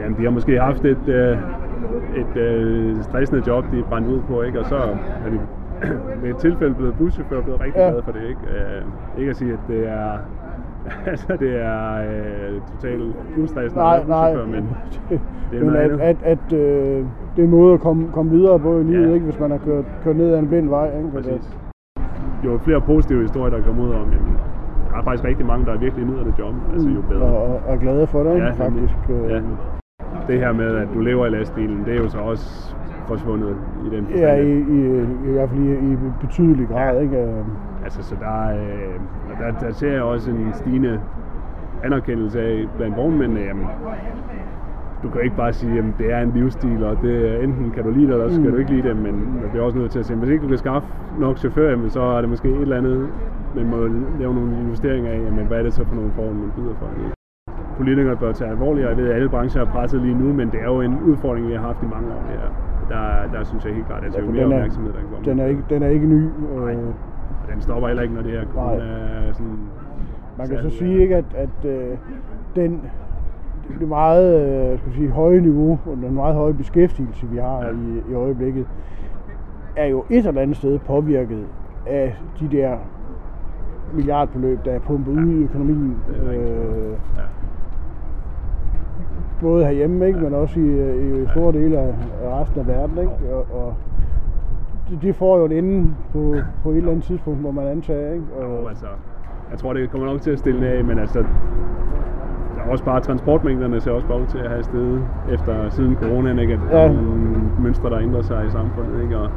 jamen 0.00 0.18
de 0.18 0.22
har 0.22 0.30
måske 0.30 0.60
haft 0.60 0.84
et, 0.84 1.08
øh, 1.08 1.38
et 2.16 2.36
øh, 2.36 3.02
stressende 3.02 3.42
job, 3.46 3.64
de 3.72 3.78
er 3.78 3.84
brændt 3.84 4.08
ud 4.08 4.20
på, 4.28 4.42
ikke? 4.42 4.60
og 4.60 4.66
så 4.66 4.76
er 4.76 5.30
de 5.30 5.40
med 6.22 6.30
et 6.30 6.36
tilfælde 6.36 6.74
blevet 6.74 6.94
buschauffør 6.94 7.40
blevet 7.40 7.60
rigtig 7.60 7.80
ja. 7.80 7.90
glad 7.90 8.02
for 8.02 8.12
det. 8.12 8.22
Ikke, 8.28 8.40
uh, 8.40 9.20
ikke 9.20 9.30
at 9.30 9.36
sige, 9.36 9.52
at 9.52 9.58
det 9.68 9.88
er 9.88 10.18
altså 11.12 11.36
det 11.40 11.62
er 11.62 11.96
øh, 11.96 12.60
totalt 12.72 13.02
ustressende 13.38 13.84
nej, 13.84 14.04
nej. 14.08 14.44
men 14.44 14.68
det 15.50 15.60
er 15.60 15.64
men 15.64 15.76
at, 15.76 15.90
at, 16.00 16.16
at 16.22 16.52
øh, 16.52 17.04
det 17.36 17.42
er 17.42 17.44
en 17.44 17.50
måde 17.50 17.74
at 17.74 17.80
komme, 17.80 18.08
komme 18.12 18.30
videre 18.30 18.58
på 18.58 18.80
i 18.80 18.82
livet, 18.82 19.08
ja. 19.08 19.14
ikke, 19.14 19.26
hvis 19.26 19.38
man 19.40 19.50
har 19.50 19.58
kørt, 19.58 19.84
kørt 20.04 20.16
ned 20.16 20.32
ad 20.32 20.38
en 20.38 20.48
blind 20.48 20.68
vej. 20.68 20.96
Ikke? 20.96 21.10
Præcis. 21.14 21.56
Jo 22.44 22.58
flere 22.58 22.80
positive 22.80 23.20
historier, 23.20 23.56
der 23.56 23.62
kommer 23.62 23.84
ud 23.84 23.90
om, 23.90 24.12
jamen, 24.12 24.39
der 24.90 24.96
er 24.98 25.02
faktisk 25.02 25.24
rigtig 25.24 25.46
mange, 25.46 25.66
der 25.66 25.78
virkelig 25.78 26.06
nyder 26.06 26.24
det 26.24 26.34
job, 26.38 26.54
altså 26.72 26.88
jo 26.88 27.02
bedre. 27.08 27.22
Og, 27.22 27.60
og 27.68 27.78
glade 27.78 28.06
for 28.06 28.22
det, 28.22 28.38
ja, 28.38 28.50
faktisk. 28.50 28.94
Ja. 29.08 29.36
Øh. 29.36 29.42
Det 30.28 30.38
her 30.38 30.52
med, 30.52 30.76
at 30.76 30.88
du 30.94 31.00
lever 31.00 31.26
i 31.26 31.30
lastbilen, 31.30 31.84
det 31.84 31.94
er 31.94 31.98
jo 31.98 32.08
så 32.08 32.18
også 32.18 32.74
forsvundet 33.06 33.56
i 33.86 33.96
den 33.96 34.06
forstand. 34.06 34.20
Ja, 34.20 34.34
i, 34.36 34.58
i, 34.58 35.02
i 35.28 35.32
hvert 35.32 35.48
fald 35.48 35.60
i, 35.60 35.92
i 35.92 35.96
betydelig 36.20 36.68
grad. 36.68 36.96
Ja. 36.96 37.00
Ikke? 37.00 37.44
Altså, 37.84 38.02
så 38.02 38.14
der, 38.20 38.50
øh, 38.50 38.94
der, 39.40 39.58
der 39.60 39.72
ser 39.72 39.92
jeg 39.92 40.02
også 40.02 40.30
en 40.30 40.50
stigende 40.54 41.00
anerkendelse 41.84 42.40
af 42.40 42.64
blandt 42.76 42.96
vognmændene, 42.96 43.40
jamen, 43.40 43.66
du 45.02 45.08
kan 45.10 45.20
ikke 45.24 45.36
bare 45.36 45.52
sige, 45.52 45.78
at 45.78 45.84
det 45.98 46.12
er 46.12 46.20
en 46.20 46.32
livsstil, 46.34 46.84
og 46.84 46.96
det 47.02 47.14
er, 47.30 47.42
enten 47.44 47.70
kan 47.70 47.84
du 47.84 47.90
lide 47.90 48.06
det, 48.06 48.12
eller 48.12 48.28
så 48.28 48.40
mm. 48.40 48.50
du 48.50 48.56
ikke 48.56 48.70
lide 48.70 48.88
det, 48.88 48.96
men 48.96 49.14
man 49.40 49.50
bliver 49.50 49.64
også 49.64 49.78
nødt 49.78 49.90
til 49.90 49.98
at 49.98 50.06
sige, 50.06 50.16
hvis 50.16 50.30
ikke 50.30 50.42
du 50.42 50.48
kan 50.48 50.58
skaffe 50.58 50.88
nok 51.18 51.38
chauffør, 51.38 51.70
jamen, 51.70 51.90
så 51.90 52.00
er 52.00 52.20
det 52.20 52.30
måske 52.30 52.48
et 52.48 52.60
eller 52.60 52.76
andet, 52.76 53.08
man 53.56 53.66
må 53.66 53.76
lave 54.20 54.34
nogle 54.34 54.60
investeringer 54.60 55.10
af, 55.10 55.18
jamen, 55.18 55.46
hvad 55.46 55.58
er 55.58 55.62
det 55.62 55.72
så 55.72 55.84
for 55.84 55.94
nogle 55.94 56.10
forhold, 56.16 56.34
man 56.34 56.50
byder 56.56 56.74
for. 56.78 56.90
Politikere 57.76 58.16
bør 58.16 58.32
tage 58.32 58.50
alvorligt, 58.50 58.86
og 58.86 58.90
jeg 58.90 58.98
ved, 58.98 59.08
at 59.10 59.16
alle 59.16 59.28
brancher 59.28 59.60
er 59.60 59.66
presset 59.66 60.02
lige 60.02 60.18
nu, 60.18 60.32
men 60.32 60.50
det 60.50 60.60
er 60.60 60.70
jo 60.74 60.80
en 60.80 60.98
udfordring, 61.06 61.48
vi 61.48 61.52
har 61.52 61.60
haft 61.60 61.82
i 61.82 61.86
mange 61.86 62.08
år. 62.08 62.22
Det 62.30 62.38
her 62.40 62.50
der, 62.90 63.32
der 63.32 63.44
synes 63.44 63.64
jeg 63.64 63.74
helt 63.74 63.86
klart, 63.86 64.04
at 64.04 64.12
det 64.12 64.18
er 64.18 64.24
jo 64.24 64.30
mere 64.30 64.44
den 64.44 64.52
er, 64.52 64.56
opmærksomhed, 64.56 64.92
der 64.92 65.00
kommer. 65.00 65.22
Den 65.24 65.38
er 65.38 65.46
ikke, 65.46 65.62
den 65.70 65.82
er 65.82 65.88
ikke 65.88 66.06
ny. 66.06 66.22
Nej. 66.54 66.72
Øh, 66.72 66.94
den 67.52 67.60
stopper 67.60 67.88
heller 67.88 68.02
ikke, 68.02 68.14
når 68.14 68.22
det 68.22 68.32
her 68.32 68.44
kun 68.44 68.80
er 68.80 69.32
sådan... 69.32 69.58
Man 70.38 70.48
kan 70.48 70.62
så 70.62 70.70
sige 70.70 71.02
ikke, 71.02 71.16
at, 71.16 71.24
at 71.34 71.64
øh, 71.64 71.98
den, 72.56 72.90
det 73.80 73.88
meget 73.88 74.40
øh, 74.72 74.78
skal 74.78 74.92
sige, 74.92 75.08
høje 75.10 75.40
niveau 75.40 75.78
og 75.86 75.96
den 75.96 76.14
meget 76.14 76.34
høje 76.34 76.54
beskæftigelse, 76.54 77.26
vi 77.26 77.36
har 77.36 77.68
i, 77.68 78.10
i 78.10 78.14
øjeblikket, 78.14 78.66
er 79.76 79.86
jo 79.86 80.04
et 80.10 80.26
eller 80.26 80.42
andet 80.42 80.56
sted 80.56 80.78
påvirket 80.78 81.46
af 81.86 82.16
de 82.40 82.48
der 82.48 82.76
milliardbeløb, 83.92 84.64
der 84.64 84.72
er 84.72 84.78
pumpet 84.78 85.12
ud 85.12 85.40
i 85.40 85.44
økonomien. 85.44 85.96
Øh, 86.08 86.96
både 89.40 89.64
herhjemme, 89.64 90.06
ikke, 90.06 90.20
men 90.20 90.34
også 90.34 90.60
i, 90.60 91.22
i 91.22 91.26
store 91.30 91.52
dele 91.52 91.78
af 91.78 91.94
resten 92.22 92.60
af 92.60 92.66
verden. 92.66 92.98
Ikke? 92.98 93.34
Og, 93.34 93.46
og 93.52 93.74
de 95.02 95.12
får 95.12 95.38
jo 95.38 95.44
en 95.44 95.52
ende 95.52 95.94
på, 96.12 96.34
på 96.62 96.70
et 96.70 96.76
eller 96.76 96.90
andet 96.90 97.04
tidspunkt, 97.04 97.42
må 97.42 97.50
man 97.50 97.66
antage. 97.66 98.14
Ikke? 98.14 98.26
Og, 98.38 98.62
jo, 98.62 98.68
altså, 98.68 98.86
jeg 99.50 99.58
tror, 99.58 99.72
det 99.72 99.90
kommer 99.90 100.06
nok 100.06 100.20
til 100.20 100.30
at 100.30 100.38
stille 100.38 100.68
af, 100.68 100.84
men 100.84 100.98
altså, 100.98 101.24
også 102.68 102.84
bare 102.84 103.00
transportmængderne 103.00 103.80
ser 103.80 103.90
også 103.90 104.06
bare 104.06 104.20
ud 104.20 104.26
til 104.26 104.38
at 104.38 104.50
have 104.50 104.62
sted 104.62 104.98
efter 105.32 105.70
siden 105.70 105.96
coronaen, 106.02 106.38
ikke? 106.38 106.52
at 106.52 106.60
ja. 106.72 106.92
mønstre, 107.60 107.90
der 107.90 107.98
ændrer 107.98 108.22
sig 108.22 108.44
i 108.46 108.50
samfundet. 108.50 109.02
Ikke? 109.02 109.18
Og, 109.18 109.30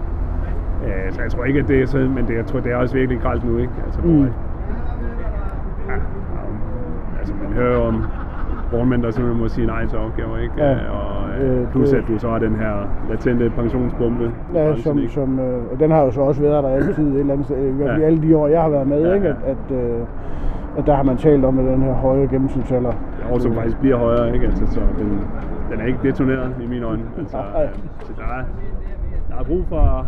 ja, 0.87 1.11
så 1.11 1.21
jeg 1.21 1.31
tror 1.31 1.43
ikke, 1.43 1.59
at 1.59 1.67
det 1.67 1.81
er 1.81 1.85
så, 1.85 1.97
men 1.97 2.27
det, 2.27 2.35
jeg 2.35 2.45
tror, 2.45 2.59
det 2.59 2.71
er 2.71 2.75
også 2.75 2.95
virkelig 2.95 3.21
gralt 3.21 3.45
nu, 3.45 3.57
ikke? 3.57 3.73
Altså, 3.85 4.01
mm. 4.03 4.23
ja, 4.23 4.27
altså, 7.19 7.33
man 7.43 7.53
hører 7.53 7.79
om 7.79 8.03
vognmænd, 8.71 9.03
der 9.03 9.11
simpelthen 9.11 9.41
må 9.41 9.47
sige 9.47 9.67
nej 9.67 9.85
til 9.85 9.99
opgaver, 9.99 10.37
ikke? 10.37 10.53
Ja. 10.57 10.71
Og 10.71 11.43
øh, 11.43 11.71
plus 11.71 11.93
at 11.93 12.03
du 12.07 12.19
så 12.19 12.29
har 12.29 12.39
den 12.39 12.55
her 12.55 12.73
latente 13.09 13.49
pensionsbombe. 13.49 14.31
Ja, 14.53 14.75
som, 14.75 14.99
som, 15.07 15.39
øh, 15.39 15.71
og 15.71 15.79
den 15.79 15.91
har 15.91 16.01
jo 16.01 16.11
så 16.11 16.21
også 16.21 16.41
været 16.41 16.63
der 16.63 16.69
altid 16.69 17.13
et 17.13 17.19
eller 17.19 17.33
andet 17.33 17.45
sted, 17.45 17.57
i 17.57 17.83
ja. 17.83 17.99
alle 17.99 18.21
de 18.21 18.37
år, 18.37 18.47
jeg 18.47 18.61
har 18.61 18.69
været 18.69 18.87
med, 18.87 19.07
ja, 19.07 19.13
ikke? 19.13 19.27
At, 19.27 19.35
at, 19.71 19.77
øh, 19.77 19.99
at 20.77 20.85
der 20.85 20.95
har 20.95 21.03
man 21.03 21.17
talt 21.17 21.45
om, 21.45 21.59
at 21.59 21.65
den 21.65 21.81
her 21.81 21.93
høje 21.93 22.27
gennemsnitsalder. 22.31 22.93
Og 23.31 23.41
som 23.41 23.53
faktisk 23.53 23.77
bliver 23.77 23.97
højere, 23.97 24.33
ikke? 24.33 24.45
Altså, 24.45 24.65
så 24.67 24.79
den, 24.99 25.19
den 25.71 25.79
er 25.81 25.85
ikke 25.85 25.99
detoneret 26.03 26.55
i 26.63 26.67
mine 26.67 26.85
øjne. 26.85 27.03
Altså, 27.17 27.37
øh, 27.37 27.69
så 28.01 28.11
der 28.17 28.23
er, 28.23 28.43
der 29.29 29.35
er 29.39 29.43
brug 29.43 29.65
for, 29.69 30.07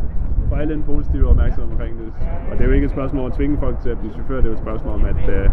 for 0.49 0.55
alle 0.55 0.74
den 0.74 0.84
positive 0.84 1.30
opmærksomhed 1.30 1.72
omkring 1.72 1.97
det. 1.99 2.13
Og 2.51 2.57
det 2.57 2.61
er 2.61 2.66
jo 2.66 2.72
ikke 2.72 2.86
et 2.86 2.91
spørgsmål 2.91 3.22
om 3.22 3.28
at 3.28 3.34
tvinge 3.34 3.57
folk 3.57 3.80
til 3.80 3.89
at 3.89 3.99
blive 3.99 4.13
chauffør, 4.13 4.36
det 4.36 4.43
er 4.43 4.49
jo 4.49 4.53
et 4.53 4.59
spørgsmål 4.59 4.93
om, 4.93 5.05
at 5.05 5.30
øh, 5.30 5.49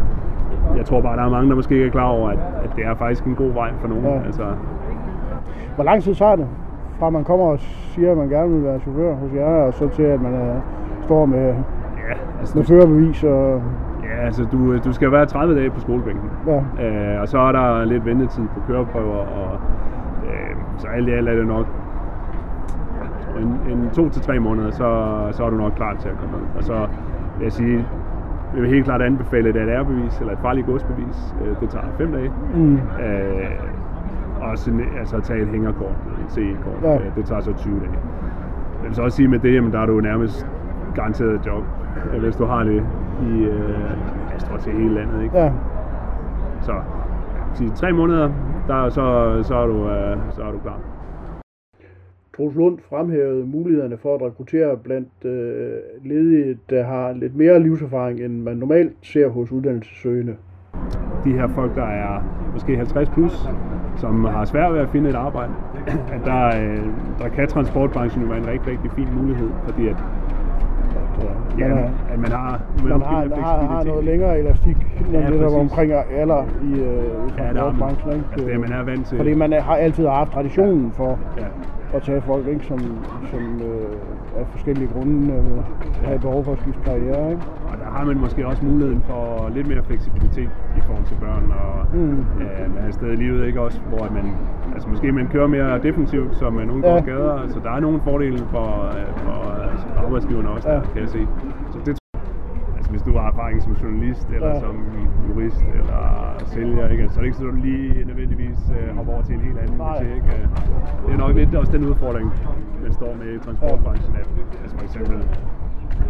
jeg 0.76 0.84
tror 0.84 1.00
bare, 1.00 1.16
der 1.16 1.24
er 1.24 1.30
mange, 1.30 1.48
der 1.50 1.56
måske 1.56 1.74
ikke 1.74 1.86
er 1.86 1.90
klar 1.90 2.08
over, 2.08 2.28
at, 2.28 2.38
at 2.64 2.70
det 2.76 2.84
er 2.84 2.94
faktisk 2.94 3.24
en 3.24 3.34
god 3.34 3.52
vej 3.52 3.70
for 3.80 3.88
nogen. 3.88 4.04
Ja. 4.04 4.22
Altså, 4.26 4.46
Hvor 5.74 5.84
lang 5.84 6.02
tid 6.02 6.14
tager 6.14 6.36
det, 6.36 6.46
fra 6.98 7.10
man 7.10 7.24
kommer 7.24 7.46
og 7.46 7.58
siger, 7.60 8.10
at 8.10 8.16
man 8.16 8.28
gerne 8.28 8.52
vil 8.52 8.64
være 8.64 8.80
chauffør 8.80 9.14
hos 9.14 9.32
jer, 9.34 9.44
og 9.66 9.74
så 9.74 9.88
til, 9.88 10.02
at 10.02 10.20
man 10.22 10.34
er, 10.34 10.60
står 11.04 11.26
med, 11.26 11.46
ja, 11.46 12.14
altså, 12.40 12.58
med 12.58 12.64
førerbevis 12.64 13.24
og... 13.24 13.62
altså 14.24 14.44
du, 14.52 14.78
du 14.78 14.92
skal 14.92 15.12
være 15.12 15.26
30 15.26 15.54
dage 15.56 15.70
på 15.70 15.80
skolebænken. 15.80 16.30
Ja, 16.46 16.56
Øh, 17.14 17.20
og 17.20 17.28
så 17.28 17.38
er 17.38 17.52
der 17.52 17.84
lidt 17.84 18.06
ventetid 18.06 18.42
på 18.54 18.60
køreprøver, 18.66 19.16
og 19.16 19.60
øh, 20.26 20.56
så 20.78 20.86
alt 20.86 21.08
i 21.08 21.10
alt 21.12 21.28
er 21.28 21.34
det 21.34 21.46
nok 21.46 21.66
en, 23.40 23.72
en 23.72 23.90
to 23.92 24.08
til 24.08 24.22
tre 24.22 24.38
måneder, 24.38 24.70
så, 24.70 25.06
så 25.32 25.44
er 25.44 25.50
du 25.50 25.56
nok 25.56 25.72
klar 25.76 25.94
til 25.94 26.08
at 26.08 26.16
komme 26.18 26.36
ud. 26.36 26.42
Og 26.56 26.64
så 26.64 26.74
vil 27.38 27.42
jeg 27.44 27.52
sige, 27.52 27.86
jeg 28.54 28.62
vil 28.62 28.70
helt 28.70 28.84
klart 28.84 29.02
anbefale 29.02 29.48
et 29.50 29.56
ADR-bevis, 29.56 30.20
eller 30.20 30.32
et 30.32 30.38
farligt 30.42 30.66
godsbevis. 30.66 31.34
Øh, 31.44 31.56
det 31.60 31.68
tager 31.70 31.84
fem 31.98 32.12
dage. 32.12 32.32
mm, 32.54 32.74
Øh, 32.74 32.80
og 34.40 34.58
så, 34.58 34.70
altså 34.98 35.16
at 35.16 35.22
tage 35.22 35.42
et 35.42 35.48
hængerkort, 35.48 35.94
et 36.26 36.32
CE-kort, 36.32 36.82
Ja. 36.82 36.92
ja. 36.92 36.98
det 37.16 37.24
tager 37.24 37.40
så 37.40 37.52
20 37.52 37.74
dage. 37.80 37.90
Jeg 38.82 38.88
vil 38.88 38.94
så 38.94 39.02
også 39.02 39.16
sige 39.16 39.28
med 39.28 39.38
det, 39.38 39.54
jamen, 39.54 39.72
der 39.72 39.78
er 39.80 39.86
du 39.86 40.00
nærmest 40.00 40.46
garanteret 40.94 41.34
et 41.34 41.46
job, 41.46 41.62
øh, 42.14 42.22
hvis 42.22 42.36
du 42.36 42.44
har 42.44 42.64
det 42.64 42.82
i, 43.22 43.44
øh, 43.44 43.90
jeg 44.32 44.40
tror 44.40 44.56
til 44.56 44.72
hele 44.72 44.94
landet, 44.94 45.22
ikke? 45.22 45.38
ja, 45.38 45.52
Så 46.62 46.72
sige, 47.54 47.70
tre 47.70 47.92
måneder, 47.92 48.30
der, 48.68 48.88
så, 48.88 49.38
så, 49.42 49.54
er 49.54 49.66
du, 49.66 49.88
øh, 49.88 50.16
så 50.30 50.42
er 50.42 50.52
du 50.52 50.58
klar. 50.58 50.80
Troels 52.36 52.56
Lund 52.56 52.78
fremhævede 52.88 53.46
mulighederne 53.46 53.98
for 53.98 54.14
at 54.14 54.22
rekruttere 54.22 54.76
blandt 54.76 55.24
øh, 55.24 55.72
ledige, 56.04 56.58
der 56.70 56.84
har 56.84 57.12
lidt 57.12 57.36
mere 57.36 57.62
livserfaring, 57.62 58.20
end 58.20 58.42
man 58.42 58.56
normalt 58.56 58.92
ser 59.02 59.28
hos 59.28 59.52
uddannelsessøgende. 59.52 60.36
De 61.24 61.32
her 61.32 61.48
folk, 61.48 61.74
der 61.74 61.86
er 61.86 62.22
måske 62.52 62.76
50 62.76 63.08
plus, 63.08 63.32
som 63.96 64.24
har 64.24 64.44
svært 64.44 64.72
ved 64.72 64.80
at 64.80 64.88
finde 64.88 65.10
et 65.10 65.14
arbejde, 65.14 65.52
at 65.86 66.20
der, 66.24 66.46
øh, 66.46 66.86
der 67.18 67.28
kan 67.28 67.48
transportbranchen 67.48 68.22
jo 68.22 68.28
være 68.28 68.38
en 68.38 68.46
rigtig, 68.46 68.66
rigtig 68.72 68.90
fin 68.90 69.08
mulighed, 69.22 69.50
fordi 69.64 69.88
at, 69.88 69.96
At, 69.96 70.02
ja, 71.58 71.68
man, 71.68 71.78
at 72.12 72.18
man 72.18 72.30
har, 72.32 72.60
man 72.82 73.02
har, 73.02 73.40
har, 73.40 73.66
har 73.66 73.84
noget 73.84 74.04
længere 74.04 74.38
elastik, 74.38 74.76
når 75.12 75.20
Ja, 75.20 75.30
det 75.30 75.40
der 75.40 75.58
omkring 75.60 75.92
alder 75.92 76.44
i, 76.62 76.72
øh, 76.72 76.78
i 76.78 77.32
Ja, 77.38 77.52
der 77.54 77.62
er 77.62 77.70
ikke? 78.14 78.24
Altså, 78.32 78.46
det, 78.48 78.60
man 78.60 78.72
er 78.72 78.82
vant 78.82 79.06
til. 79.06 79.16
Fordi 79.16 79.34
man 79.34 79.52
har 79.52 79.76
altid 79.76 80.06
haft 80.06 80.32
traditionen 80.32 80.92
for 80.96 81.18
Ja, 81.38 81.46
at 81.96 82.02
tage 82.02 82.20
folk, 82.20 82.46
ikke, 82.46 82.64
som, 82.66 82.78
som 83.30 83.60
øh, 83.64 84.38
af 84.40 84.46
forskellige 84.50 84.88
grunde 84.94 85.32
øh, 85.32 86.08
har 86.08 86.18
behov 86.18 86.44
for 86.44 86.52
at 86.52 86.58
skifte 86.60 86.80
karriere. 86.84 87.30
Ikke? 87.30 87.42
og 87.72 87.78
der 87.78 87.90
har 87.98 88.04
man 88.04 88.16
måske 88.16 88.46
også 88.46 88.64
muligheden 88.64 89.02
for 89.06 89.50
lidt 89.54 89.68
mere 89.68 89.82
fleksibilitet 89.82 90.50
i 90.76 90.80
forhold 90.86 91.04
til 91.04 91.14
børn 91.20 91.52
og 91.64 91.86
Mm. 91.94 92.10
øh, 92.40 92.74
man 92.74 92.84
er 92.88 92.92
sted 92.92 93.12
i 93.12 93.16
livet, 93.16 93.46
ikke 93.46 93.60
også, 93.60 93.80
hvor 93.88 94.08
man, 94.14 94.24
altså 94.74 94.88
måske 94.88 95.12
man 95.12 95.26
kører 95.32 95.46
mere 95.46 95.78
defensivt, 95.82 96.36
så 96.36 96.50
man 96.50 96.70
undgår 96.70 96.88
Ja. 96.88 96.94
ja. 96.94 97.02
skader, 97.02 97.48
så 97.48 97.58
der 97.64 97.70
er 97.70 97.80
nogle 97.80 98.00
fordele 98.04 98.38
for, 98.38 98.68
øh, 98.98 99.06
for 99.24 99.40
arbejdsgiverne 100.04 100.48
også, 100.50 100.68
Ja. 100.70 100.80
kan 100.92 101.00
jeg 101.04 101.08
se. 101.08 101.26
Så 101.72 101.78
det 101.86 101.98
Altså 102.76 102.90
hvis 102.90 103.02
du 103.02 103.12
har 103.18 103.26
erfaring 103.32 103.62
som 103.62 103.72
journalist, 103.82 104.26
eller 104.34 104.48
Ja. 104.48 104.60
som 104.60 104.74
jurist, 105.28 105.64
eller 105.80 106.00
sælger, 106.46 106.88
ikke? 106.88 107.08
så 107.08 107.14
er 107.18 107.20
det 107.22 107.26
ikke 107.30 107.36
så, 107.38 107.44
at 107.48 107.52
du 107.52 107.56
lige 107.56 108.04
nødvendigvis 108.04 108.60
øh, 108.76 108.96
hopper 108.96 109.12
over 109.12 109.22
til 109.22 109.34
en 109.34 109.40
helt 109.40 109.58
anden 109.58 109.76
Nej. 109.78 109.98
til, 109.98 110.06
ikke? 110.18 110.32
Det 111.06 111.12
er 111.14 111.18
nok 111.18 111.34
lidt 111.36 111.54
også 111.54 111.72
den 111.72 111.84
udfordring, 111.90 112.26
man 112.82 112.92
står 112.92 113.12
med 113.22 113.28
i 113.34 113.38
transportbranchen, 113.38 114.16
at 114.16 114.28
altså 114.62 114.76
for 114.76 114.84
eksempel 114.84 115.18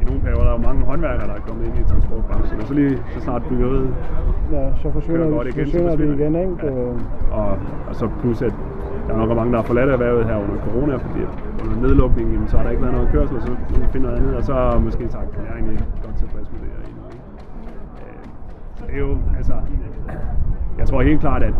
i 0.00 0.04
nogle 0.04 0.20
perioder 0.20 0.40
er 0.42 0.48
der 0.50 0.56
jo 0.58 0.62
mange 0.68 0.84
håndværkere, 0.90 1.26
der 1.28 1.34
er 1.34 1.44
kommet 1.48 1.64
ind 1.66 1.78
i 1.78 1.84
transportbranchen, 1.92 2.60
og 2.60 2.66
så 2.66 2.74
lige 2.74 2.98
så 3.14 3.20
snart 3.20 3.42
byggeriet 3.48 3.94
Ja, 4.52 4.64
så 4.82 4.92
forsvinder, 4.92 5.30
godt 5.30 5.46
igen, 5.48 5.66
så 5.66 5.72
forsvinder 5.72 5.96
det 5.96 6.08
forsvinder 6.08 6.40
igen. 6.40 6.50
Ikke? 6.50 6.66
Ja. 6.66 6.82
Øh, 6.82 6.96
og, 7.38 7.50
og 7.88 7.94
så 8.00 8.08
plus 8.20 8.42
at 8.42 8.54
der 9.06 9.12
er 9.14 9.18
nok 9.18 9.36
mange, 9.36 9.52
der 9.52 9.58
har 9.58 9.64
forladt 9.64 9.90
erhvervet 9.90 10.24
her 10.26 10.36
under 10.36 10.56
corona, 10.66 10.94
fordi 10.96 11.20
under 11.62 11.76
nedlukningen, 11.88 12.32
jamen, 12.34 12.48
så 12.48 12.56
har 12.56 12.64
der 12.64 12.70
ikke 12.70 12.82
været 12.82 12.94
noget 12.94 13.08
kørsel, 13.12 13.36
og 13.36 13.42
så 13.42 13.48
må 13.50 13.78
man 13.80 13.88
finde 13.92 14.06
noget 14.06 14.18
andet, 14.20 14.34
og 14.36 14.44
så 14.44 14.54
måske 14.84 15.08
sagt, 15.08 15.28
jeg 15.36 15.42
er 15.52 15.54
egentlig 15.58 15.78
godt 16.04 16.16
tilfreds 16.16 16.48
med 16.52 16.60
det 16.60 16.68
her 16.74 16.80
endnu. 16.88 17.02
Øh, 18.02 18.24
Så 18.76 18.84
det 18.86 18.94
er 18.94 18.98
jo, 18.98 19.16
altså, 19.36 19.52
jeg 20.78 20.86
tror 20.86 21.02
helt 21.02 21.20
klart, 21.20 21.42
at 21.42 21.54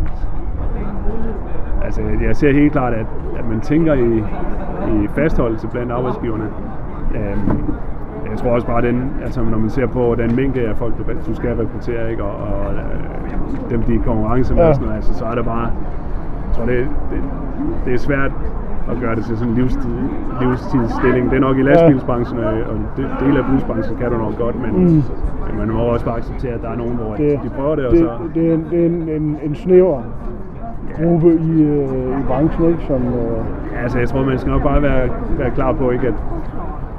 altså, 1.84 2.00
jeg 2.22 2.36
ser 2.36 2.52
helt 2.52 2.72
klart, 2.72 2.92
at, 2.92 3.06
at 3.38 3.48
man 3.48 3.60
tænker 3.60 3.94
i, 3.94 4.18
i 5.02 5.08
fastholdelse 5.14 5.68
blandt 5.68 5.92
arbejdsgiverne. 5.92 6.44
Øhm, 7.14 7.64
jeg 8.30 8.38
tror 8.38 8.50
også 8.50 8.66
bare, 8.66 8.82
den, 8.82 9.10
altså, 9.22 9.42
når 9.42 9.58
man 9.58 9.70
ser 9.70 9.86
på 9.86 10.14
den 10.18 10.36
mængde 10.36 10.60
af 10.60 10.76
folk, 10.76 10.94
du, 10.98 11.02
du 11.26 11.34
skal 11.34 11.56
rekruttere, 11.56 12.10
ikke? 12.10 12.24
og, 12.24 12.36
og 12.48 12.74
øh, 12.74 13.70
dem, 13.70 13.82
de 13.82 13.94
er 13.94 13.98
i 13.98 14.02
konkurrence 14.04 14.54
med, 14.54 14.62
Ja. 14.62 14.66
ja. 14.68 14.72
sådan 14.74 14.84
noget, 14.86 14.96
altså, 14.96 15.14
så 15.14 15.24
er 15.24 15.34
det 15.34 15.44
bare, 15.44 15.70
tror, 16.64 16.72
det, 16.72 16.88
det, 17.10 17.20
det 17.84 17.94
er 17.94 17.98
svært 17.98 18.30
at 18.90 18.96
gøre 19.00 19.14
det 19.16 19.24
til 19.24 19.36
sådan 19.36 19.52
en 19.52 19.58
livstid, 19.58 19.90
livstidsstilling. 20.40 21.30
Det 21.30 21.36
er 21.36 21.40
nok 21.40 21.58
i 21.58 21.62
lastbilsbranchen, 21.62 22.38
og 22.38 22.52
og 22.52 22.76
det, 22.96 23.06
del 23.20 23.36
af 23.36 23.44
busbranchen 23.52 23.96
kan 23.96 24.10
du 24.12 24.18
nok 24.18 24.38
godt, 24.38 24.56
men, 24.62 24.70
Mm. 24.70 25.02
men 25.48 25.58
man 25.58 25.68
må 25.68 25.80
også 25.82 26.04
bare 26.04 26.16
acceptere, 26.18 26.52
at 26.52 26.62
der 26.62 26.70
er 26.70 26.76
nogen, 26.76 26.94
hvor 26.96 27.14
det, 27.14 27.40
de 27.44 27.48
prøver 27.48 27.74
det, 27.76 27.84
og 27.86 27.92
det, 27.92 27.98
så... 28.00 28.10
det, 28.34 28.50
er 28.50 28.54
en, 28.54 28.66
det 28.70 28.82
er 28.82 28.86
en, 28.86 29.08
en, 29.22 29.36
en 29.44 29.54
snæver 29.54 30.02
gruppe 30.96 31.34
i, 31.34 31.62
øh, 31.62 32.20
i 32.20 32.22
branchen, 32.26 32.68
ikke? 32.68 32.82
som... 32.86 32.96
Øh, 33.06 33.44
Altså, 33.82 33.98
jeg 33.98 34.08
tror, 34.08 34.24
man 34.24 34.38
skal 34.38 34.50
nok 34.52 34.62
bare 34.62 34.82
være, 34.82 35.08
være 35.38 35.50
klar 35.50 35.72
på, 35.72 35.90
ikke, 35.90 36.06
at 36.08 36.14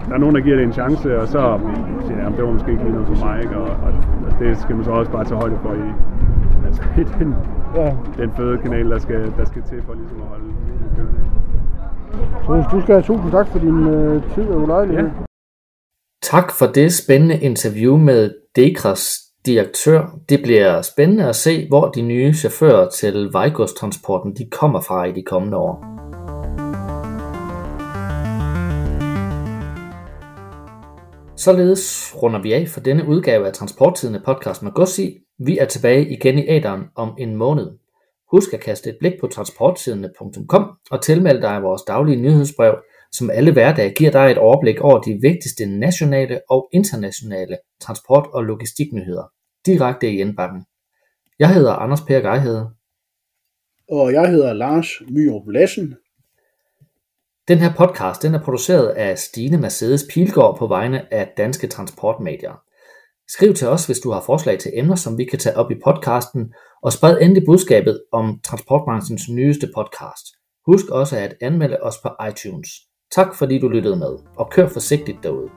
der 0.09 0.15
er 0.15 0.19
nogen, 0.19 0.35
der 0.35 0.41
giver 0.41 0.55
det 0.55 0.65
en 0.65 0.73
chance, 0.73 1.19
og 1.21 1.27
så 1.27 1.59
siger 2.01 2.17
jeg, 2.21 2.31
det 2.37 2.45
var 2.45 2.51
måske 2.51 2.71
ikke 2.71 2.83
lige 2.83 2.93
noget 2.93 3.07
for 3.07 3.25
mig, 3.25 3.39
ikke? 3.43 3.55
Og, 3.57 3.63
og, 3.85 3.91
og 4.27 4.39
det 4.39 4.57
skal 4.57 4.75
man 4.75 4.85
så 4.85 4.91
også 4.91 5.11
bare 5.11 5.23
tage 5.23 5.39
højde 5.39 5.55
for 5.61 5.69
i, 5.69 5.87
altså, 6.65 6.81
i 6.97 7.03
den, 7.19 7.35
ja, 7.75 7.97
den 8.17 8.31
fødekanal, 8.37 8.89
der 8.89 8.99
skal, 8.99 9.33
der 9.37 9.45
skal 9.45 9.61
til 9.69 9.81
for 9.85 9.93
ligesom 9.93 10.21
at 10.21 10.27
holde 10.27 10.53
kørende. 10.95 11.19
Troels, 12.45 12.65
du 12.71 12.81
skal 12.81 12.93
have 12.95 13.03
tusind 13.03 13.31
tak 13.31 13.47
for 13.47 13.59
din 13.59 13.87
øh, 13.87 14.33
tid 14.33 14.43
og 14.43 14.61
ulejlighed. 14.61 15.03
Ja. 15.03 15.11
Tak 16.23 16.51
for 16.51 16.65
det 16.65 16.93
spændende 16.93 17.39
interview 17.39 17.97
med 17.97 18.33
Dekras 18.55 19.19
direktør. 19.45 20.19
Det 20.29 20.39
bliver 20.43 20.81
spændende 20.81 21.29
at 21.29 21.35
se, 21.35 21.67
hvor 21.67 21.89
de 21.89 22.01
nye 22.01 22.33
chauffører 22.33 22.89
til 22.89 23.29
vejgodstransporten 23.31 24.35
de 24.35 24.49
kommer 24.51 24.81
fra 24.81 25.03
i 25.03 25.11
de 25.11 25.23
kommende 25.23 25.57
år. 25.57 25.75
Således 31.43 32.13
runder 32.21 32.41
vi 32.41 32.53
af 32.53 32.67
for 32.67 32.79
denne 32.79 33.07
udgave 33.07 33.47
af 33.47 33.53
Transporttidende 33.53 34.21
podcast 34.25 34.63
med 34.63 34.71
Gossi. 34.71 35.19
Vi 35.39 35.57
er 35.57 35.65
tilbage 35.65 36.09
igen 36.09 36.37
i 36.39 36.45
æderen 36.47 36.83
om 36.95 37.15
en 37.19 37.35
måned. 37.35 37.71
Husk 38.31 38.53
at 38.53 38.59
kaste 38.59 38.89
et 38.89 38.97
blik 38.99 39.13
på 39.21 39.27
transporttidende.com 39.27 40.77
og 40.91 41.01
tilmelde 41.01 41.41
dig 41.41 41.63
vores 41.63 41.81
daglige 41.81 42.21
nyhedsbrev, 42.21 42.75
som 43.11 43.29
alle 43.29 43.51
hverdage 43.51 43.93
giver 43.93 44.11
dig 44.11 44.31
et 44.31 44.37
overblik 44.37 44.81
over 44.81 45.01
de 45.01 45.19
vigtigste 45.21 45.65
nationale 45.65 46.41
og 46.49 46.69
internationale 46.73 47.57
transport- 47.81 48.29
og 48.33 48.43
logistiknyheder 48.43 49.23
direkte 49.65 50.11
i 50.11 50.19
indbakken. 50.19 50.65
Jeg 51.39 51.53
hedder 51.53 51.73
Anders 51.73 52.01
Per 52.01 52.19
Geihede. 52.19 52.69
Og 53.89 54.13
jeg 54.13 54.29
hedder 54.29 54.53
Lars 54.53 54.87
Myrup 55.09 55.47
Lassen. 55.47 55.95
Den 57.47 57.57
her 57.57 57.73
podcast 57.77 58.21
den 58.21 58.33
er 58.35 58.43
produceret 58.43 58.87
af 58.87 59.17
Stine 59.17 59.57
Mercedes 59.57 60.05
Pilgaard 60.13 60.57
på 60.57 60.67
vegne 60.67 61.13
af 61.13 61.33
Danske 61.37 61.67
Transportmedier. 61.67 62.61
Skriv 63.29 63.53
til 63.53 63.67
os, 63.67 63.85
hvis 63.85 63.99
du 63.99 64.11
har 64.11 64.21
forslag 64.21 64.59
til 64.59 64.71
emner, 64.73 64.95
som 64.95 65.17
vi 65.17 65.25
kan 65.25 65.39
tage 65.39 65.57
op 65.57 65.71
i 65.71 65.75
podcasten, 65.83 66.53
og 66.83 66.93
spred 66.93 67.17
endelig 67.21 67.43
budskabet 67.45 68.01
om 68.11 68.39
transportbranchens 68.43 69.29
nyeste 69.29 69.69
podcast. 69.75 70.25
Husk 70.65 70.89
også 70.89 71.17
at 71.17 71.35
anmelde 71.41 71.77
os 71.81 71.95
på 72.03 72.09
iTunes. 72.29 72.69
Tak 73.11 73.35
fordi 73.35 73.59
du 73.59 73.67
lyttede 73.67 73.95
med, 73.95 74.17
og 74.37 74.49
kør 74.51 74.67
forsigtigt 74.67 75.17
derude. 75.23 75.49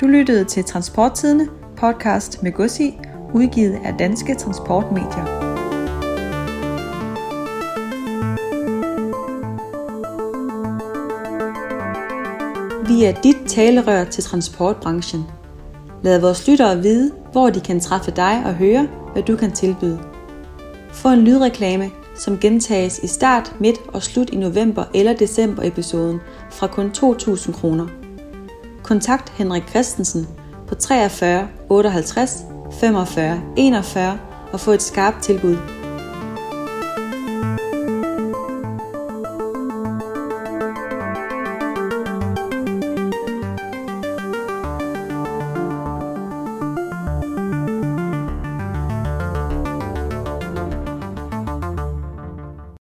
Du 0.00 0.06
lyttede 0.06 0.44
til 0.44 0.64
Transporttidene, 0.64 1.48
podcast 1.76 2.42
med 2.42 2.52
Gussi, 2.52 2.98
udgivet 3.34 3.78
af 3.84 3.94
Danske 3.98 4.34
Transportmedier. 4.34 5.43
Vi 12.94 13.04
er 13.04 13.12
dit 13.12 13.36
talerør 13.46 14.04
til 14.04 14.24
transportbranchen. 14.24 15.24
Lad 16.02 16.20
vores 16.20 16.48
lyttere 16.48 16.82
vide, 16.82 17.12
hvor 17.32 17.50
de 17.50 17.60
kan 17.60 17.80
træffe 17.80 18.10
dig 18.10 18.42
og 18.46 18.54
høre, 18.54 18.88
hvad 19.12 19.22
du 19.22 19.36
kan 19.36 19.52
tilbyde. 19.52 20.00
Få 20.92 21.08
en 21.08 21.20
lydreklame, 21.20 21.90
som 22.16 22.38
gentages 22.38 22.98
i 22.98 23.06
start, 23.06 23.54
midt 23.60 23.76
og 23.88 24.02
slut 24.02 24.30
i 24.30 24.36
november 24.36 24.84
eller 24.94 25.12
december 25.12 25.62
episoden 25.62 26.20
fra 26.50 26.66
kun 26.66 26.92
2.000 26.96 27.52
kroner. 27.52 27.86
Kontakt 28.82 29.28
Henrik 29.30 29.68
Christensen 29.68 30.28
på 30.68 30.74
43 30.74 31.48
58 31.68 32.44
45 32.80 33.42
41 33.56 34.18
og 34.52 34.60
få 34.60 34.70
et 34.70 34.82
skarpt 34.82 35.22
tilbud. 35.22 35.83